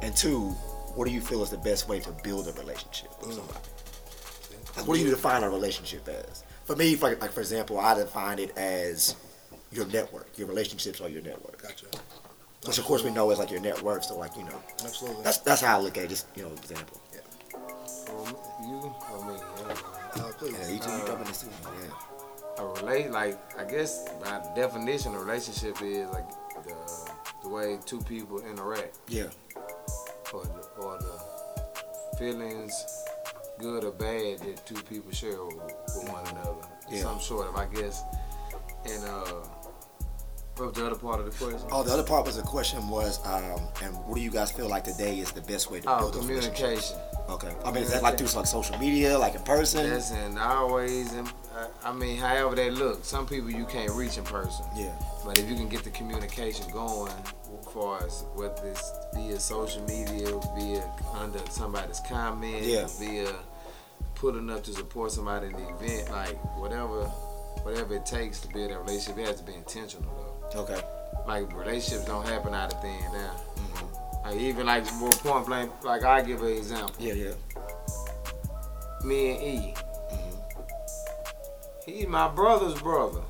[0.03, 0.49] And two,
[0.93, 3.59] what do you feel is the best way to build a relationship with somebody?
[4.77, 6.43] Like, what do you define a relationship as?
[6.65, 9.15] For me, for, like for example, I define it as
[9.71, 10.37] your network.
[10.37, 11.59] Your relationships are your network.
[11.59, 11.87] Gotcha.
[12.67, 14.05] Which of course we know is like your net worth.
[14.05, 15.23] So like you know, Absolutely.
[15.23, 16.09] that's that's how I look at it.
[16.09, 17.00] Just you know, example.
[18.63, 20.31] You, I mean, yeah.
[20.37, 20.53] Please.
[20.59, 21.47] Yeah, you two, you come this too.
[21.63, 22.63] Yeah.
[22.63, 26.27] a relate like I guess by definition, a relationship is like
[26.65, 26.75] the
[27.43, 29.27] the way two people interact, Yeah.
[30.33, 32.73] or the, or the feelings,
[33.59, 36.67] good or bad, that two people share with, with one another.
[36.91, 37.01] Yeah.
[37.01, 38.03] Some sort of, I guess.
[38.85, 39.23] And uh,
[40.57, 41.67] what the other part of the question?
[41.71, 44.67] Oh, the other part was the question was, um, and what do you guys feel
[44.69, 46.97] like today is the best way to Oh, build communication.
[47.29, 47.53] Okay.
[47.63, 49.85] I mean, is that like through like social media, like in person?
[49.85, 51.25] Yes, and always, uh,
[51.83, 53.05] I mean, however they look.
[53.05, 54.65] Some people you can't reach in person.
[54.75, 54.91] Yeah.
[55.25, 57.13] But if you can get the communication going,
[57.59, 60.27] as far as whether it's via social media,
[60.57, 60.83] via
[61.17, 62.87] under somebody's comment, Yeah.
[62.99, 63.29] via
[64.15, 67.03] putting up to support somebody in the event, like whatever,
[67.63, 70.03] whatever it takes to build that relationship, it has to be intentional.
[70.55, 70.81] Okay.
[71.27, 73.31] Like relationships don't happen out of thin air.
[73.55, 74.25] Mm-hmm.
[74.25, 76.95] Like even like more point blank, like I give an example.
[76.99, 77.33] Yeah, yeah.
[79.03, 79.73] Me and E.
[79.75, 80.61] Mm-hmm.
[81.85, 83.21] He's my brother's brother.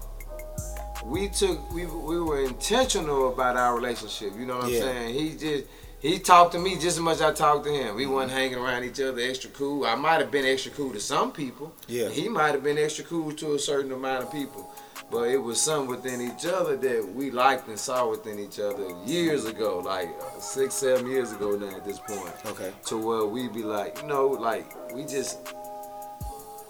[1.06, 4.34] We took we we were intentional about our relationship.
[4.38, 5.14] You know what I'm saying?
[5.14, 5.66] He just
[6.00, 7.96] He talked to me just as much as I talked to him.
[7.96, 8.14] We mm-hmm.
[8.14, 9.86] wasn't hanging around each other extra cool.
[9.86, 11.74] I might have been extra cool to some people.
[11.88, 12.10] Yeah.
[12.10, 14.74] He might have been extra cool to a certain amount of people.
[15.12, 18.88] But it was something within each other that we liked and saw within each other
[19.06, 22.32] years ago, like uh, six, seven years ago now at this point.
[22.46, 22.72] Okay.
[22.86, 25.54] To where we be like, you know, like we just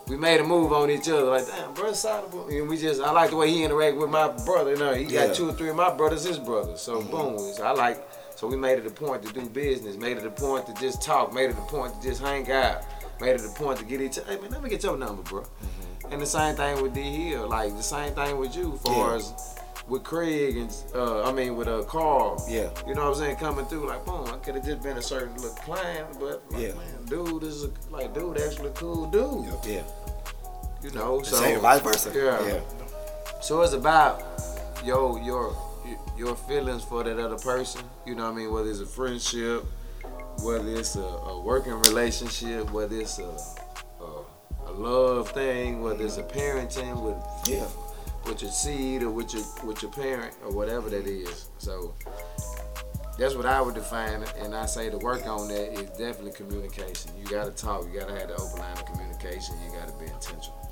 [0.08, 2.32] we made a move on each other, like damn, brother solid.
[2.32, 4.72] bro." And we just I like the way he interact with my brother.
[4.72, 5.28] You know, he Yeah.
[5.28, 6.82] got two or three of my brothers, his brothers.
[6.82, 8.08] So boom, so I like.
[8.36, 11.04] So we made it a point to do business, made it a point to just
[11.04, 12.82] talk, made it a point to just hang out,
[13.22, 14.32] made it a point to get each other.
[14.34, 15.44] Hey man, let me get your number, bro.
[16.12, 19.16] And the same thing with D Hill, like the same thing with you, far Yeah.
[19.16, 19.56] as
[19.88, 22.44] with Craig and uh, I mean with uh Carl.
[22.50, 22.70] Yeah.
[22.88, 23.36] You know what I'm saying?
[23.38, 26.62] Coming through like boom, I could have just been a certain little client, but like,
[26.62, 26.74] Yeah.
[26.74, 29.46] man, dude is a, like dude actually a cool dude.
[29.66, 29.84] Yeah.
[30.84, 32.12] You know, so Same, vice versa.
[32.14, 32.46] Yeah.
[32.46, 32.60] Yeah.
[33.42, 34.22] So it's about
[34.86, 35.56] yo your
[36.18, 37.82] your feelings for that other person.
[38.06, 38.52] You know what I mean?
[38.52, 39.64] Whether it's a friendship,
[40.44, 43.38] whether it's a, a working relationship, whether it's a,
[44.72, 47.16] a love thing, whether it's a parenting with
[47.50, 47.66] Yeah.
[48.26, 51.50] with your seed or with your with your parent or whatever that is.
[51.58, 51.94] So
[53.18, 56.32] that's what I would define it, and I say to work on that is definitely
[56.32, 57.12] communication.
[57.20, 60.70] You gotta talk, you gotta have the open line of communication, you gotta be intentional.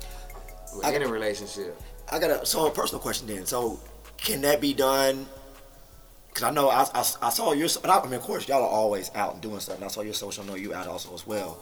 [0.76, 1.80] With I- any relationship.
[2.12, 3.46] I got a so a personal question then.
[3.46, 3.78] So
[4.16, 5.26] can that be done?
[6.28, 7.68] Because I know I, I, I saw your.
[7.84, 9.76] I, I mean, of course, y'all are always out and doing stuff.
[9.76, 10.44] And I saw your social.
[10.44, 11.58] I know you out also as well.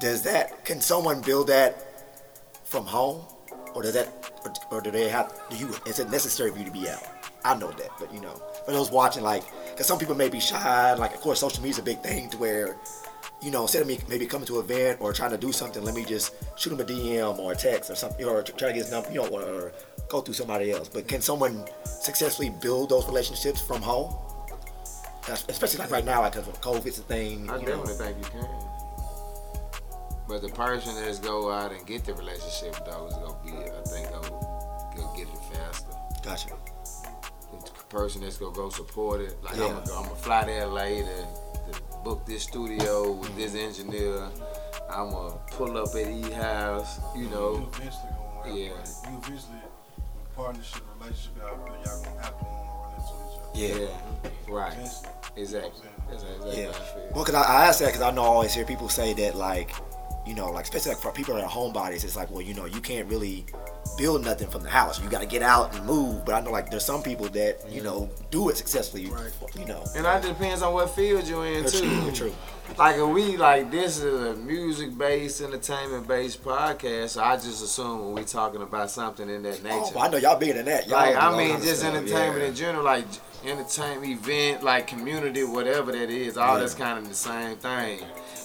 [0.00, 0.64] Does that?
[0.64, 1.84] Can someone build that
[2.64, 3.24] from home,
[3.74, 4.08] or does that,
[4.70, 5.32] or, or do they have?
[5.50, 5.70] Do you?
[5.86, 7.02] Is it necessary for you to be out?
[7.44, 8.34] I know that, but you know,
[8.64, 10.94] for those watching, like, because some people may be shy.
[10.94, 12.76] Like, of course, social media is a big thing to where
[13.40, 15.84] you know, instead of me maybe coming to an event or trying to do something,
[15.84, 18.74] let me just shoot him a DM or a text or something, or try to
[18.74, 19.72] get his number, you know, or, or
[20.08, 20.88] go through somebody else.
[20.88, 24.12] But can someone successfully build those relationships from home?
[25.20, 27.48] That's- Especially like right now, like 'cause COVID's a thing.
[27.48, 27.84] I you know.
[27.84, 28.48] definitely think you can.
[30.28, 33.80] But the person that's go out and get the relationship though is gonna be, I
[33.88, 35.86] think, gonna get it faster.
[36.22, 36.48] Gotcha.
[37.50, 39.68] The person that's gonna go support it, like Yeah.
[39.68, 41.26] I'm gonna I'm gonna fly to LA to,
[41.72, 43.68] to book this studio with this mm-hmm.
[43.68, 44.28] engineer.
[44.90, 47.54] I'm gonna pull up at E House, you know.
[47.54, 48.72] You eventually gonna have Yeah.
[48.72, 49.58] like, you eventually
[50.36, 53.12] partnership, relationship, y'all, y'all gonna have to run into
[53.64, 53.88] each other.
[53.88, 54.54] Yeah.
[54.54, 54.72] Right.
[54.74, 55.08] Eventually.
[55.36, 55.88] Exactly.
[56.10, 56.68] That's exactly Yeah.
[56.68, 57.10] I feel.
[57.14, 59.36] Well, cause I, I ask that because I know I always hear people say that
[59.36, 59.70] like,
[60.28, 62.66] you know, like especially like for people that are homebodies, it's like, well, you know,
[62.66, 63.46] you can't really
[63.96, 65.02] build nothing from the house.
[65.02, 66.24] You got to get out and move.
[66.26, 69.06] But I know like there's some people that you know do it successfully.
[69.06, 69.32] Right.
[69.58, 69.84] You know.
[69.96, 71.78] And that depends on what field you're in too.
[71.78, 72.34] true, true.
[72.76, 77.64] Like if we like this is a music based, entertainment based podcast, so I just
[77.64, 79.96] assume when we talking about something in that oh, nature.
[79.96, 80.86] Oh, I know y'all bigger than that.
[80.86, 82.48] Y'all like I mean, just entertainment yeah.
[82.48, 83.06] in general, like
[83.44, 86.60] entertainment event, like community, whatever that is, all Yeah.
[86.60, 88.00] that's kind of the same thing,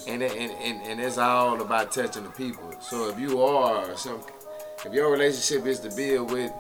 [0.08, 2.74] and, it, and and and it's all about touching the people.
[2.82, 4.20] So if you are some,
[4.86, 6.52] if your relationship is to build with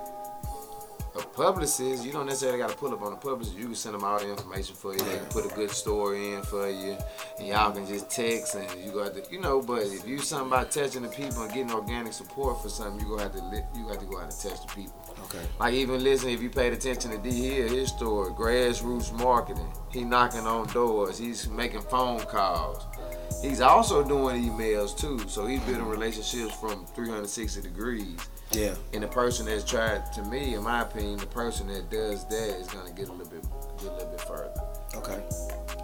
[1.15, 3.55] a publicist, you don't necessarily got to pull up on a publicist.
[3.55, 4.99] You can send them all the information for you.
[4.99, 6.97] They can put a good story in for you,
[7.37, 9.61] and y'all can just text and you got to, you know.
[9.61, 13.11] But if you something about touching the people and getting organic support for something, you
[13.11, 14.93] gonna have to li- you got to go out and touch the people.
[15.25, 15.45] Okay.
[15.59, 19.71] Like even listen, if you paid attention to D Hill, his story, grassroots marketing.
[19.91, 21.19] He knocking on doors.
[21.19, 22.85] He's making phone calls.
[23.41, 25.19] He's also doing emails too.
[25.27, 28.17] So he's building relationships from 360 degrees.
[28.51, 28.75] Yeah.
[28.93, 32.49] And the person that's tried, to me, in my opinion, the person that does that
[32.59, 33.43] is gonna get a little bit,
[33.79, 34.53] get a little bit further.
[34.95, 35.23] Okay.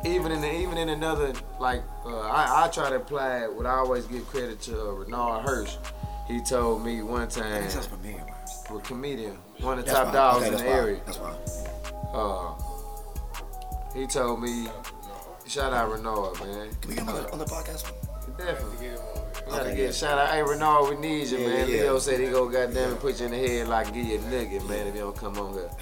[0.06, 3.72] Even in the, even in another like, uh, I, I try to apply what I
[3.72, 5.76] always give credit to uh, Renard Hirsch.
[6.28, 8.24] He told me one time, That sounds familiar.
[8.70, 10.14] a comedian, one of the That's top fine.
[10.14, 10.68] dogs Okay, in the fine.
[10.68, 11.02] area.
[11.08, 11.36] That's why.
[12.14, 12.56] Uh,
[13.96, 14.68] he told me,
[15.50, 16.70] shout out Renard, man.
[16.82, 17.92] Can we get him on the, on the podcast?
[18.38, 18.90] Definitely.
[19.46, 19.92] We gotta get yeah.
[19.92, 20.30] shout out.
[20.30, 21.70] Hey Renard, we need you, Yeah, man.
[21.70, 24.20] yeah, Leo said he go goddamn it, put you in the head like give you
[24.20, 25.70] a nugget, man, if you don't come on here.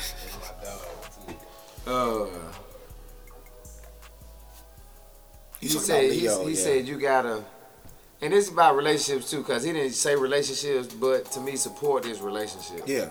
[1.86, 2.26] Uh,
[5.62, 6.54] he said about he, he yeah.
[6.54, 7.42] said you gotta,
[8.22, 12.06] and this is about relationships too, cause he didn't say relationships, but to me support
[12.06, 12.84] is relationship.
[12.86, 13.10] Yeah.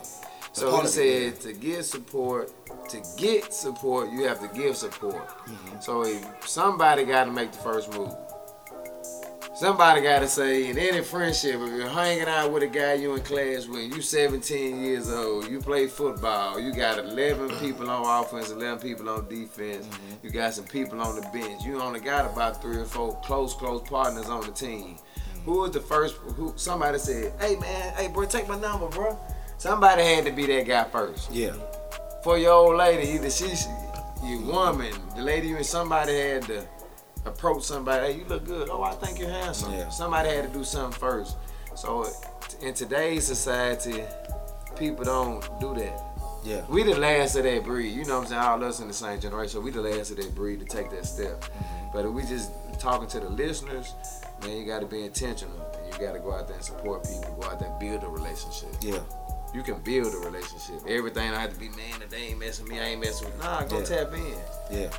[0.56, 2.50] So he said to get support,
[2.88, 5.28] to get support, you have to give support.
[5.28, 5.80] Mm-hmm.
[5.80, 8.14] So if somebody got to make the first move.
[9.54, 13.14] Somebody got to say in any friendship, if you're hanging out with a guy you
[13.14, 18.24] in class with, you 17 years old, you play football, you got 11 people on
[18.24, 20.14] offense, 11 people on defense, Mm-hmm.
[20.26, 23.52] you got some people on the bench, you only got about three or four close,
[23.52, 24.96] close partners on the team.
[24.96, 25.44] Mm-hmm.
[25.44, 26.16] Who was the first?
[26.16, 29.18] Who somebody said, "Hey man, hey bro, take my number, bro."
[29.58, 31.52] Somebody had to be that guy first Yeah.
[32.22, 33.10] for your old lady.
[33.12, 33.46] Either she,
[34.24, 36.66] your woman, the lady and somebody had to
[37.24, 38.12] approach somebody.
[38.12, 38.68] Hey, you look good.
[38.70, 39.72] Oh, I think you're handsome.
[39.72, 39.88] Yeah.
[39.88, 41.36] Somebody had to do something first.
[41.74, 42.06] So
[42.62, 44.02] in today's society,
[44.78, 46.02] people don't do that.
[46.44, 46.64] Yeah.
[46.68, 47.88] We the last of that breed.
[47.92, 48.40] You know what I'm saying?
[48.40, 49.64] All us in the same generation.
[49.64, 51.40] We the last of that breed to take that step.
[51.40, 51.86] Mm-hmm.
[51.92, 53.94] But if we just talking to the listeners,
[54.42, 55.60] man, you got to be intentional.
[55.82, 57.36] And you got to go out there and support people.
[57.40, 58.68] Go out there and build a relationship.
[58.80, 59.00] Yeah.
[59.54, 60.76] You can build a relationship.
[60.86, 63.26] Everything don't have to be, man, if they ain't messing with me, I ain't messing
[63.28, 63.84] with Nah, go Yeah.
[63.84, 64.34] tap in.
[64.70, 64.90] Yeah.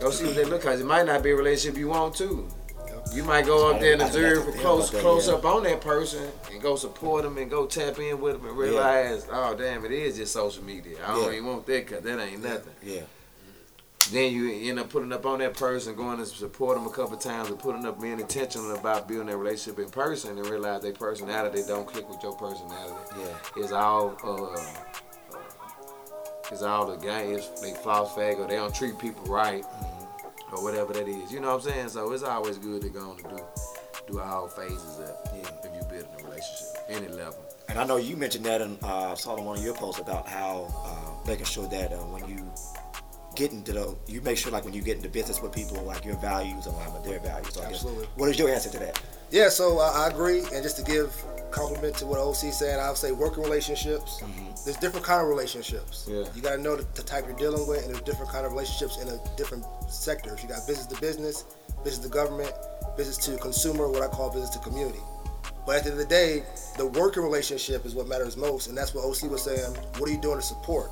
[0.00, 0.78] Go see what they look like.
[0.78, 2.48] It might not be a relationship you want to.
[3.14, 5.34] You might go up there and observe for close, that, close yeah.
[5.34, 8.56] up on that person and go support them and go tap in with them and
[8.56, 10.98] realize, oh damn, it is just social media.
[11.04, 11.32] I don't Yeah.
[11.38, 12.72] even want that because that ain't nothing.
[12.82, 13.00] Yeah.
[14.10, 17.16] Then you end up putting up on that person, going to support them a couple
[17.18, 20.92] times, and putting up being intentional about building that relationship in person, and realize their
[20.92, 22.94] personality don't click with your personality.
[23.18, 23.62] Yeah.
[23.62, 25.38] It's all, uh,
[26.50, 27.34] it's all the game.
[27.34, 29.64] It's they false fag or they don't treat people right,
[30.52, 31.30] or whatever that is.
[31.30, 31.88] You know what I'm saying?
[31.90, 33.38] So it's always good to go on to do,
[34.12, 35.14] do all phases of.
[35.34, 35.50] Yeah.
[35.64, 37.44] If you building a relationship, any level.
[37.68, 40.00] And I know you mentioned that, and uh, I saw on one of your posts
[40.00, 42.50] about how uh, making sure that uh, when you
[43.38, 46.04] get into the, you make sure like when you get into business with people, like
[46.04, 47.54] your values align with their values.
[47.54, 48.06] So I guess, Absolutely.
[48.16, 49.00] what is your answer to that?
[49.30, 51.14] Yeah, so I, I agree, and just to give
[51.52, 54.20] compliment to what OC said, I would say working relationships.
[54.20, 54.46] Mm-hmm.
[54.64, 56.06] There's different kind of relationships.
[56.10, 56.24] Yeah.
[56.34, 58.52] You got to know the, the type you're dealing with, and there's different kind of
[58.52, 60.42] relationships in a different sectors.
[60.42, 61.44] You got business to business,
[61.84, 62.52] business to government,
[62.96, 65.00] business to consumer, what I call business to community.
[65.64, 66.42] But at the end of the day,
[66.76, 69.74] the working relationship is what matters most, and that's what OC was saying.
[69.98, 70.90] What are you doing to support?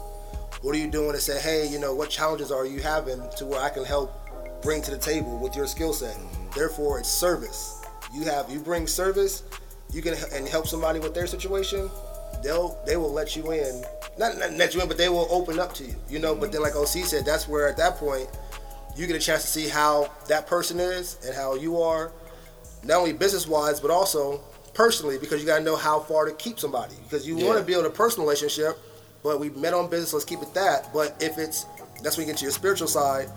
[0.67, 3.47] What are you doing to say, hey, you know, what challenges are you having to
[3.47, 4.12] where I can help
[4.62, 6.17] bring to the table with your skill set?
[6.17, 6.59] Mm-hmm.
[6.59, 7.85] Therefore, it's service.
[8.12, 9.45] You have you bring service,
[9.93, 11.89] you can and help somebody with their situation.
[12.43, 13.85] They'll they will let you in,
[14.19, 15.95] not, not let you in, but they will open up to you.
[16.11, 16.35] You know.
[16.35, 18.29] But then, like OC said, that's where at that point
[18.97, 22.11] you get a chance to see how that person is and how you are,
[22.83, 24.43] not only business wise, but also
[24.75, 26.97] personally, because you got to know how far to keep somebody.
[27.05, 28.77] Because you want to build a personal relationship,
[29.27, 30.93] but we met on business, let's keep it that.
[30.93, 31.66] But if it's,
[32.01, 33.29] that's when you get to your spiritual side.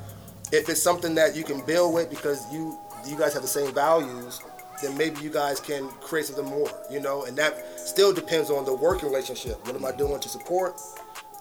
[0.52, 2.78] If it's something that you can build with because you
[3.08, 4.40] you guys have the same values,
[4.84, 7.26] then maybe you guys can create something more, you know.
[7.26, 9.66] And that still depends on the working relationship.
[9.66, 10.80] What am I doing to support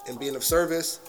[0.09, 1.01] and being of service?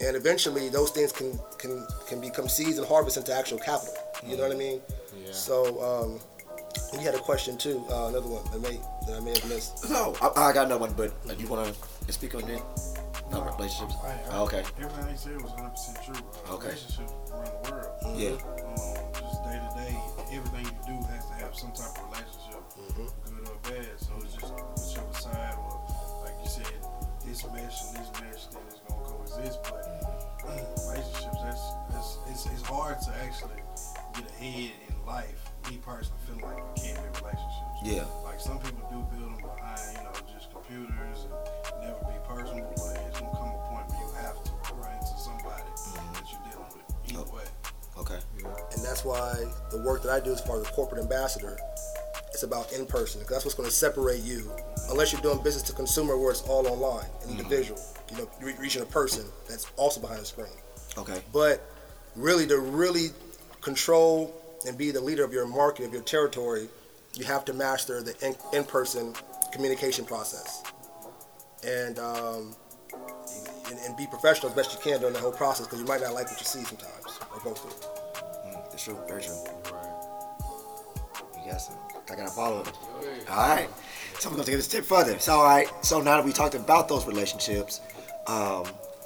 [0.00, 3.94] And eventually, those things can can can become seeds and harvest into actual capital.
[4.26, 4.80] You know what I mean?
[5.26, 5.32] Yeah.
[5.32, 6.20] So um,
[6.94, 9.90] you had a question too, uh, another one that may that I may have missed.
[9.90, 12.62] No, I, I got no one, but uh, you want to speak on that?
[13.30, 13.94] No relationships.
[14.02, 14.64] I, I, Oh, okay.
[14.80, 16.14] Everything he said was 100 percent true.
[16.48, 16.68] Uh, Okay.
[16.68, 17.88] Relationships around the world.
[18.16, 18.30] Yeah.
[18.32, 19.94] Um, just day to day,
[20.32, 22.60] everything you do has to have some type of relationship,
[22.96, 24.00] good or bad.
[24.00, 25.76] So it's just whichever side, or
[26.24, 26.72] like you said,
[27.24, 29.58] this mesh and this mesh, then it's gonna coexist.
[29.68, 29.84] But
[30.88, 33.60] relationships, that's that's it's, it's hard to actually
[34.14, 35.52] get ahead in life.
[35.68, 37.78] Me personally, feel like you can't build relationships.
[37.84, 38.04] Yeah.
[38.24, 40.37] Like some people do build them behind, you know, just
[40.68, 41.26] computers
[41.72, 44.92] and never be personal, but it's gonna come a point where you have to run
[44.92, 46.12] into somebody mm-hmm.
[46.14, 47.34] that you're dealing with either Oh.
[47.34, 47.44] way.
[47.98, 48.18] Okay.
[48.74, 49.34] and that's why
[49.70, 51.58] the work that I do as far as a corporate ambassador,
[52.32, 53.22] it's about in person.
[53.28, 54.50] that's what's going to separate you.
[54.90, 57.80] Unless you're doing business to consumer, where it's all online, and individual.
[58.12, 60.46] You know, re- reaching a person that's also behind the screen.
[60.96, 61.20] Okay.
[61.32, 61.68] But
[62.14, 63.08] really, to really
[63.60, 64.34] control
[64.66, 66.68] and be the leader of your market, of your territory,
[67.14, 69.14] you have to master the in- in-person
[69.52, 70.62] communication process,
[71.66, 72.54] and um,
[73.70, 76.00] and, and be professional as best you can during the whole process, because you might
[76.00, 77.70] not like what you see sometimes or go through.
[78.50, 78.98] Mm, that's true.
[79.06, 79.36] Very true.
[81.44, 81.76] You got some.
[82.10, 82.72] I gotta follow it.
[83.28, 83.68] All right.
[84.18, 85.18] So I'm gonna take this tip further.
[85.18, 85.68] So all right.
[85.82, 87.80] So now that we talked about those relationships,
[88.26, 88.64] um,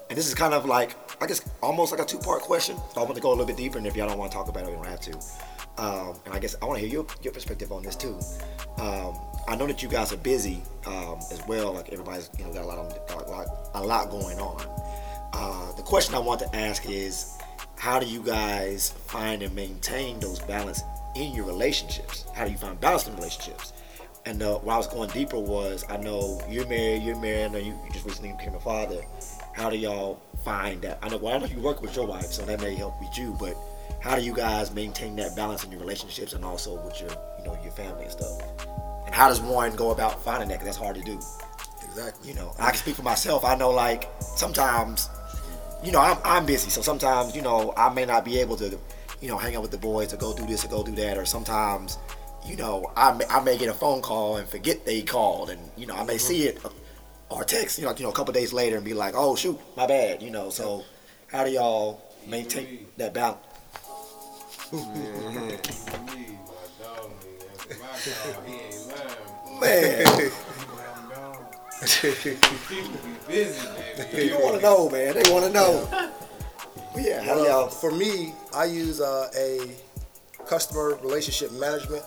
[0.08, 2.76] and this is kind of like I guess almost like a two-part question.
[2.94, 4.36] So I want to go a little bit deeper, and if y'all don't want to
[4.36, 5.12] talk about it, we don't have to.
[5.78, 8.18] Um, and I guess I want to hear your your perspective on this too.
[8.78, 9.18] Um,
[9.48, 11.74] I know that you guys are busy um, as well.
[11.74, 14.66] Like everybody's you know got a lot on, a lot, a lot going on.
[15.32, 17.38] Uh, the question I want to ask is,
[17.76, 20.82] how do you guys find and maintain those balance
[21.16, 22.26] in your relationships?
[22.34, 23.72] How do you find balance in relationships?
[24.24, 27.58] And uh, I was going deeper was, I know you're married, you're married, I know
[27.58, 29.02] you, you just recently became a father.
[29.52, 30.98] How do y'all find that?
[31.02, 33.18] I know, well, I know you work with your wife, so that may help with
[33.18, 33.56] you, but
[34.00, 37.44] how do you guys maintain that balance in your relationships and also with your, you
[37.44, 38.40] know, your family and stuff?
[39.12, 40.54] How does one go about finding that?
[40.60, 41.18] Because that's hard to do.
[41.84, 42.28] Exactly.
[42.28, 43.44] You know, I can speak for myself.
[43.44, 45.08] I know, like sometimes,
[45.84, 48.78] you know, I'm, I'm busy, so sometimes, you know, I may not be able to,
[49.20, 51.18] you know, hang out with the boys or go do this or go do that,
[51.18, 51.98] or sometimes,
[52.46, 55.60] you know, I may, I may get a phone call and forget they called, and
[55.76, 56.70] you know, I may see it uh,
[57.30, 59.58] or text, you know, you know, a couple days later and be like, oh shoot,
[59.76, 60.50] my bad, you know.
[60.50, 60.84] So,
[61.28, 63.38] How do y'all maintain that balance?
[64.72, 64.78] Me,
[69.04, 69.68] my dog, me,
[70.04, 70.86] that's my call.
[70.88, 71.40] He ain't lying.
[71.80, 73.68] Man, People be busy,
[74.12, 74.26] baby.
[74.28, 75.14] you want to know, man.
[75.14, 75.88] They want to know.
[76.96, 77.68] Yeah, how Well, y'all?
[77.68, 79.70] for me, I use uh, a
[80.46, 82.02] customer relationship management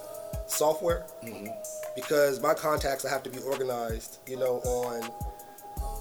[0.47, 1.47] software Mm-hmm.
[1.95, 4.19] because my contacts I have to be organized.
[4.27, 5.09] You know, on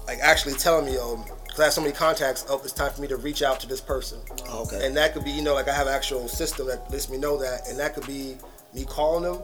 [0.07, 2.45] like actually telling me, um, because I have so many contacts.
[2.47, 4.19] Oh, it's time for me to reach out to this person.
[4.49, 4.85] Oh, okay.
[4.85, 7.17] And that could be, you know, like I have an actual system that lets me
[7.17, 8.37] know that, and that could be
[8.73, 9.41] me calling them,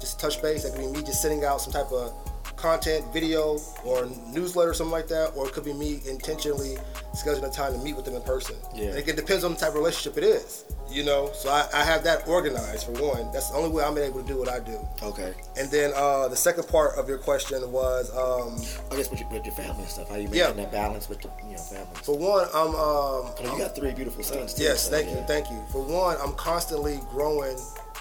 [0.00, 0.62] just touch base.
[0.64, 2.12] That could be me just sending out some type of
[2.56, 5.32] content, video, or newsletter, or something like that.
[5.36, 6.76] Or it could be me intentionally
[7.14, 8.56] scheduling a time to meet with them in person.
[8.74, 8.88] Yeah.
[8.90, 11.30] And it depends on the type of relationship it is, you know.
[11.34, 13.30] So I, I have that organized for one.
[13.32, 14.76] That's the only way I'm able to do what I do.
[15.02, 15.34] Okay.
[15.56, 18.56] And then uh, the second part of your question was, um,
[18.90, 20.50] I guess with your, with your family and stuff, how you Yeah.
[20.50, 21.86] that balance with the you know family?
[22.02, 22.74] for one, I'm.
[22.74, 24.54] Um, you got three beautiful sons.
[24.54, 25.20] Too, Yes, so, thank yeah.
[25.20, 25.62] you, thank you.
[25.70, 27.56] For one, I'm constantly growing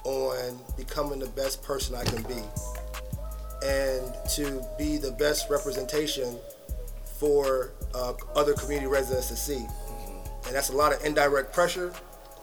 [0.08, 2.42] on becoming the best person I can be,
[3.66, 6.38] and to be the best representation
[7.20, 9.66] for uh, other community residents to see.
[10.46, 11.92] And that's a lot of indirect pressure.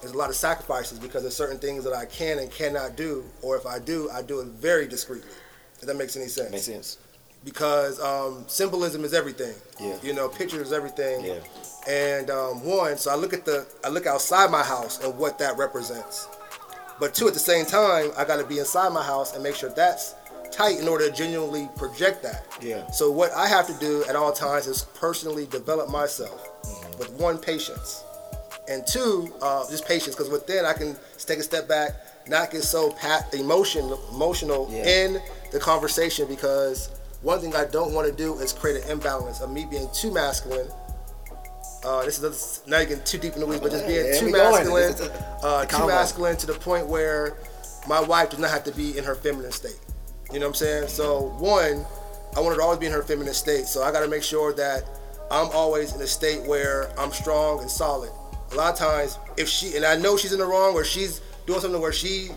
[0.01, 3.25] There's a lot of sacrifices because there's certain things that I can and cannot do,
[3.41, 5.31] or if I do, I do it very discreetly.
[5.77, 6.51] If that makes any sense.
[6.51, 6.99] Makes sense.
[7.45, 9.55] Because um, symbolism is everything.
[9.81, 9.97] Yeah.
[10.03, 11.25] You know, pictures is everything.
[11.25, 11.41] Yeah.
[11.89, 15.39] And um, one, so I look at the, I look outside my house and what
[15.39, 16.29] that represents.
[17.01, 19.55] But two, at the same time, I got to be inside my house and make
[19.57, 20.15] sure that's
[20.53, 22.47] tight in order to genuinely project that.
[22.61, 22.89] Yeah.
[22.91, 26.49] So what I have to do at all times is personally develop myself
[26.99, 28.05] with one patience,
[28.69, 31.91] and two, uh, just patience, because within I can take a step back,
[32.29, 34.87] not get so pat emotion emotional Yeah.
[34.87, 35.21] in
[35.51, 36.89] the conversation because
[37.23, 40.13] one thing I don't want to do is create an imbalance of me being too
[40.13, 40.69] masculine.
[41.85, 44.30] Uh, this is not getting too deep in the weeds, but just being Yeah, too
[44.30, 47.37] masculine, This is a- uh, too masculine to the point where
[47.87, 49.78] my wife does not have to be in her feminine state.
[50.32, 50.89] You know what I'm saying?
[50.89, 51.85] So one,
[52.35, 53.66] I want her to always be in her feminine state.
[53.66, 54.85] So I got to make sure that
[55.30, 58.11] I'm always in a state where I'm strong and solid.
[58.53, 61.20] A lot of times, if she and I know she's in the wrong or she's
[61.47, 62.30] doing something where she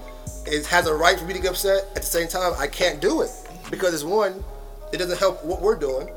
[0.45, 2.99] is has a right for me to get upset, at the same time, I can't
[2.99, 3.29] do it
[3.71, 4.43] because it's one,
[4.91, 6.09] it doesn't help what we're doing.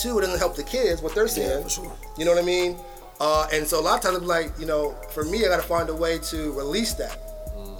[0.00, 1.48] Two, it doesn't help the kids what they're seeing.
[1.48, 1.92] Yeah, for sure.
[2.18, 2.76] You know what I mean?
[3.20, 5.56] Uh, and so a lot of times I'm like, you know, for me, I got
[5.56, 7.18] to find a way to release that.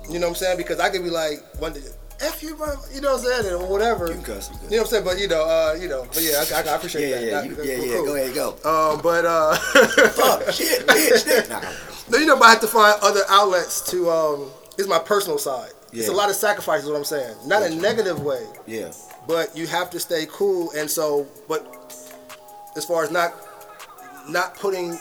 [0.08, 0.56] You know what I'm saying?
[0.56, 1.80] Because I could be like, one day,
[2.20, 4.12] F you, bro, you know what I'm saying, or whatever.
[4.12, 4.56] You cuss, you.
[4.64, 5.04] You know what I'm saying?
[5.04, 7.24] But you know, uh, you know, but yeah, I, I, I appreciate Yeah, that.
[7.24, 7.96] yeah, That- you, yeah, cool, yeah.
[7.96, 8.04] cool.
[8.06, 8.48] Go ahead, go.
[8.94, 9.54] Um, but uh,
[10.10, 11.48] Fuck, shit, bitch.
[11.48, 11.60] Nah.
[12.10, 14.10] no, you know, but I have to find other outlets to.
[14.10, 15.70] Um, it's my personal side.
[15.92, 16.88] It's a lot of sacrifices.
[16.88, 18.92] What I'm saying, not a negative way, Yeah.
[19.26, 20.70] but you have to stay cool.
[20.76, 21.81] And so, but
[22.76, 23.32] as far as not
[24.28, 24.98] not putting,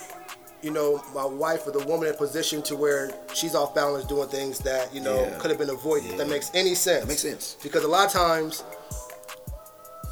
[0.61, 4.05] you know, my wife or the woman in a position to where she's off balance
[4.05, 5.37] doing things that you know Yeah.
[5.37, 6.11] could have been avoided.
[6.11, 7.01] If that makes any sense.
[7.01, 7.55] That makes sense.
[7.63, 8.63] Because a lot of times,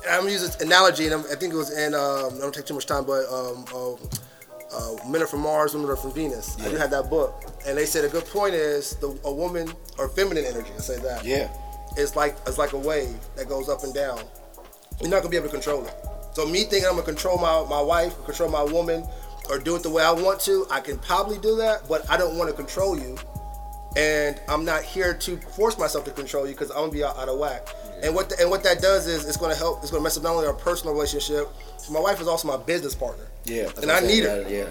[0.09, 1.93] I'm use this analogy, and I'm, I think it was in.
[1.93, 5.73] Um, I don't take too much time, but um, uh, uh, Men Are from Mars,
[5.73, 6.55] Women Are from Venus.
[6.61, 9.71] I do have that book, and they said a good point is the a woman
[9.97, 10.69] or feminine energy.
[10.75, 11.25] I say that.
[11.25, 11.49] Yeah.
[11.97, 14.21] It's like it's like a wave that goes up and down.
[15.01, 15.93] You're not gonna be able to control it.
[16.33, 19.05] So me thinking I'm gonna control my, my wife, control my woman,
[19.49, 22.17] or do it the way I want to, I can probably do that, but I
[22.17, 23.17] don't want to control you.
[23.97, 27.17] And I'm not here to force myself to control you because I'm gonna be out,
[27.17, 27.67] out of whack.
[28.03, 29.81] And what the, and what that does is it's gonna help.
[29.81, 31.47] It's gonna mess up not only our personal relationship.
[31.91, 33.25] My wife is also my business partner.
[33.45, 33.69] Yeah.
[33.81, 34.45] And I need her.
[34.47, 34.69] Yeah.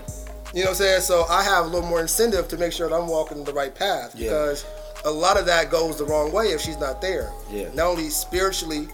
[0.55, 1.01] You know what I'm saying?
[1.03, 3.75] So I have a little more incentive to make sure that I'm walking the right
[3.75, 4.29] path Yeah.
[4.31, 4.65] because
[5.05, 7.33] a lot of that goes the wrong way if she's not there.
[7.51, 7.69] Yeah.
[7.75, 8.89] Not only spiritually,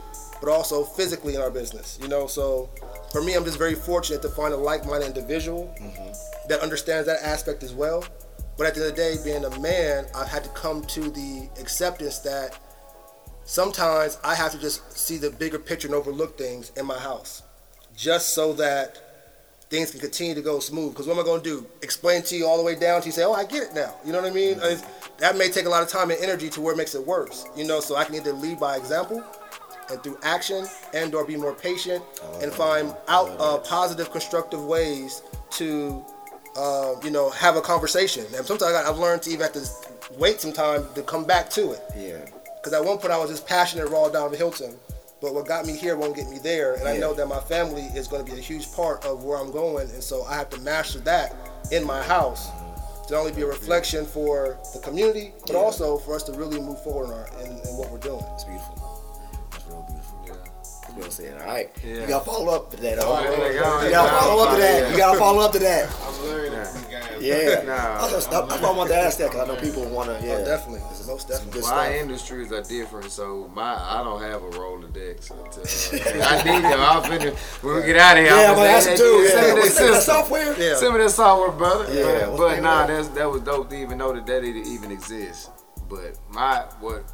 [0.45, 1.99] but also physically in our business.
[2.03, 2.69] You know, so
[3.13, 6.49] for me, I'm just very fortunate to find a like-minded individual Mm-hmm.
[6.49, 8.05] that understands that aspect as well.
[8.59, 11.01] But at the end of the day, being a man, I've had to come to
[11.11, 12.59] the acceptance that
[13.45, 17.43] sometimes I have to just see the bigger picture and overlook things in my house,
[17.97, 19.01] just so that
[19.71, 20.93] things can continue to go smooth.
[20.93, 21.67] Because what am I going to do?
[21.83, 23.95] Explain to you all the way down to you say, "Oh, I get it now."
[24.05, 24.59] You know what I mean?
[24.59, 24.85] It's-
[25.19, 27.47] that may take a lot of time and energy to where it makes it worse.
[27.57, 29.25] You know, so I can either lead by example
[29.91, 32.03] and through action, and/or be more patient
[32.43, 36.05] and find out uh, positive, constructive ways to,
[36.57, 38.25] uh, you know, have a conversation.
[38.37, 39.69] And sometimes I've learned to even have to
[40.19, 41.81] wait some time to come back to it.
[41.97, 42.25] Yeah.
[42.57, 44.75] Because at one point I was just passionate raw down the Hilton,
[45.21, 46.75] but what got me here won't get me there.
[46.75, 49.39] And I know that my family is going to be a huge part of where
[49.39, 51.37] I'm going, and so I have to master that
[51.71, 52.49] in my house
[53.09, 55.59] to not only be a reflection for the community, but Yeah.
[55.59, 58.25] also for us to really move forward in, our, in, in what we're doing.
[58.35, 58.81] It's beautiful.
[60.97, 61.25] It's real beautiful.
[61.25, 61.35] Yeah.
[61.35, 61.41] Will said.
[61.41, 61.95] All right, Yeah.
[62.03, 62.99] you gotta follow up to that.
[63.01, 63.23] Oh, huh?
[63.23, 64.91] yeah, you gotta follow up to that.
[64.91, 65.91] You gotta follow up to that.
[66.07, 67.23] I'm learning from you guys.
[67.23, 68.09] Yeah, Nah.
[68.09, 70.19] that's, that's why I wanted to ask that because I know people want to.
[70.19, 70.81] Oh, yeah, Oh, definitely.
[71.07, 71.53] Most definitely.
[71.61, 72.01] good My stuff.
[72.01, 75.31] industries are different, so my I don't have a Rolodex.
[75.31, 76.81] Until, uh, I need them.
[76.81, 78.99] I'm finna, when we get out of here, Yeah, I'm I'm gonna ask say, him
[78.99, 79.19] too.
[79.23, 80.15] hey, send Yeah, me that the name of the system.
[80.15, 80.59] software?
[80.61, 80.77] Yeah.
[80.77, 81.95] Send me that software, brother.
[81.95, 84.67] Yeah, but, but nah, of that's that was dope to even know that that it
[84.67, 85.51] even exists.
[85.91, 87.05] But my what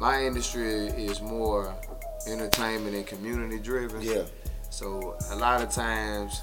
[0.00, 1.74] my industry is more
[2.26, 4.00] entertainment and community driven.
[4.02, 4.22] Yeah,
[4.70, 6.40] So a lot of times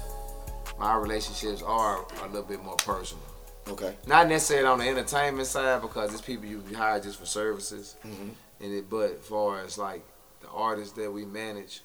[0.78, 3.24] my relationships are a little bit more personal.
[3.68, 3.94] okay.
[4.06, 7.96] Not necessarily on the entertainment side because it's people you hire just for services.
[8.06, 8.28] Mm-hmm.
[8.60, 10.02] And it, but as far as like
[10.40, 11.80] the artists that we manage,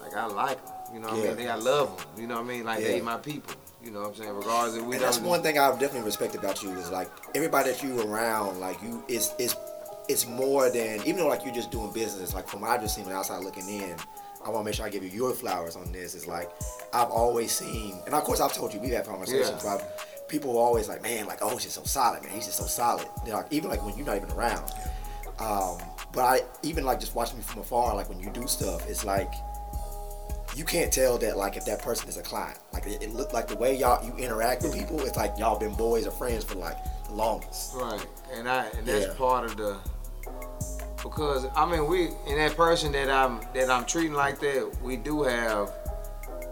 [0.00, 0.74] like I like them.
[0.94, 1.36] You know what I mean?
[1.36, 2.06] They, I love them.
[2.22, 2.64] You know what I mean?
[2.64, 2.88] Like Yeah.
[2.88, 3.54] they my people.
[3.82, 4.30] You know what I'm saying?
[4.34, 7.70] Regardless if we And that's one thing I definitely respect about you is like everybody
[7.72, 9.56] that you around, like you, is it's
[10.10, 12.34] it's more than even though like you're just doing business.
[12.34, 13.96] Like from what I've just seen on the outside looking in,
[14.44, 16.14] I want to make sure I give you your flowers on this.
[16.14, 16.50] It's like
[16.92, 19.62] I've always seen, and of course I've told you we've had conversations.
[19.64, 19.76] Yeah.
[19.78, 22.32] But people are always like, man, like oh, he's just so solid, man.
[22.32, 23.06] He's just so solid.
[23.24, 24.70] They're like even like when you're not even around.
[25.38, 25.78] Um,
[26.12, 29.04] but I even like just watching me from afar, like when you do stuff, it's
[29.04, 29.32] like
[30.56, 32.58] you can't tell that like if that person is a client.
[32.72, 35.58] Like it, it looked like the way y'all you interact with people, it's like y'all
[35.58, 36.76] been boys or friends for like
[37.06, 37.74] the longest.
[37.76, 38.04] Right,
[38.34, 39.14] and I and that's Yeah.
[39.14, 39.78] part of the
[41.02, 44.96] because I mean we and that person that I'm that I'm treating like that we
[44.96, 45.72] do have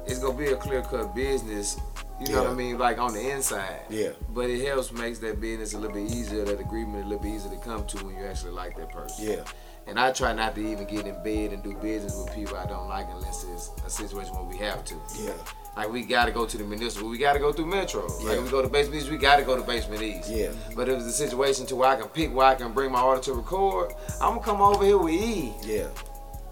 [0.06, 1.78] it's gonna be a clear cut business.
[2.20, 3.82] You know what I mean, like on the inside.
[3.88, 4.10] Yeah.
[4.30, 7.32] But it helps makes that business a little bit easier, that agreement a little bit
[7.32, 9.28] easier to come to when you actually like that person.
[9.28, 9.44] Yeah.
[9.86, 12.66] And I try not to even get in bed and do business with people I
[12.66, 14.94] don't like unless it's a situation where we have to.
[15.16, 15.32] Yeah.
[15.78, 18.05] Like we gotta go to the municipal, we gotta go through Metro.
[18.20, 18.30] Yeah.
[18.30, 20.28] Like we go to Basement East, we gotta go to Basement East.
[20.28, 20.50] Yeah.
[20.74, 23.00] But if it's a situation to where I can pick where I can bring my
[23.00, 25.86] order to record, I'm gonna come over here with E Yeah.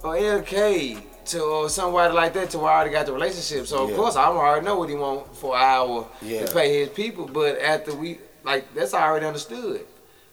[0.05, 3.66] or LK to or somebody like that to where I already got the relationship.
[3.66, 6.47] So of course I already know what he want for an hour Yeah.
[6.47, 7.27] to pay his people.
[7.27, 9.81] But after we like that's already understood.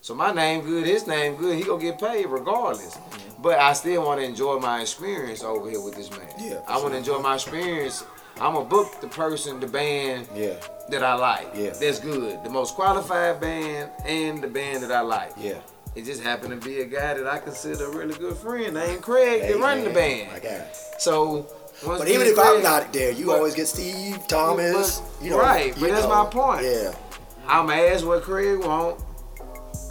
[0.02, 2.96] So my name good, his name good, he gonna get paid regardless.
[3.40, 6.28] But I still want to enjoy my experience over here with this man.
[6.38, 8.04] Yeah, I want to enjoy my experience.
[8.42, 10.56] I'm gonna book the person, the band Yeah.
[10.90, 11.48] that I like.
[11.56, 11.70] Yeah.
[11.72, 12.44] That's good.
[12.44, 15.32] The most qualified band and the band that I like.
[15.38, 15.60] Yeah.
[15.96, 19.02] It just happened to be a guy that I consider a really good friend named
[19.04, 20.32] Craig Hey, that run the band.
[20.32, 20.66] My guy.
[20.98, 21.46] So
[21.86, 25.30] But even if and I'm not there, you but- always get Steve, Thomas, but- you
[25.32, 25.40] know.
[25.40, 26.24] right, but that's know.
[26.24, 26.66] my point.
[26.66, 26.94] Yeah.
[27.48, 29.00] I'ma ask what Craig want.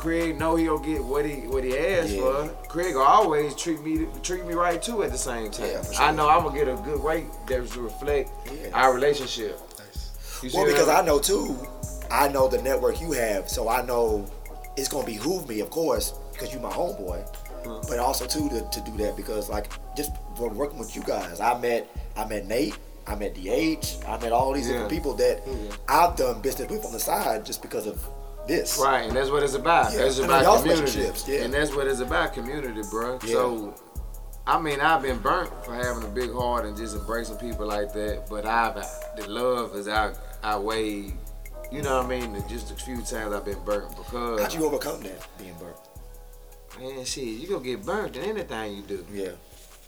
[0.02, 2.22] Craig know he'll get what he what he asked Yeah.
[2.22, 2.48] for.
[2.66, 5.68] Craig will always treat me treat me right too at the same time.
[5.68, 8.70] Yeah, for I know I'm gonna get a good rate that reflect Yeah.
[8.74, 9.60] our relationship.
[10.40, 11.56] See Well, because I I know too,
[12.10, 14.26] I know the network you have, so I know
[14.76, 17.22] it's gonna behoove me, of course, because you my homeboy.
[17.62, 17.88] Mm-hmm.
[17.88, 21.38] But also too to, to do that because like just for working with you guys,
[21.38, 22.76] I met I met Nate,
[23.06, 25.42] I met DH, I met all these different people that
[25.88, 28.04] I've done business with on the side just because of
[28.46, 28.78] this.
[28.82, 29.92] Right, and that's what it's about.
[29.92, 31.10] Yeah, It's and about community.
[31.26, 31.44] yeah.
[31.44, 33.18] And that's what it's about, community, bro.
[33.24, 33.32] Yeah.
[33.32, 33.74] So,
[34.46, 37.92] I mean, I've been burnt for having a big heart and just embracing people like
[37.92, 38.74] that, but I've
[39.16, 41.12] the love is out outweighed.
[41.70, 42.42] You know what I mean?
[42.48, 45.76] Just a few times I've been burnt because How'd you overcome that being burnt?
[46.80, 49.06] man, shit, you gonna get burnt in anything you do.
[49.12, 49.30] Yeah.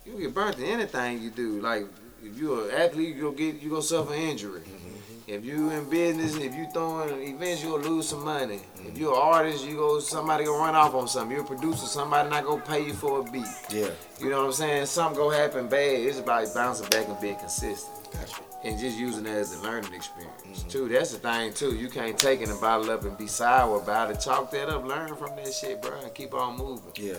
[0.06, 1.60] You get burnt in anything you do.
[1.60, 1.86] Like
[2.22, 4.60] if you're an athlete, you gonna get you gonna suffer injury.
[4.60, 4.83] Mm-hmm.
[5.26, 8.60] If you in business, if you throwing events, you gonna lose some money.
[8.86, 11.34] If you're an artist, you go somebody gonna run off on something.
[11.34, 13.46] You're a producer, somebody not gonna pay you for a beat.
[13.70, 13.88] Yeah.
[14.20, 14.84] You know what I'm saying?
[14.84, 16.00] Something gonna happen bad.
[16.00, 18.12] It's about bouncing back and being consistent.
[18.12, 18.42] Gotcha.
[18.64, 20.68] And just using that as a learning experience mm-hmm.
[20.68, 20.88] too.
[20.88, 21.74] That's the thing too.
[21.74, 24.20] You can't take it and bottle up and be sour about it.
[24.20, 26.92] Chalk that up, learn from that shit, bro, and keep on moving.
[26.96, 27.14] Yeah.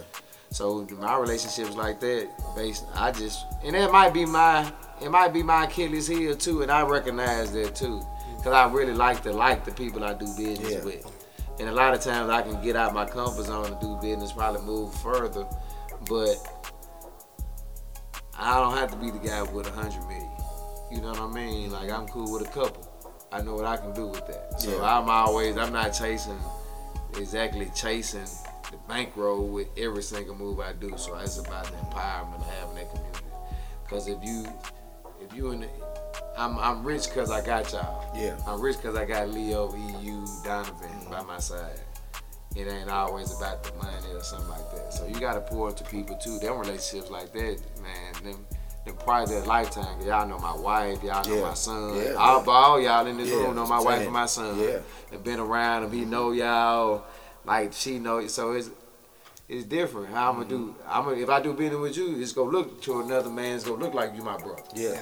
[0.56, 4.72] So my relationships like that, based, I just, and that might be my,
[5.02, 8.02] it might be my Achilles heel too, and I recognize that too,
[8.38, 10.86] cause I really like to like the people I do business Yeah.
[10.86, 11.11] with,
[11.60, 14.32] and a lot of times I can get out my comfort zone to do business,
[14.32, 15.45] probably move further,
[16.07, 16.38] but
[18.40, 20.32] I don't have to be the guy with a hundred million.
[20.90, 21.69] You know what I mean?
[21.69, 22.90] Like I'm cool with a couple.
[23.30, 24.61] I know what I can do with that.
[24.61, 24.99] So Yeah.
[24.99, 26.40] I'm always, I'm not chasing,
[27.18, 28.23] exactly chasing
[28.76, 30.93] the bankroll with every single move I do.
[30.97, 33.26] So it's about the empowerment of having that community.
[33.89, 34.45] Cause if you,
[35.22, 35.68] if you in the,
[36.38, 38.06] I'm, I'm rich cause I got y'all.
[38.15, 38.38] Yeah.
[38.47, 41.11] I'm rich cause I got Leo, EU, Donovan mm-hmm.
[41.11, 41.80] by my side.
[42.56, 44.93] It ain't always about the money or something like that.
[44.93, 46.39] So you gotta pour into people too.
[46.39, 48.45] Them relationships like that, man, them
[48.85, 49.99] them probably their lifetime.
[50.06, 51.41] Y'all know my wife, y'all know Yeah.
[51.41, 51.95] my son.
[51.95, 54.60] Yeah, all, all y'all in this Yeah, room know my wife and my son.
[54.60, 54.80] Yeah.
[55.11, 55.91] Have been around him.
[55.91, 57.03] He know y'all.
[57.45, 58.26] Like she know.
[58.27, 58.69] So it's
[59.47, 60.09] it's different.
[60.09, 60.59] How I'm gonna do?
[60.69, 60.89] Mm-hmm.
[60.89, 63.55] I'm gonna, if I do business with you, it's gonna look to another man.
[63.55, 64.63] It's gonna look like you my brother.
[64.76, 65.01] Yeah.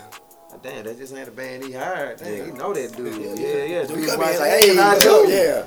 [0.61, 2.20] Damn, that just ain't a band he hired.
[2.20, 2.45] Damn, Yeah.
[2.45, 3.22] he know that dude.
[3.22, 3.88] Yeah, Yeah, yeah.
[3.88, 5.10] Dude come in like, hey, I let's do.
[5.10, 5.65] go, yeah.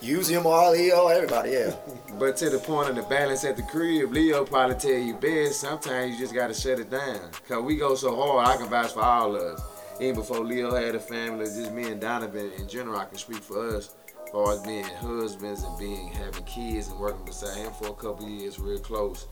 [0.00, 1.74] Use him all Leo, everybody, yeah.
[2.18, 5.60] But to the point of the balance at the crib, Leo probably tell you best.
[5.60, 7.20] Sometimes you just gotta shut it down.
[7.48, 9.62] Cause we go so hard, I can vouch for all of us.
[10.00, 13.42] Even before Leo had a family, just me and Donovan in general, I can speak
[13.42, 13.94] for us.
[14.34, 17.92] As far as being husbands and being having kids and working beside him for a
[17.94, 19.28] couple years, real close.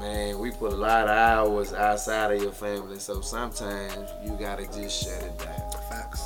[0.00, 4.66] Man, we put a lot of hours outside of your family, so sometimes you gotta
[4.66, 5.70] just shut it down.
[5.88, 6.24] Facts.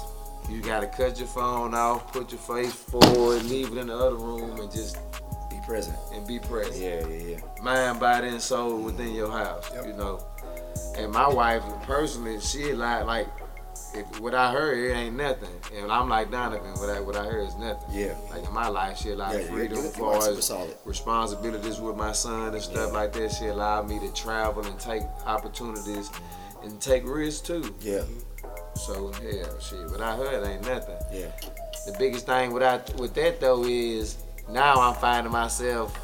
[0.49, 4.17] You gotta cut your phone off, put your face forward, leave it in the other
[4.17, 4.97] room, and just
[5.51, 5.99] Be present.
[6.15, 6.77] and be present.
[6.79, 7.63] Yeah, yeah, yeah.
[7.63, 9.71] Mind, body, and soul within your house.
[9.85, 10.25] You know.
[10.97, 13.29] And my wife, personally, she like like
[13.95, 15.51] if what I heard, it ain't nothing.
[15.75, 17.89] And I'm like Donovan, what I what I heard is nothing.
[17.93, 18.17] Yeah.
[18.31, 20.53] Like in my life, she allowed Yeah, freedom as far as
[20.85, 23.33] responsibilities with my son and stuff like that.
[23.33, 26.69] She allowed me to travel and take opportunities mm-hmm.
[26.69, 27.75] and take risks too.
[27.81, 28.03] Yeah.
[28.75, 29.89] So yeah, shit.
[29.91, 30.97] What I heard ain't nothing.
[31.13, 31.31] Yeah.
[31.87, 34.19] The biggest thing with I, with that though is
[34.49, 35.99] now I'm finding myself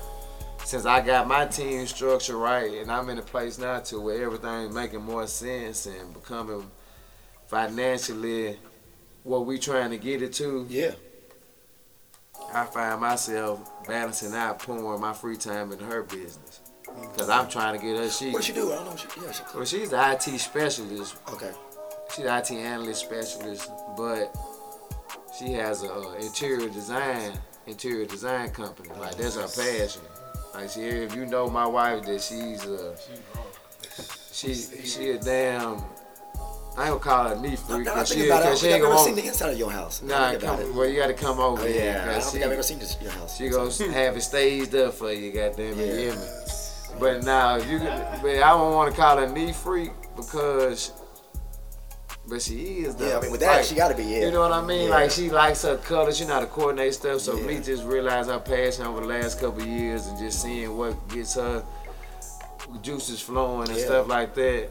[0.64, 4.22] since I got my team structure right and I'm in a place now to where
[4.24, 6.70] everything's making more sense and becoming
[7.50, 8.56] financially
[9.24, 10.66] what we trying to get it to.
[10.70, 10.92] Yeah.
[12.54, 16.60] I find myself balancing out pouring my free time in her business.
[17.16, 18.72] Cause I'm trying to get her she What she do?
[18.72, 18.96] I don't know.
[18.96, 21.52] She, yeah, she, well she's the IT specialist okay.
[22.14, 24.36] She's an IT analyst specialist, but
[25.38, 27.32] she has a uh, interior design
[27.66, 28.90] interior design company.
[28.98, 30.02] Like that's her passion.
[30.52, 32.96] Like she, if you know my wife, that she's uh,
[34.32, 35.84] she she a damn.
[36.78, 38.46] I ain't gonna call her a neat freak, Now, I but think she, about it.
[38.46, 39.04] I cause don't she ain't I've gonna.
[39.04, 40.02] seen the inside of your house.
[40.02, 41.84] Nah, come, well, you gotta come over Oh, here.
[41.84, 42.02] yeah.
[42.02, 43.36] I don't cause think I've ever seen this, your house.
[43.36, 43.90] she gonna hmm.
[43.92, 45.84] have it staged up for you, goddamn it, Yeah.
[45.84, 46.26] you hear me?
[46.98, 50.92] But now you, can- but I don't want to call her a knee freak because,
[52.28, 53.08] but she is though.
[53.08, 54.26] Yeah, I mean, with that, Like, she gotta be, yeah.
[54.26, 54.84] You know what I mean?
[54.88, 54.94] Yeah.
[54.94, 56.18] Like she likes her colors.
[56.18, 57.20] She know how to coordinate stuff.
[57.20, 57.46] So Yeah.
[57.46, 61.08] me just realize her passion over the last couple of years and just seeing what
[61.08, 61.64] gets her
[62.82, 64.68] juices flowing and stuff like that.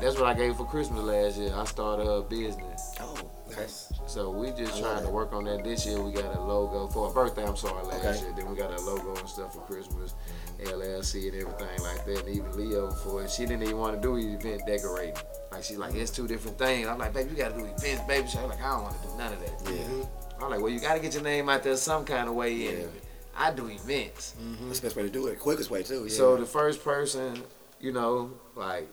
[0.00, 1.52] That's what I gave for Christmas last year.
[1.54, 2.94] I started a business.
[3.00, 3.18] Oh,
[3.50, 3.66] okay.
[4.06, 6.00] So we just I trying to work on that this year.
[6.00, 7.44] We got a logo for her birthday.
[7.46, 8.18] I'm sorry, last Okay.
[8.20, 8.32] year.
[8.36, 10.14] Then we got a logo and stuff for Christmas,
[10.60, 12.26] LLC and everything like that.
[12.26, 13.30] And even Leo for it.
[13.30, 15.16] She didn't even want to do event decorating.
[15.52, 16.86] Like she's like, it's two different things.
[16.88, 18.26] I'm like, baby, you got to do events, baby.
[18.28, 19.72] She's like, I don't want to do none of that.
[19.74, 20.06] Yeah.
[20.42, 22.52] I'm like, well, you got to get your name out there some kind of way.
[22.52, 22.70] Yeah.
[22.70, 22.90] And
[23.36, 24.34] I do events.
[24.40, 24.66] Mm-hmm.
[24.68, 25.38] That's the best way to do it.
[25.38, 26.04] Quickest way too.
[26.04, 26.14] Yeah.
[26.14, 27.42] So the first person,
[27.80, 28.88] you know, like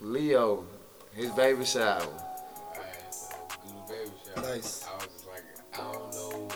[0.00, 0.64] Leo,
[1.14, 2.00] his baby shower.
[2.00, 3.28] Alright, so
[3.62, 4.44] do the baby shower.
[4.54, 4.86] Nice.
[4.90, 5.42] I was just like,
[5.74, 6.48] I don't know.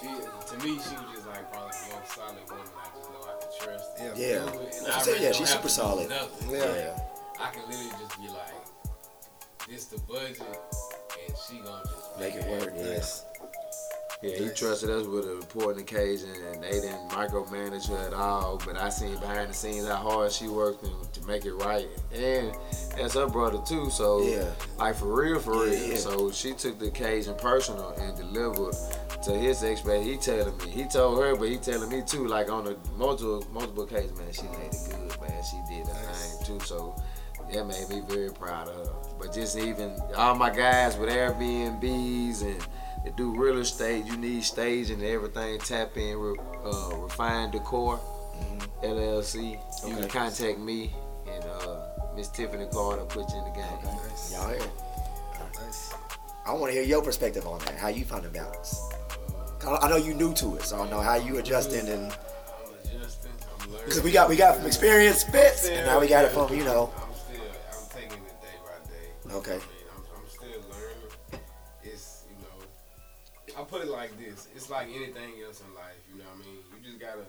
[0.00, 3.22] She, to me, she was just like probably the most solid woman I just know
[3.22, 3.90] I can trust.
[3.98, 4.14] Yeah.
[4.16, 4.52] Yeah.
[4.52, 6.08] Do and She I said, really yeah, she's super solid.
[6.08, 6.50] nothing.
[6.50, 6.74] Yeah.
[6.74, 6.98] yeah.
[7.40, 8.54] I can literally just be like,
[9.68, 12.72] this the budget, and she gonna just Make it work.
[12.76, 13.02] Yeah.
[14.22, 14.32] Nice.
[14.32, 18.60] Yeah, he trusted us with an important occasion, and they didn't micromanage her at all.
[18.64, 21.86] But I seen behind the scenes how hard she worked and to make it right,
[22.12, 22.52] and
[22.96, 23.88] that's her brother too.
[23.90, 24.44] So, Yeah.
[24.78, 25.88] like for real, for Yeah, real.
[25.92, 25.96] yeah.
[25.96, 28.74] So she took the occasion personal and delivered
[29.24, 30.02] to his expect.
[30.04, 32.26] He telling me, he told her, but he telling me too.
[32.26, 35.42] Like on a multiple multiple occasions, man, she made it good, man.
[35.50, 36.64] She did the thing too.
[36.66, 36.94] So
[37.52, 38.92] that made me very proud of her.
[39.18, 42.66] But just even all my guys with Airbnbs and
[43.04, 45.58] they do real estate, you need staging and everything.
[45.60, 47.98] Tap in, re- uh, refine decor,
[48.82, 49.58] LLC.
[49.86, 50.92] You can contact me
[51.30, 51.80] and uh,
[52.16, 53.94] Miss Tiffany Carter put you in the game.
[54.08, 54.32] Nice.
[54.32, 54.56] Y'all hear?
[54.58, 54.70] it?
[55.64, 55.94] Nice.
[56.46, 57.76] I want to hear your perspective on that.
[57.76, 58.80] How you find the balance?
[59.66, 62.10] I I know you new to it, so I don't know how you adjusting and
[62.12, 63.30] I'm adjusting.
[63.60, 63.84] I'm learning.
[63.86, 66.64] because we got we got from experience bits, and now we got it from you
[66.64, 66.90] know.
[66.96, 69.34] I'm still, I'm taking it day by day.
[69.36, 69.58] Okay.
[73.60, 74.48] I put it like this.
[74.56, 76.58] It's like anything else in life, you know what I mean?
[76.72, 77.28] You just gotta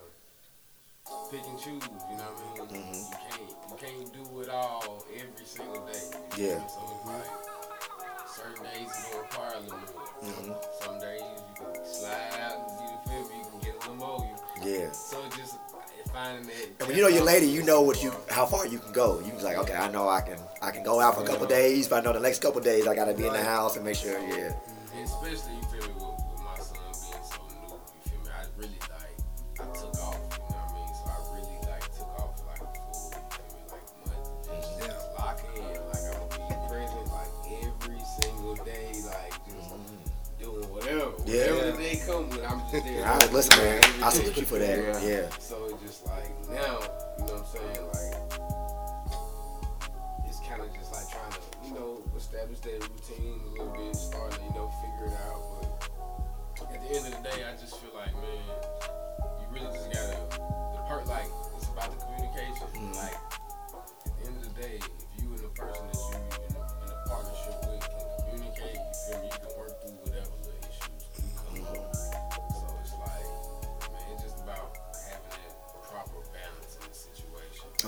[1.30, 2.84] pick and choose, you know what I mean?
[2.84, 2.96] Mhm.
[2.96, 6.08] You can't, you can't do it all every single day.
[6.38, 6.58] you Yeah.
[6.60, 6.68] know?
[6.72, 10.08] So it's like, certain days you gonna require a little more.
[10.24, 10.84] Mhm.
[10.84, 13.96] Some days you can slide out and you feel me, you can get a little
[13.96, 14.30] more.
[14.64, 14.92] You, Yeah.
[14.92, 15.56] so just
[16.14, 16.68] finding that.
[16.80, 19.20] And when you know your lady, you know what you how far you can go.
[19.20, 21.46] You can like, okay, I know I can I can go out for a couple
[21.48, 23.84] days, but I know the next couple days I gotta be in the house and
[23.84, 24.18] make sure.
[24.20, 24.54] Yeah.
[24.94, 26.21] And especially you feel me with,
[42.72, 43.08] come with, I'm just there.
[43.08, 43.84] All right, listen, man.
[44.04, 44.78] I salute you for that.
[45.04, 45.08] Yeah.
[45.08, 45.30] Yeah.
[45.40, 46.80] So it's just like now,
[47.20, 47.84] you know what I'm saying?
[47.92, 48.16] Like
[50.28, 53.96] it's kind of just like trying to, you know, establish that routine a little bit,
[53.96, 55.42] starting to, you know, figure it out.
[56.58, 58.40] But at the end of the day, I just feel like, man,
[59.40, 60.18] you really just gotta
[60.76, 62.68] the part like it's about the communication.
[62.76, 62.96] Mm.
[62.96, 63.20] Like
[64.06, 64.80] at the end of the day,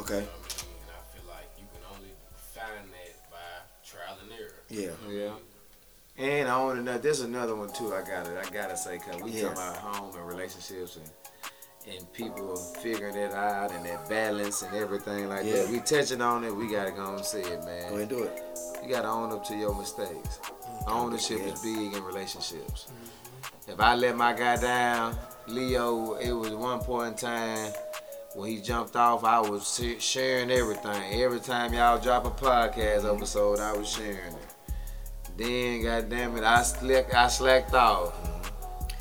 [0.03, 0.15] Okay.
[0.15, 0.81] You know what I mean?
[0.83, 2.11] And I feel like you can only
[2.53, 3.37] find that by
[3.85, 4.59] trial and error.
[4.69, 4.91] Yeah.
[5.09, 5.33] Yeah.
[6.17, 7.93] And I want to know, there's another one too.
[7.93, 8.37] I got it.
[8.37, 9.43] I gotta say, cause we Yeah.
[9.49, 11.09] talking about home and relationships and
[11.85, 15.63] and people figuring it out and that balance and everything like Yeah.
[15.63, 15.69] that.
[15.69, 16.55] We touching on it.
[16.55, 17.83] We gotta go and say it, Go man.
[17.83, 18.41] ahead and do it.
[18.81, 20.39] You gotta own up to your mistakes.
[20.43, 20.89] Mm-hmm.
[20.89, 21.51] Ownership Yeah.
[21.53, 22.85] is big in relationships.
[22.87, 23.71] Mm-hmm.
[23.71, 25.17] If I let my guy down,
[25.47, 27.73] Leo, it was one point in time
[28.35, 31.21] when he jumped off, I was sharing everything.
[31.21, 34.55] Every time y'all drop a podcast episode, I was sharing it.
[35.37, 38.13] Then, goddamn it, I slacked, I slacked off.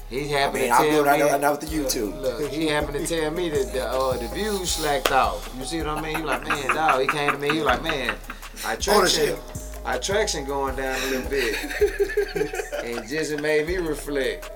[0.09, 1.31] He I happened mean, to tell right me.
[1.31, 2.21] now, now with the YouTube.
[2.21, 5.55] Look, he happened to tell me that the, uh, the views slacked off.
[5.59, 6.17] You see what I mean?
[6.17, 7.01] He like, man, dog.
[7.01, 7.51] He came to me.
[7.51, 8.15] He was like, man,
[8.67, 9.37] our traction,
[9.87, 11.55] our traction going down a little bit,
[12.85, 14.51] and just it made me reflect.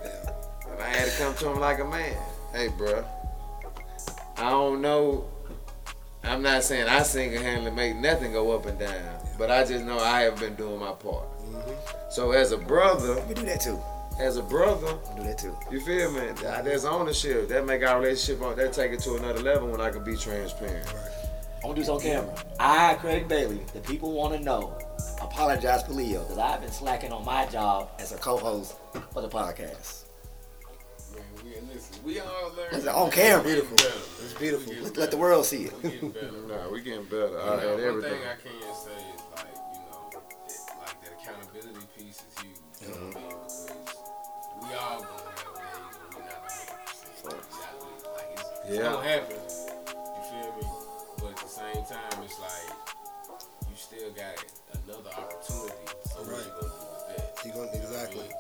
[0.70, 2.16] And I had to come to him like a man.
[2.52, 3.02] Hey, bro,
[4.38, 5.28] I don't know.
[6.24, 9.98] I'm not saying I single-handedly make nothing go up and down, but I just know
[9.98, 11.24] I have been doing my part.
[11.40, 12.10] Mm-hmm.
[12.10, 13.78] So as a brother, We do that too.
[14.20, 15.56] as a brother, We do that too.
[15.70, 16.32] you feel me?
[16.42, 17.48] That- There's ownership.
[17.48, 20.16] That make our relationship on that take it to another level when I can be
[20.16, 20.86] transparent.
[21.58, 22.34] I'm gonna do this on camera.
[22.60, 24.76] I, Craig Bailey, the people want to know.
[25.22, 28.74] Apologize for Leo because I've been slacking on my job as a co-host
[29.12, 30.04] for the podcast.
[32.06, 32.66] Man, we, all learn.
[32.72, 33.42] It's on camera.
[33.44, 33.76] Beautiful.
[34.24, 34.72] It's beautiful.
[34.82, 35.72] Let, let the world see it.
[35.82, 36.32] We getting better.
[36.46, 37.28] Nah, we getting better.
[37.28, 38.10] You I know, had one everything.
[38.12, 40.22] thing I can say is like, you know, that,
[40.78, 42.58] like that accountability piece is huge.
[42.80, 43.26] You know what I mean?
[43.26, 43.66] Uh-huh.
[43.66, 43.66] Because
[44.62, 47.10] we all gonna have days when we're not 100%.
[47.18, 47.28] So,
[48.14, 48.82] like, it's, it's Yeah.
[48.92, 49.40] gonna happen.
[49.42, 50.64] You feel me?
[51.18, 52.70] But at the same time, it's like
[53.66, 54.38] you still got
[54.86, 55.86] another opportunity.
[56.06, 57.42] So what you gonna do with that?
[57.44, 58.30] You gonna exactly.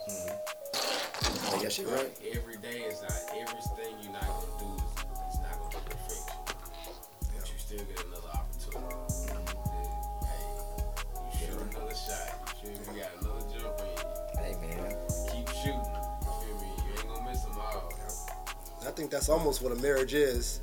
[0.74, 2.10] I guess you're right.
[2.32, 4.82] Every day is not everything you're not gonna do is
[5.28, 6.36] it's not gonna be perfection.
[7.34, 8.96] But you still get another opportunity.
[9.26, 9.86] That,
[10.26, 10.46] hey,
[11.24, 12.54] you shoot another shot.
[12.62, 12.98] You feel me?
[12.98, 14.96] You got another jump in Hey man.
[15.32, 15.86] Keep shooting.
[16.22, 16.68] You feel me?
[16.84, 17.92] You ain't gonna miss them all.
[18.86, 20.60] I think that's almost what a marriage is,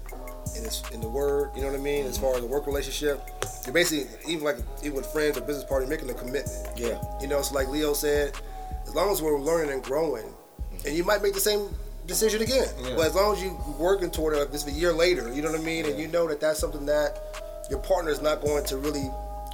[0.56, 1.52] in its in the word.
[1.56, 2.06] You know what I mean?
[2.06, 3.22] As far as a work relationship,
[3.66, 6.50] you're basically even like even with friends or business partners making a commitment.
[6.78, 7.02] Yeah.
[7.22, 8.34] You know, so like Leo said,
[8.94, 10.32] as long as we're learning and growing,
[10.86, 11.68] and you might make the same
[12.06, 12.96] decision again, Yeah.
[12.96, 15.60] but as long as you're working toward it, this a year later, you know what
[15.60, 18.78] I mean, and you know that that's something that your partner is not going to
[18.78, 19.10] really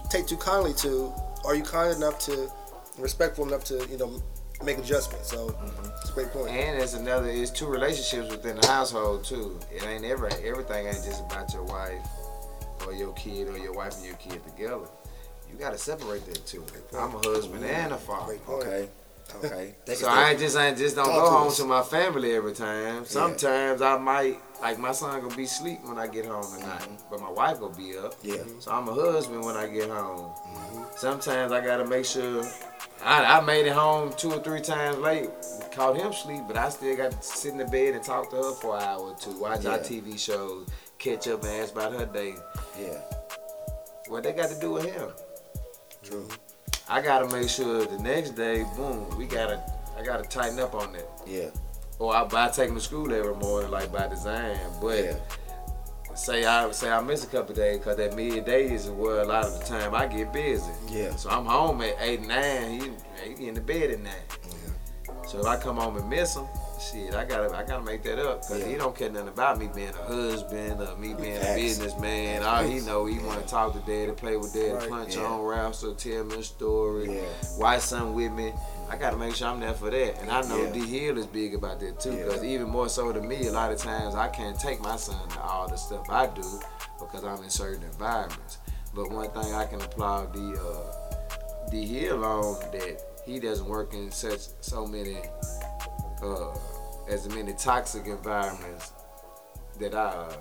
[0.10, 1.14] take too kindly to.
[1.46, 2.52] Are you kind enough to,
[2.98, 4.22] respectful enough to, you know,
[4.62, 5.30] make adjustments?
[5.30, 5.90] So mm-hmm.
[6.02, 6.50] it's a great point.
[6.50, 7.30] And it's another.
[7.30, 9.58] It's two relationships within the household too.
[9.74, 10.28] It ain't ever.
[10.44, 12.06] Everything ain't just about your wife
[12.86, 14.86] or your kid or your wife and your kid together.
[15.50, 16.66] You gotta separate that too.
[16.94, 18.38] I'm a husband and a father.
[18.50, 18.90] Okay.
[19.44, 19.76] Okay.
[19.96, 23.06] So I just ain't just don't go home to my family every time.
[23.06, 27.02] Sometimes I might like my son gonna be asleep when I get home at night,
[27.10, 28.16] but my wife gonna be up.
[28.24, 28.44] Yeah.
[28.60, 30.32] So I'm a husband when I get home.
[30.96, 32.44] Sometimes I gotta make sure.
[33.04, 35.30] I, I made it home two or three times late,
[35.72, 38.36] caught him sleep, but I still got to sit in the bed and talk to
[38.36, 41.94] her for an hour or two, watch our TV shows, catch up and ask about
[41.94, 42.36] her day.
[42.78, 43.00] Yeah.
[44.10, 45.10] What they got to do with him?
[46.04, 46.28] True.
[46.90, 49.62] I gotta make sure the next day, boom, we gotta,
[49.98, 51.08] I gotta tighten up on that.
[51.28, 51.50] Yeah.
[52.00, 54.58] Or I, take him to school every morning, like by design.
[54.82, 55.16] But Yeah.
[56.16, 59.46] say I say I miss a couple days, cause that midday is where a lot
[59.46, 60.72] of the time I get busy.
[60.90, 61.16] Yeah.
[61.16, 62.80] So I'm home at eight nine.
[63.24, 64.14] He, he in the bed at nine.
[64.50, 65.14] Yeah.
[65.28, 66.46] So if I come home and miss him,
[66.80, 68.68] shit, I gotta I gotta make that up, cause Yeah.
[68.68, 71.56] he don't care nothing about me being a husband or me being a Facts.
[71.62, 72.44] businessman.
[72.44, 74.90] All he know, he want to talk to daddy, play with daddy, Right.
[74.90, 75.24] punch Yeah.
[75.26, 77.22] on wrestle, tell me a story, Yeah.
[77.58, 78.54] watch something with me.
[78.90, 80.20] I gotta make sure I'm there for that.
[80.22, 80.72] And I know Yeah.
[80.72, 82.26] D Hill is big about that too, Yeah.
[82.26, 85.28] because even more so to me, a lot of times I can't take my son
[85.30, 86.44] to all the stuff I do
[87.00, 88.58] because I'm in certain environments.
[88.94, 93.94] But one thing I can applaud D uh, D Hill on that he doesn't work
[93.94, 95.18] in such so many
[96.22, 96.58] uh,
[97.10, 98.94] as many toxic environments
[99.80, 100.34] that I uh,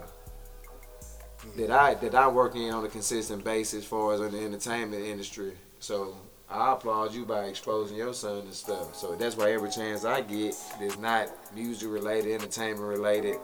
[1.57, 4.45] that I that I work in on a consistent basis, as far as in the
[4.45, 5.53] entertainment industry.
[5.81, 6.17] So
[6.51, 8.95] I applaud you by exposing your son and stuff.
[8.95, 13.37] So that's why every chance I get that's not music related, entertainment related,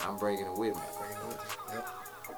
[0.00, 0.82] I'm bringing it with me.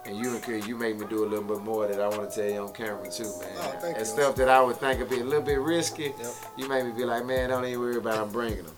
[0.06, 2.35] And you and you make me do a little bit more that I want to
[2.35, 3.51] tell you on camera too, man.
[3.56, 4.05] Oh, thank and you.
[4.05, 6.32] stuff that I would think would be a little bit risky, yep.
[6.56, 8.77] you make me be like, man, don't even worry about it, I'm bringing them.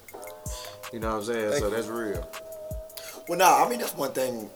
[0.93, 1.51] You know what I'm saying?
[1.51, 1.75] Thank so you.
[1.75, 2.29] that's real.
[3.29, 4.51] Well, no, I mean that's one thing.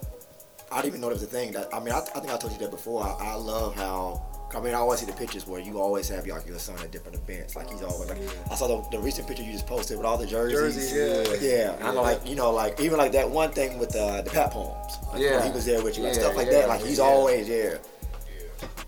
[0.70, 2.36] I didn't even know there was a thing that I mean I, I think I
[2.36, 3.02] told you that before.
[3.04, 4.22] I, I love how
[4.54, 6.90] I mean I always see the pictures where you always have your, your son at
[6.90, 7.56] different events.
[7.56, 8.18] Like he's always like
[8.50, 10.90] I saw the, the recent picture you just posted with all the jerseys.
[10.92, 11.48] Jerseys, yeah.
[11.48, 11.72] yeah.
[11.76, 14.30] And I know like you know like even like that one thing with uh, the
[14.30, 14.98] Pat Poems.
[15.12, 15.44] Like, Yeah.
[15.44, 16.68] he was there with you like Yeah, stuff like yeah, that.
[16.68, 17.04] Like he's yeah.
[17.04, 17.78] always yeah.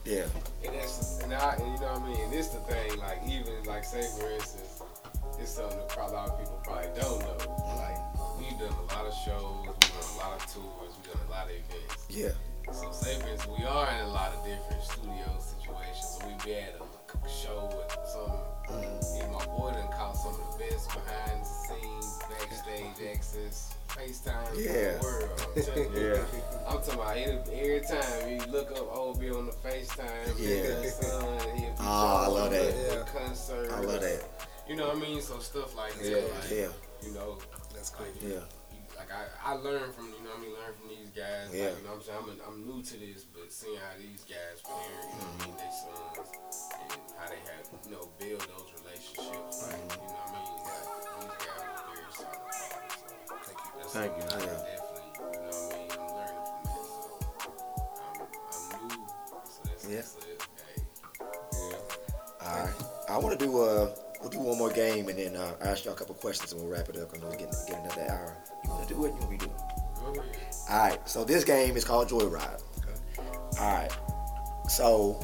[0.04, 0.24] Yeah.
[0.64, 2.30] And that's and, I, and you know what I mean.
[2.30, 2.98] This the thing.
[2.98, 4.67] Like even like say for instance,
[5.40, 7.36] it's something that probably a lot of people probably don't know.
[7.76, 7.98] Like
[8.38, 11.30] we've done a lot of shows, we've done a lot of tours, we've done a
[11.30, 12.06] lot of events.
[12.10, 12.34] Yeah.
[12.72, 16.18] So say for instance, we are in a lot of different studio situations.
[16.20, 18.30] So we be at a show with some.
[18.68, 19.22] Mm.
[19.22, 24.52] And my boy done caught some of the best behind the scenes, backstage access, FaceTime
[24.56, 24.98] Yeah.
[24.98, 25.40] the world.
[25.40, 25.48] I'm.
[25.98, 26.24] Yeah.
[26.68, 30.90] I'm talking about every, every time you look up oh, OB on the FaceTime, Yeah.
[30.90, 32.74] son, he'll be Oh, I love that.
[32.76, 33.04] Yeah.
[33.20, 33.72] concert.
[33.72, 34.22] I love that.
[34.68, 35.20] You know what I mean?
[35.22, 36.04] So stuff like that.
[36.04, 36.16] Yeah.
[36.16, 36.68] like, Yeah.
[37.06, 37.38] You know,
[37.74, 38.06] That's cool.
[38.06, 38.44] like, Yeah.
[38.96, 41.48] like I, I learned from you know what I mean learn from these guys.
[41.52, 41.68] Yeah.
[41.72, 42.40] Like, you know what I'm saying?
[42.46, 45.46] I'm, I'm new to this, but seeing how these guys parent, you know what I
[45.46, 46.28] mean, their sons
[46.76, 49.56] and how they have you know build those relationships.
[49.64, 50.52] Like you know what I mean?
[50.68, 50.84] Like,
[51.16, 52.44] these guys are very solid.
[52.52, 53.72] So Thank you.
[53.78, 54.24] that's Thank you.
[54.26, 55.96] I definitely you know what I mean.
[55.96, 56.84] I'm learning from that.
[56.84, 57.08] So
[58.04, 58.20] I'm,
[58.52, 59.00] I'm new.
[59.48, 60.04] So that's, Yeah.
[60.04, 60.12] that's.
[60.60, 60.82] Hey.
[62.42, 62.76] All right.
[63.08, 65.94] I want to do uh we'll do one more game and then uh, ask y'all
[65.94, 67.10] a couple questions and we'll wrap it up.
[67.14, 68.36] I know we're getting getting another hour.
[68.64, 69.08] You want to do it?
[69.08, 69.60] You want me to do it?
[70.70, 71.08] All right.
[71.08, 72.62] So this game is called Joyride.
[73.60, 73.90] All right.
[74.68, 75.18] So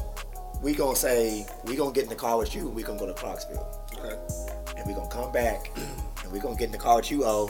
[0.61, 2.61] we gonna say we gonna get in the car with you.
[2.67, 3.67] and We gonna go to Clarksville,
[3.99, 4.17] Okay.
[4.77, 5.71] and we gonna come back,
[6.23, 7.49] and we gonna get in the car with you, O,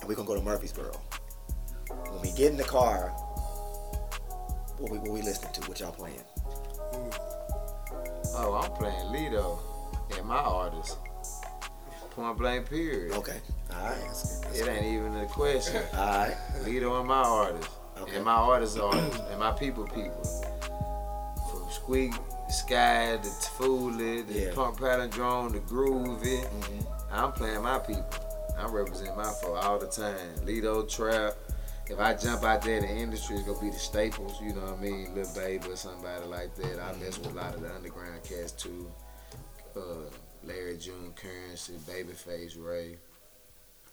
[0.00, 0.92] and we gonna go to Murfreesboro.
[1.88, 3.08] When we get in the car,
[4.78, 5.60] what we what we listening to?
[5.68, 6.22] What y'all playing?
[8.36, 9.58] Oh, I'm playing Lido
[10.18, 10.98] and my artist.
[12.10, 13.12] Point blank period.
[13.12, 13.38] Okay.
[13.72, 14.54] All right.
[14.54, 15.82] It ain't even a question.
[15.94, 16.36] All right.
[16.64, 17.68] Lido and my artist.
[18.00, 18.16] Okay.
[18.16, 19.20] And my artist artist.
[19.30, 20.22] and my people people.
[21.50, 22.12] From Squeak,
[22.48, 24.54] Sky, the Tfooly, the Yeah.
[24.54, 26.44] Punk Palindrome, the Groovy.
[26.44, 26.86] Mhm.
[27.12, 28.04] I'm playing my people.
[28.58, 30.44] I represent my folk all the time.
[30.44, 31.34] Lido Trap.
[31.88, 34.60] If I jump out there in the industry, it's gonna be the staples, you know
[34.62, 35.12] what I mean?
[35.14, 36.78] Lil Baby or somebody like that.
[36.80, 38.90] I mess with a lot of the underground cats too.
[39.76, 39.80] Uh,
[40.44, 42.96] Larry June, Currency, Babyface, Ray.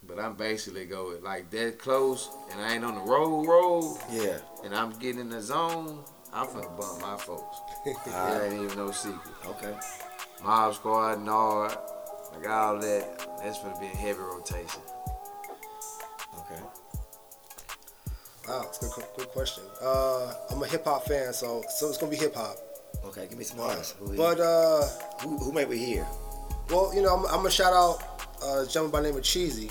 [0.08, 4.38] But I'm basically going like that close, and I ain't on the road road, Yeah.
[4.64, 6.04] and I'm getting in the zone.
[6.34, 7.58] I'm finna bump my folks.
[8.14, 9.20] All ain't even no secret.
[9.46, 9.76] Okay.
[10.44, 11.76] Mob Squad, Nard,
[12.34, 13.18] like all that.
[13.42, 14.82] That's gonna be a heavy rotation.
[16.40, 16.62] Okay.
[18.48, 19.64] Wow, it's a good, good question.
[19.82, 22.56] Uh, I'm a hip hop fan, so so it's gonna be hip hop.
[23.08, 23.28] Okay.
[23.28, 23.96] Give me some artists.
[24.00, 24.84] Who, But uh,
[25.22, 26.06] who, who may we hear?
[26.70, 28.04] well, you know, I'm, I'm gonna shout out
[28.44, 29.70] uh, a gentleman by the name of Cheesy,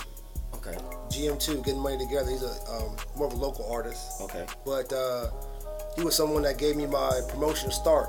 [0.54, 0.76] Okay.
[1.10, 2.30] GM2, getting money together.
[2.30, 4.46] He's a um, more of a local artist, Okay.
[4.64, 5.30] but uh,
[5.96, 8.08] he was someone that gave me my promotion start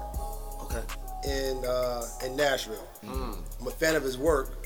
[0.63, 0.81] Okay.
[1.25, 2.87] in uh, in Nashville.
[3.03, 4.65] I'm a fan of his work,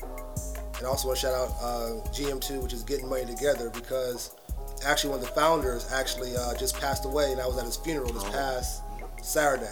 [0.78, 4.34] and I also want to shout out uh, GM2, which is getting money together, because
[4.86, 7.76] actually one of the founders actually uh, just passed away, and I was at his
[7.76, 8.82] funeral this past
[9.22, 9.70] Saturday.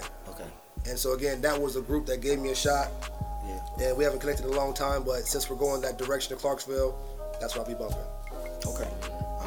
[0.82, 0.90] Okay.
[0.90, 2.88] And so again, that was a group that gave me a shot,
[3.46, 3.88] Yeah.
[3.88, 6.40] and we haven't connected in a long time, but since we're going that direction to
[6.40, 6.94] Clarksville,
[7.40, 7.98] that's where I'll be bumping.
[8.66, 8.88] Okay.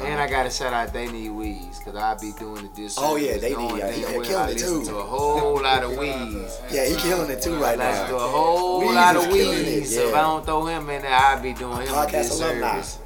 [0.00, 3.14] And I gotta shout out They Need Weeds, cause I be doing it this Oh,
[3.14, 4.86] yeah, They Need- yeah, damn he- he killing I it, listen too.
[4.90, 6.58] to a whole lot of Weeds.
[6.70, 9.40] Yeah, he killing it too right I listen to a whole Weeds lot of killing
[9.58, 9.94] it, Weeds.
[9.94, 10.14] So if.
[10.14, 12.76] I don't throw him in there, I be doing him podcast a Podcast alumni.
[12.80, 12.98] disservice.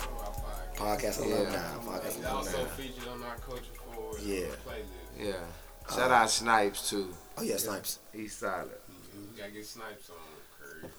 [0.77, 1.59] Podcast alumni.
[1.59, 3.63] Podcast It's also featured on our Culture
[3.95, 4.39] Forward Yeah.
[4.67, 5.27] playlist.
[5.27, 5.95] Yeah.
[5.95, 7.15] Shout out Snipes too.
[7.39, 7.99] Oh yeah, Snipes.
[8.13, 8.69] He's solid.
[9.15, 10.17] We gotta get snipes on
[10.61, 10.91] Curry.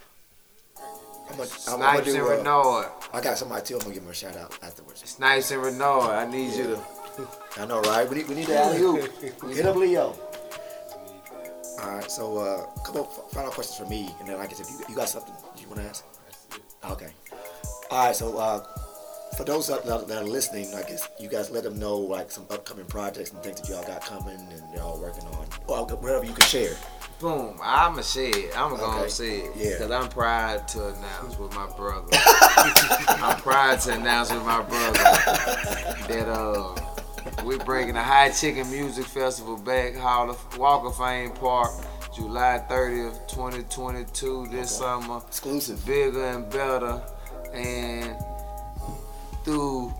[1.30, 2.28] I'm gonna, I'm, I'm Snipes gonna and.
[2.28, 2.86] Uh, Renard.
[3.14, 3.74] I got somebody too.
[3.76, 5.02] I'm gonna give him a shout out afterwards.
[5.06, 6.12] Snipes and Renard.
[6.12, 6.64] I need you
[7.18, 7.28] to.
[7.58, 8.10] I know, right?
[8.10, 9.22] We need we need the alley oop.
[9.54, 10.16] Hit up Leo.
[11.82, 12.10] All right.
[12.10, 14.70] So uh, a couple f- final questions for me, and then like I guess if
[14.70, 16.06] you, you got something you want to ask.
[16.90, 17.10] Okay.
[17.92, 18.16] All right.
[18.16, 18.64] So uh,
[19.40, 22.46] for those that, that are listening, I guess you guys let them know like some
[22.50, 26.34] upcoming projects and things that y'all got coming and y'all working on, or whatever you
[26.34, 26.76] can share.
[27.22, 27.58] Boom.
[27.64, 28.58] I'ma say it.
[28.60, 29.08] I'm gonna Okay.
[29.08, 29.52] say it.
[29.56, 29.78] Yeah.
[29.78, 32.10] Cause I'm proud to announce with my brother.
[33.08, 34.94] I'm proud to announce with my brother
[36.10, 36.76] that uh
[37.46, 41.72] we're bringing the Hot Chicken Music Festival back, Hall of Walk of Fame Park,
[42.14, 45.22] July 30th, 2022, this summer.
[45.28, 45.86] Exclusive.
[45.86, 47.02] Bigger and better.
[47.54, 48.16] And
[49.50, 49.92] through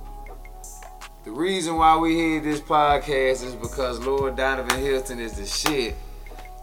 [1.24, 5.96] the reason why we hear this podcast is because Lord Donovan Hylton is the shit.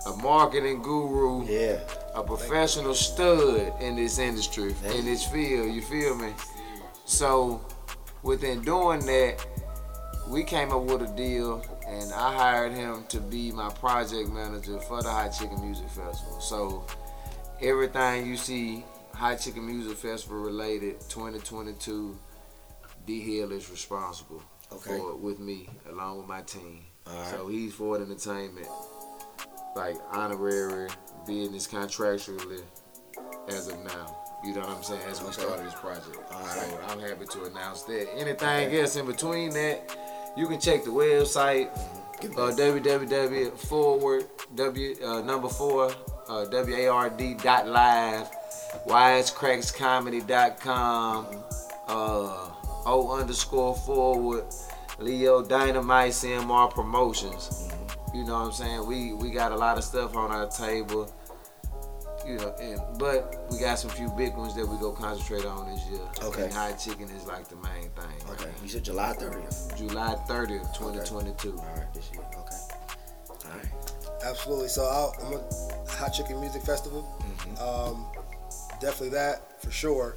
[0.06, 1.44] A marketing guru.
[1.46, 1.80] Yeah.
[2.14, 5.74] A professional stud in this industry, Thank in this field.
[5.74, 6.32] You feel me?
[7.06, 7.60] So,
[8.22, 9.44] within doing that,
[10.28, 14.78] we came up with a deal, and I hired him to be my project manager
[14.78, 16.40] for the Hot Chicken Music Festival.
[16.40, 16.86] So,
[17.60, 22.16] everything you see Hot Chicken Music Festival related 2022,
[23.06, 24.42] D Hill is responsible
[24.72, 24.98] Okay.
[24.98, 26.82] for it with me, along with my team.
[27.30, 28.66] So he's Ford Entertainment,
[29.76, 30.88] like honorary
[31.26, 32.62] business contractually
[33.48, 34.16] as of now.
[34.44, 35.00] You know what I'm saying?
[35.08, 35.40] As we Okay.
[35.42, 36.16] started this project.
[36.16, 38.08] So I'm happy to announce that.
[38.16, 39.96] Anything else in between that,
[40.36, 41.68] you can check the website,
[42.36, 44.24] uh, www forward
[44.54, 45.92] w uh, number four
[46.28, 48.28] uh, w a r d dot live,
[48.88, 51.26] wisecrackscomedy.com,
[51.88, 52.48] uh,
[52.86, 54.44] o underscore forward,
[54.98, 57.68] Leo Dynamite CMR Promotions.
[58.14, 58.86] You know what I'm saying?
[58.86, 61.12] We we got a lot of stuff on our table.
[62.26, 65.70] You know, and, but we got some few big ones that we go concentrate on
[65.70, 66.00] this year.
[66.24, 66.44] Okay.
[66.44, 68.30] And hot chicken is like the main thing.
[68.30, 68.50] Okay.
[68.62, 69.76] You said July 30th.
[69.76, 71.56] July 30th, 2022.
[71.56, 72.22] All right, this year.
[72.22, 72.56] Okay.
[73.30, 73.68] All right.
[74.24, 74.66] Absolutely.
[74.68, 77.06] So I'll, I'm a Hot Chicken Music Festival.
[77.60, 78.06] Um,
[78.80, 80.16] definitely that for sure.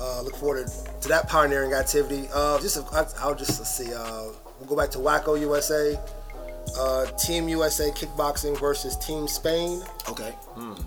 [0.00, 2.28] Uh, look forward to, to that pioneering activity.
[2.32, 3.92] Uh, just I, I'll just let's see.
[3.92, 4.24] Uh,
[4.58, 5.98] we'll go back to WAKO USA.
[6.78, 9.82] Uh, Team USA Kickboxing versus Team Spain.
[10.08, 10.34] Okay.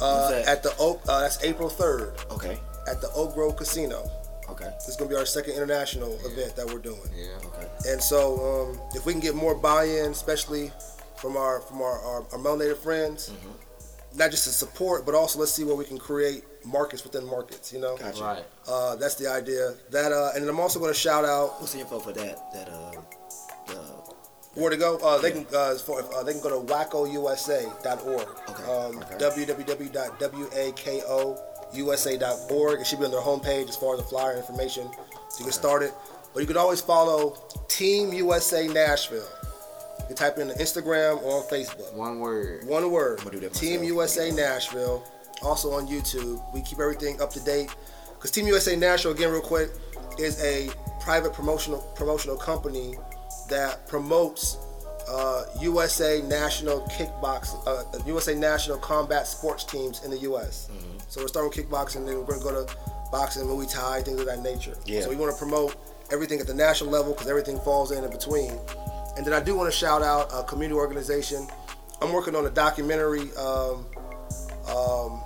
[0.02, 1.02] Uh, at the Oak.
[1.08, 2.58] Uh, that's April 3rd Okay.
[2.90, 4.04] at the Oak Grove Casino.
[4.50, 4.66] Okay.
[4.76, 7.00] This is gonna be our second international event that we're doing.
[7.16, 7.28] Yeah.
[7.48, 7.68] Okay.
[7.92, 10.72] And so, um, if we can get more buy-in, especially
[11.18, 13.32] from our from our, our, our melanated friends,
[14.16, 17.72] not just to support, but also let's see what we can create markets within markets.
[17.74, 18.22] You know, Gotcha.
[18.24, 18.44] Right.
[18.68, 19.74] uh, that's the idea.
[19.92, 22.52] That uh, and then I'm also going to shout out What's the info for that?
[22.54, 22.92] That uh,
[23.68, 23.80] the
[24.60, 24.98] where to go.
[24.98, 28.28] Uh, they can uh, as far, uh, they can go to wakousa.org.
[28.50, 29.16] Okay, Um, okay.
[31.74, 32.80] www.wakousa.org.
[32.82, 34.90] It should be on their homepage as far as the flyer information
[35.38, 35.92] to get started.
[36.34, 37.38] But you can always follow
[37.68, 39.28] Team USA Nashville.
[40.10, 41.94] You type in the Instagram or on Facebook.
[41.94, 42.66] One word.
[42.68, 43.20] One word.
[43.20, 43.88] gonna do that Team myself.
[43.88, 45.04] USA Nashville.
[45.42, 46.42] Also on YouTube.
[46.54, 47.76] We keep everything up to date.
[48.16, 49.70] Because Team USA National, again, real quick,
[50.18, 50.70] is a
[51.02, 52.96] private promotional promotional company
[53.50, 54.58] that promotes
[55.08, 60.70] uh, USA national kickboxing, uh, USA national combat sports teams in the U.S.
[60.72, 60.98] Mm-hmm.
[61.10, 62.76] So we're starting with kickboxing, then we're going to go to
[63.12, 64.76] boxing, Muay Thai, things of that nature.
[64.86, 65.02] Yeah.
[65.02, 65.76] So we want to promote
[66.12, 68.58] everything at the national level because everything falls in in between.
[69.18, 71.48] And then I do want to shout out a community organization.
[72.02, 73.86] I'm working on a documentary um,
[74.68, 75.22] um,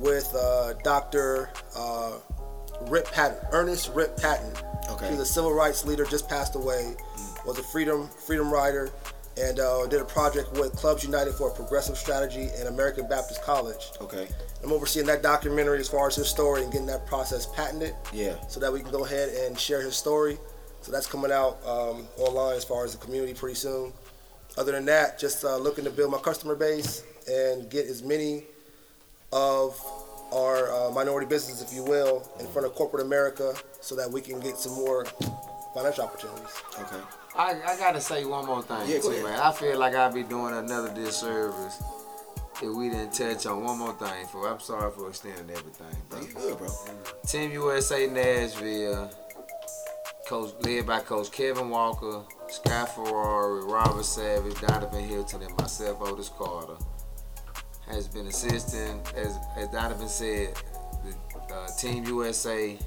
[0.00, 1.50] with uh, Dr.
[1.76, 2.12] Uh,
[2.88, 4.52] Rip Patton, Ernest Rip Patton.
[4.90, 5.10] Okay.
[5.10, 6.94] He's a civil rights leader, just passed away.
[7.46, 8.90] Was a freedom freedom rider,
[9.40, 13.42] and uh, did a project with Clubs United for a Progressive Strategy and American Baptist
[13.42, 13.90] College.
[14.00, 14.28] okay.
[14.62, 18.34] I'm overseeing that documentary as far as his story and getting that process patented Yeah.
[18.46, 20.38] so that we can go ahead and share his story.
[20.82, 23.92] So that's coming out um, online as far as the community pretty soon.
[24.56, 28.44] Other than that, just uh, looking to build my customer base and get as many
[29.32, 29.80] of
[30.32, 34.20] our uh, minority businesses, if you will, in front of corporate America so that we
[34.20, 35.04] can get some more
[35.74, 36.62] financial opportunities.
[36.78, 36.96] Okay.
[37.36, 39.40] I, I gotta say one more thing Yeah, too, man.
[39.40, 41.82] I feel like I'd be doing another disservice
[42.62, 44.26] if we didn't touch on one more thing.
[44.26, 46.20] For I'm sorry for extending everything, bro.
[46.20, 46.68] You good, bro?
[47.26, 49.10] Team USA Nashville,
[50.26, 56.28] coach led by Coach Kevin Walker, Scott Ferrari, Robert Savage, Donovan Hylton, and myself, Otis
[56.28, 56.74] Carter,
[57.88, 60.54] has been assisting, as, as Donovan said,
[61.04, 62.78] the uh, Team USA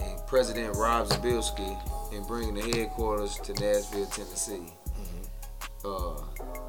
[0.00, 4.72] and President Rob Zabilski in bringing the headquarters to Nashville, Tennessee.
[5.84, 6.16] Uh,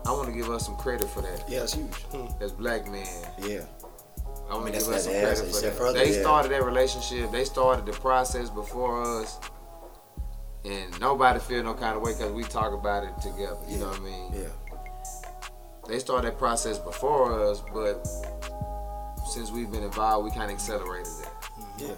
[0.05, 1.43] I want to give us some credit for that.
[1.49, 1.89] Yeah, it's huge.
[2.41, 3.05] As black men,
[3.39, 3.61] Yeah.
[4.49, 5.73] I want mean, to that's give us some credit for that.
[5.73, 6.21] further, they yeah.
[6.21, 7.31] started that relationship.
[7.31, 9.39] They started the process before us,
[10.65, 13.57] and nobody feel no kind of way because we talk about it together.
[13.67, 14.31] You know what I mean?
[14.33, 14.47] Yeah.
[15.89, 18.07] They started that process before us, but
[19.27, 21.85] since we've been involved, we kind of accelerated that mm-hmm.
[21.85, 21.95] Yeah.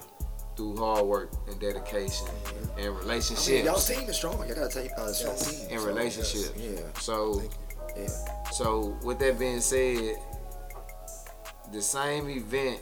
[0.56, 2.78] through hard work and dedication mm-hmm.
[2.78, 4.38] and I mean, y'all team is strong.
[4.48, 5.60] Y'all gotta take uh, strong Yes.
[5.60, 5.68] team.
[5.72, 6.52] and so, relationships.
[6.56, 7.00] Yeah.
[7.00, 7.42] So,
[7.94, 8.08] Yeah.
[8.50, 10.16] so with that being said,
[11.70, 12.80] the same event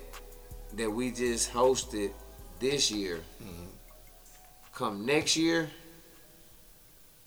[0.75, 2.13] that we just hosted
[2.61, 3.65] this year, mm-hmm.
[4.75, 5.71] come next year,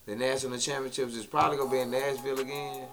[0.05, 2.87] the national championships is probably gonna be in Nashville again,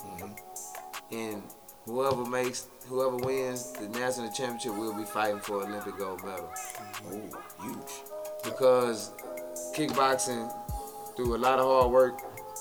[1.13, 1.43] and
[1.85, 6.53] whoever makes, whoever wins the national championship will be fighting for Olympic gold medal.
[7.11, 8.45] Oh, huge.
[8.45, 9.13] Because
[9.75, 10.53] kickboxing,
[11.17, 12.21] through a lot of hard work,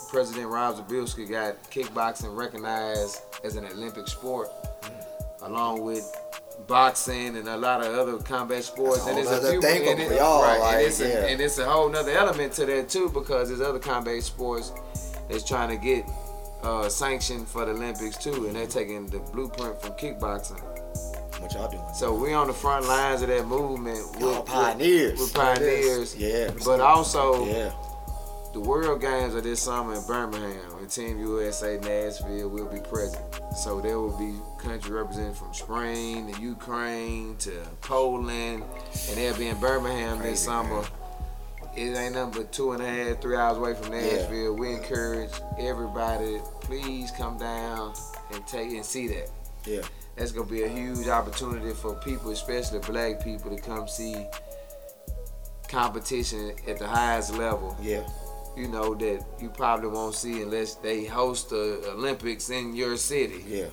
[0.10, 4.50] President Rob Zabilski got kickboxing recognized as an Olympic sport,
[4.82, 5.48] mm.
[5.48, 6.04] along with
[6.68, 9.06] boxing and a lot of other combat sports.
[9.08, 11.08] And it's a few, thing and, for it- y'all, right, like, and, it's yeah.
[11.08, 14.74] a, and it's a whole nother element to that too, because there's other combat sports
[15.30, 16.06] that's trying to get
[16.64, 20.62] uh, sanctioned for the Olympics too, and they're taking the blueprint from kickboxing.
[21.42, 21.84] What y'all doing?
[21.94, 24.00] So we on the front lines of that movement.
[24.20, 25.20] We're pioneers.
[25.20, 26.16] We're, pioneers.
[26.16, 26.52] Yeah.
[26.66, 27.72] But also, Yeah.
[28.54, 33.24] the World Games are this summer in Birmingham, and Team USA Nashville will be present.
[33.56, 38.64] So there will be country represented from Spain to Ukraine to Poland,
[39.08, 40.84] and they'll be in Birmingham this Crazy, summer.
[41.80, 44.02] It ain't nothing but two and a half, three hours away from Yeah.
[44.02, 44.54] Nashville.
[44.54, 47.94] We encourage everybody, please come down
[48.34, 49.30] and take and see that.
[49.66, 49.82] Yeah.
[50.18, 54.26] That's gonna be a huge opportunity for people, especially black people, to come see
[55.70, 57.78] competition at the highest level.
[57.82, 58.04] Yeah.
[58.58, 63.46] You know that you probably won't see unless they host the Olympics in your city.
[63.48, 63.68] Yeah.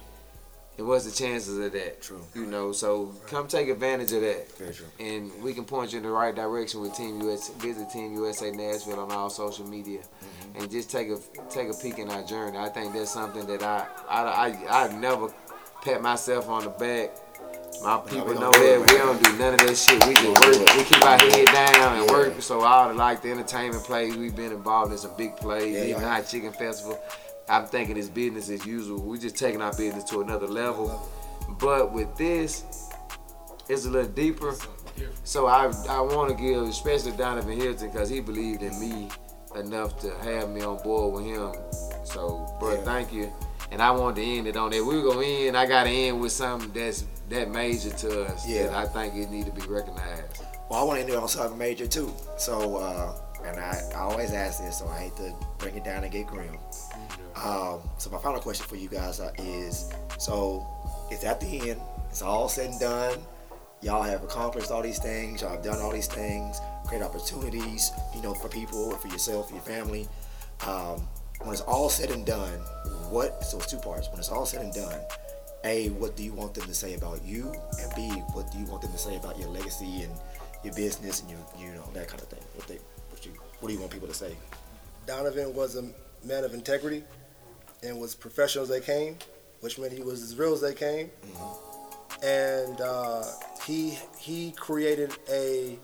[0.78, 2.02] And what's the chances of that?
[2.02, 2.20] True.
[2.34, 4.52] You know, so come take advantage of that.
[4.58, 4.86] Very true.
[5.00, 7.52] And we can point you in the right direction with Team USA.
[7.58, 10.60] Visit Team USA Nashville on all social media, Mm-hmm.
[10.62, 11.16] and just take a
[11.50, 12.58] take a peek in our journey.
[12.58, 14.22] I think that's something that I I
[14.68, 15.32] I, I never
[15.82, 17.10] pat myself on the back.
[17.82, 20.02] My people we know that it, we don't do none of that shit.
[20.06, 20.76] We just work.
[20.76, 22.12] We keep our head down and Yeah.
[22.12, 22.40] work.
[22.40, 25.74] So all the like the entertainment plays, we've been involved in some big plays.
[25.74, 26.16] Yeah, even yeah.
[26.16, 26.98] Hot Chicken Festival.
[27.48, 29.00] I'm thinking it's business as usual.
[29.00, 31.08] We're just taking our business to another level.
[31.60, 32.64] But with this,
[33.68, 34.54] it's a little deeper.
[35.24, 39.08] So I I want to give, especially Donovan Hylton, because he believed in me
[39.54, 41.52] enough to have me on board with him.
[42.04, 42.80] So, bro, Yeah.
[42.84, 43.32] thank you.
[43.70, 44.84] And I wanted to end it on that.
[44.84, 45.56] We are gonna end.
[45.56, 48.46] I gotta end with something that's that major to us.
[48.46, 48.68] Yeah.
[48.68, 50.42] That I think it need to be recognized.
[50.70, 52.12] Well, I want to end it on something major too.
[52.38, 53.12] So, uh,
[53.44, 56.26] and I, I always ask this, so I hate to bring it down and get
[56.26, 56.58] grim.
[57.44, 60.66] Um, so my final question for you guys is: so
[61.10, 61.80] it's at the end.
[62.10, 63.18] It's all said and done.
[63.82, 65.42] Y'all have accomplished all these things.
[65.42, 66.60] Y'all have done all these things.
[66.86, 70.08] Create opportunities, you know, for people, for yourself, for your family.
[70.66, 71.06] Um,
[71.40, 72.58] when it's all said and done,
[73.10, 73.44] what?
[73.44, 74.08] So it's two parts.
[74.08, 74.98] When it's all said and done,
[75.64, 77.52] a, what do you want them to say about you?
[77.80, 80.12] And B, what do you want them to say about your legacy and
[80.64, 82.42] your business and your, you know, that kind of thing?
[82.54, 82.78] What they,
[83.10, 84.34] what you, what do you want people to say?
[85.06, 85.82] Donovan was a
[86.26, 87.04] man of integrity
[87.82, 89.16] and was professional as they came,
[89.60, 91.10] which meant he was as real as they came.
[92.22, 93.22] And uh,
[93.66, 95.78] he he created a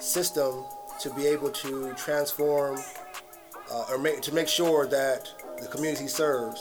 [0.00, 0.64] system
[1.00, 2.78] to be able to transform
[3.70, 5.28] uh, or make to make sure that
[5.60, 6.60] the communities he serves,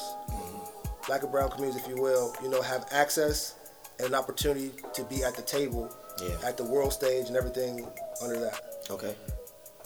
[1.07, 3.55] black and brown communities, if you will, you know, have access
[3.97, 6.37] and an opportunity to be at the table, Yeah.
[6.45, 7.85] at the world stage, and everything
[8.21, 8.61] under that.
[8.89, 9.15] Okay.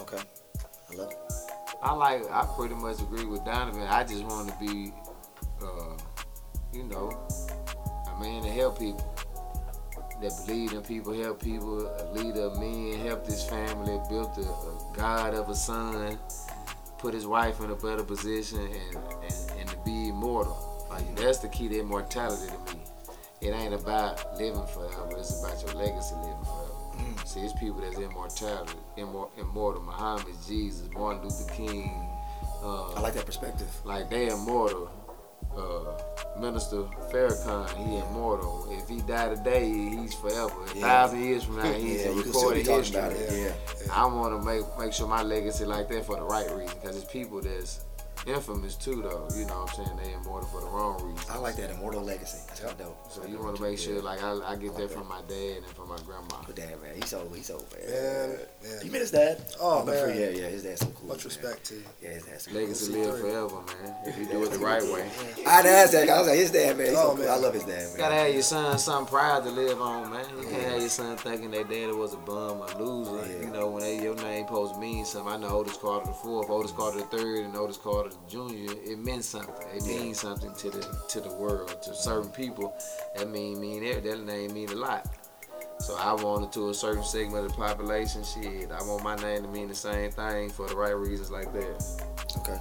[0.01, 0.17] Okay.
[0.91, 1.17] I love it.
[1.83, 2.31] I like.
[2.31, 3.81] I pretty much agree with Donovan.
[3.81, 4.93] I just want to be,
[5.61, 5.97] uh,
[6.71, 7.11] you know,
[8.07, 9.09] a man to help people.
[10.21, 11.85] That believe in people, help people.
[11.85, 16.17] A leader of men, helped his family, built a, a god of a son,
[16.97, 20.87] put his wife in a better position, and and, and to be immortal.
[20.89, 22.81] Like that's the key to immortality to me.
[23.41, 25.17] It ain't about living forever.
[25.17, 26.72] It's about your legacy living forever.
[27.25, 29.81] See, it's people that's immortality, immor- immortal.
[29.81, 31.91] Muhammad, Jesus, Martin Luther King.
[32.63, 33.67] Uh, I like that perspective.
[33.83, 34.89] like they immortal.
[35.55, 38.67] Uh, Minister Farrakhan, he immortal.
[38.71, 40.51] If he die today, he's forever.
[40.73, 40.81] A Yeah.
[40.81, 43.01] thousand years from now, he's Yeah, a you can still be recorded history.
[43.39, 43.55] it.
[43.85, 43.93] Yeah.
[43.93, 46.95] I want to make make sure my legacy like that for the right reason, because
[46.97, 47.81] it's people that's
[48.25, 49.27] infamous too, though.
[49.35, 49.97] You know what I'm saying?
[50.03, 51.29] They immortal for the wrong reason.
[51.31, 52.39] I like that immortal legacy.
[52.47, 53.11] That's kind of dope.
[53.11, 55.65] So you want to make sure, like I, I get that from my dad and
[55.67, 56.41] from my grandma.
[56.45, 56.95] Good dad, man.
[56.95, 57.35] He's old.
[57.35, 57.89] he's old, bad.
[57.89, 58.85] Man, man.
[58.85, 59.41] You met his dad?
[59.59, 60.17] Oh, I'm for- man.
[60.19, 60.47] Yeah, yeah.
[60.47, 61.09] His dad's so cool.
[61.09, 61.25] Much man.
[61.25, 61.83] respect to you.
[62.01, 63.03] Yeah, his dad's so Legacy cool.
[63.05, 63.95] live forever, man.
[64.05, 65.09] If you do it the right way.
[65.45, 66.09] I'd ask that.
[66.09, 66.87] I was like, his dad, man.
[66.87, 67.25] He's so Oh, cool.
[67.25, 67.29] man.
[67.29, 67.91] I love his dad, man.
[67.91, 70.25] You gotta have your son something proud to live on, man.
[70.37, 73.25] You can't have your son thinking their daddy was a bum or loser.
[73.31, 73.45] Yeah.
[73.47, 75.33] You know, when they, your name supposed to mean something.
[75.33, 78.71] I know Otis Carter the fourth, Otis Carter the third, and Otis Carter the junior.
[78.83, 79.53] It meant something.
[79.75, 82.75] It means something to the to the world, to certain people.
[83.15, 85.07] That mean mean that that name mean a lot.
[85.79, 88.23] So I wanted to a certain segment of the population.
[88.23, 91.51] Shit, I want my name to mean the same thing for the right reasons like
[91.53, 92.03] that.
[92.37, 92.57] Okay.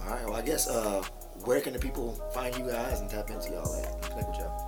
[0.00, 0.24] All right.
[0.24, 1.02] Well, I guess uh,
[1.44, 4.02] where can the people find you guys and tap into y'all at?
[4.02, 4.64] Connect with y'all.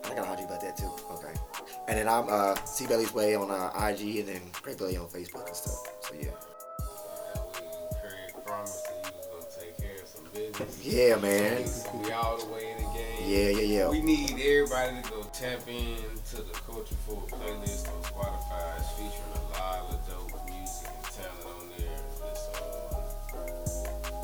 [0.05, 0.91] I gotta holler you about that too.
[1.11, 1.33] Okay.
[1.87, 5.07] And then I'm uh C Belly's Way on uh, IG and then Craig Belly on
[5.07, 5.87] Facebook and stuff.
[6.01, 6.29] So yeah.
[8.01, 8.98] Craig
[10.47, 10.85] business.
[10.85, 11.57] Yeah, man.
[11.61, 13.19] He's all the way in the game.
[13.25, 13.89] Yeah, yeah, yeah.
[13.89, 15.97] We need everybody to go tap in
[16.31, 18.77] to the Culture Forward playlist on Spotify.
[18.79, 21.99] It's featuring a lot of dope music and talent on there.
[22.31, 23.49] It's, uh,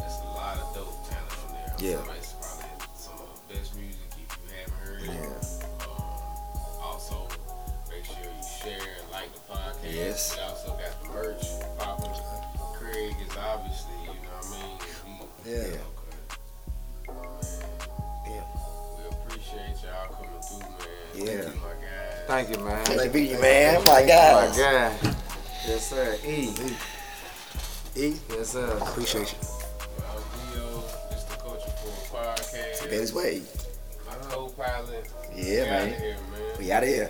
[0.05, 1.75] it's a lot of dope talent on there.
[1.79, 2.03] Yeah.
[2.05, 5.07] Some- It's probably some of the best music if you haven't heard it.
[5.07, 5.85] Yeah.
[5.85, 7.27] Um, also,
[7.89, 9.93] make sure you share and like the podcast.
[9.93, 10.35] Yes.
[10.35, 11.45] We also got the merch
[11.77, 12.11] popping.
[12.75, 14.77] Craig is obviously, you know what I mean?
[14.79, 15.51] He-.
[15.51, 15.77] Yeah.
[22.27, 22.81] Thank you, man.
[22.81, 23.83] Oh, Thank you, meeting you, man.
[23.85, 24.49] My God.
[24.51, 25.15] My God.
[25.67, 26.17] Yes, sir.
[26.25, 26.49] E.
[27.95, 28.15] E.
[28.29, 28.77] Yes, sir.
[28.81, 29.47] Appreciate you.
[29.99, 30.83] I'm Leo.
[31.09, 31.71] This the Culture
[32.11, 33.07] podcast.
[33.09, 33.41] C Way.
[34.07, 35.07] My co-pilot.
[35.35, 36.01] Yeah, We man.
[36.01, 36.41] here, man.
[36.59, 37.09] We out of here.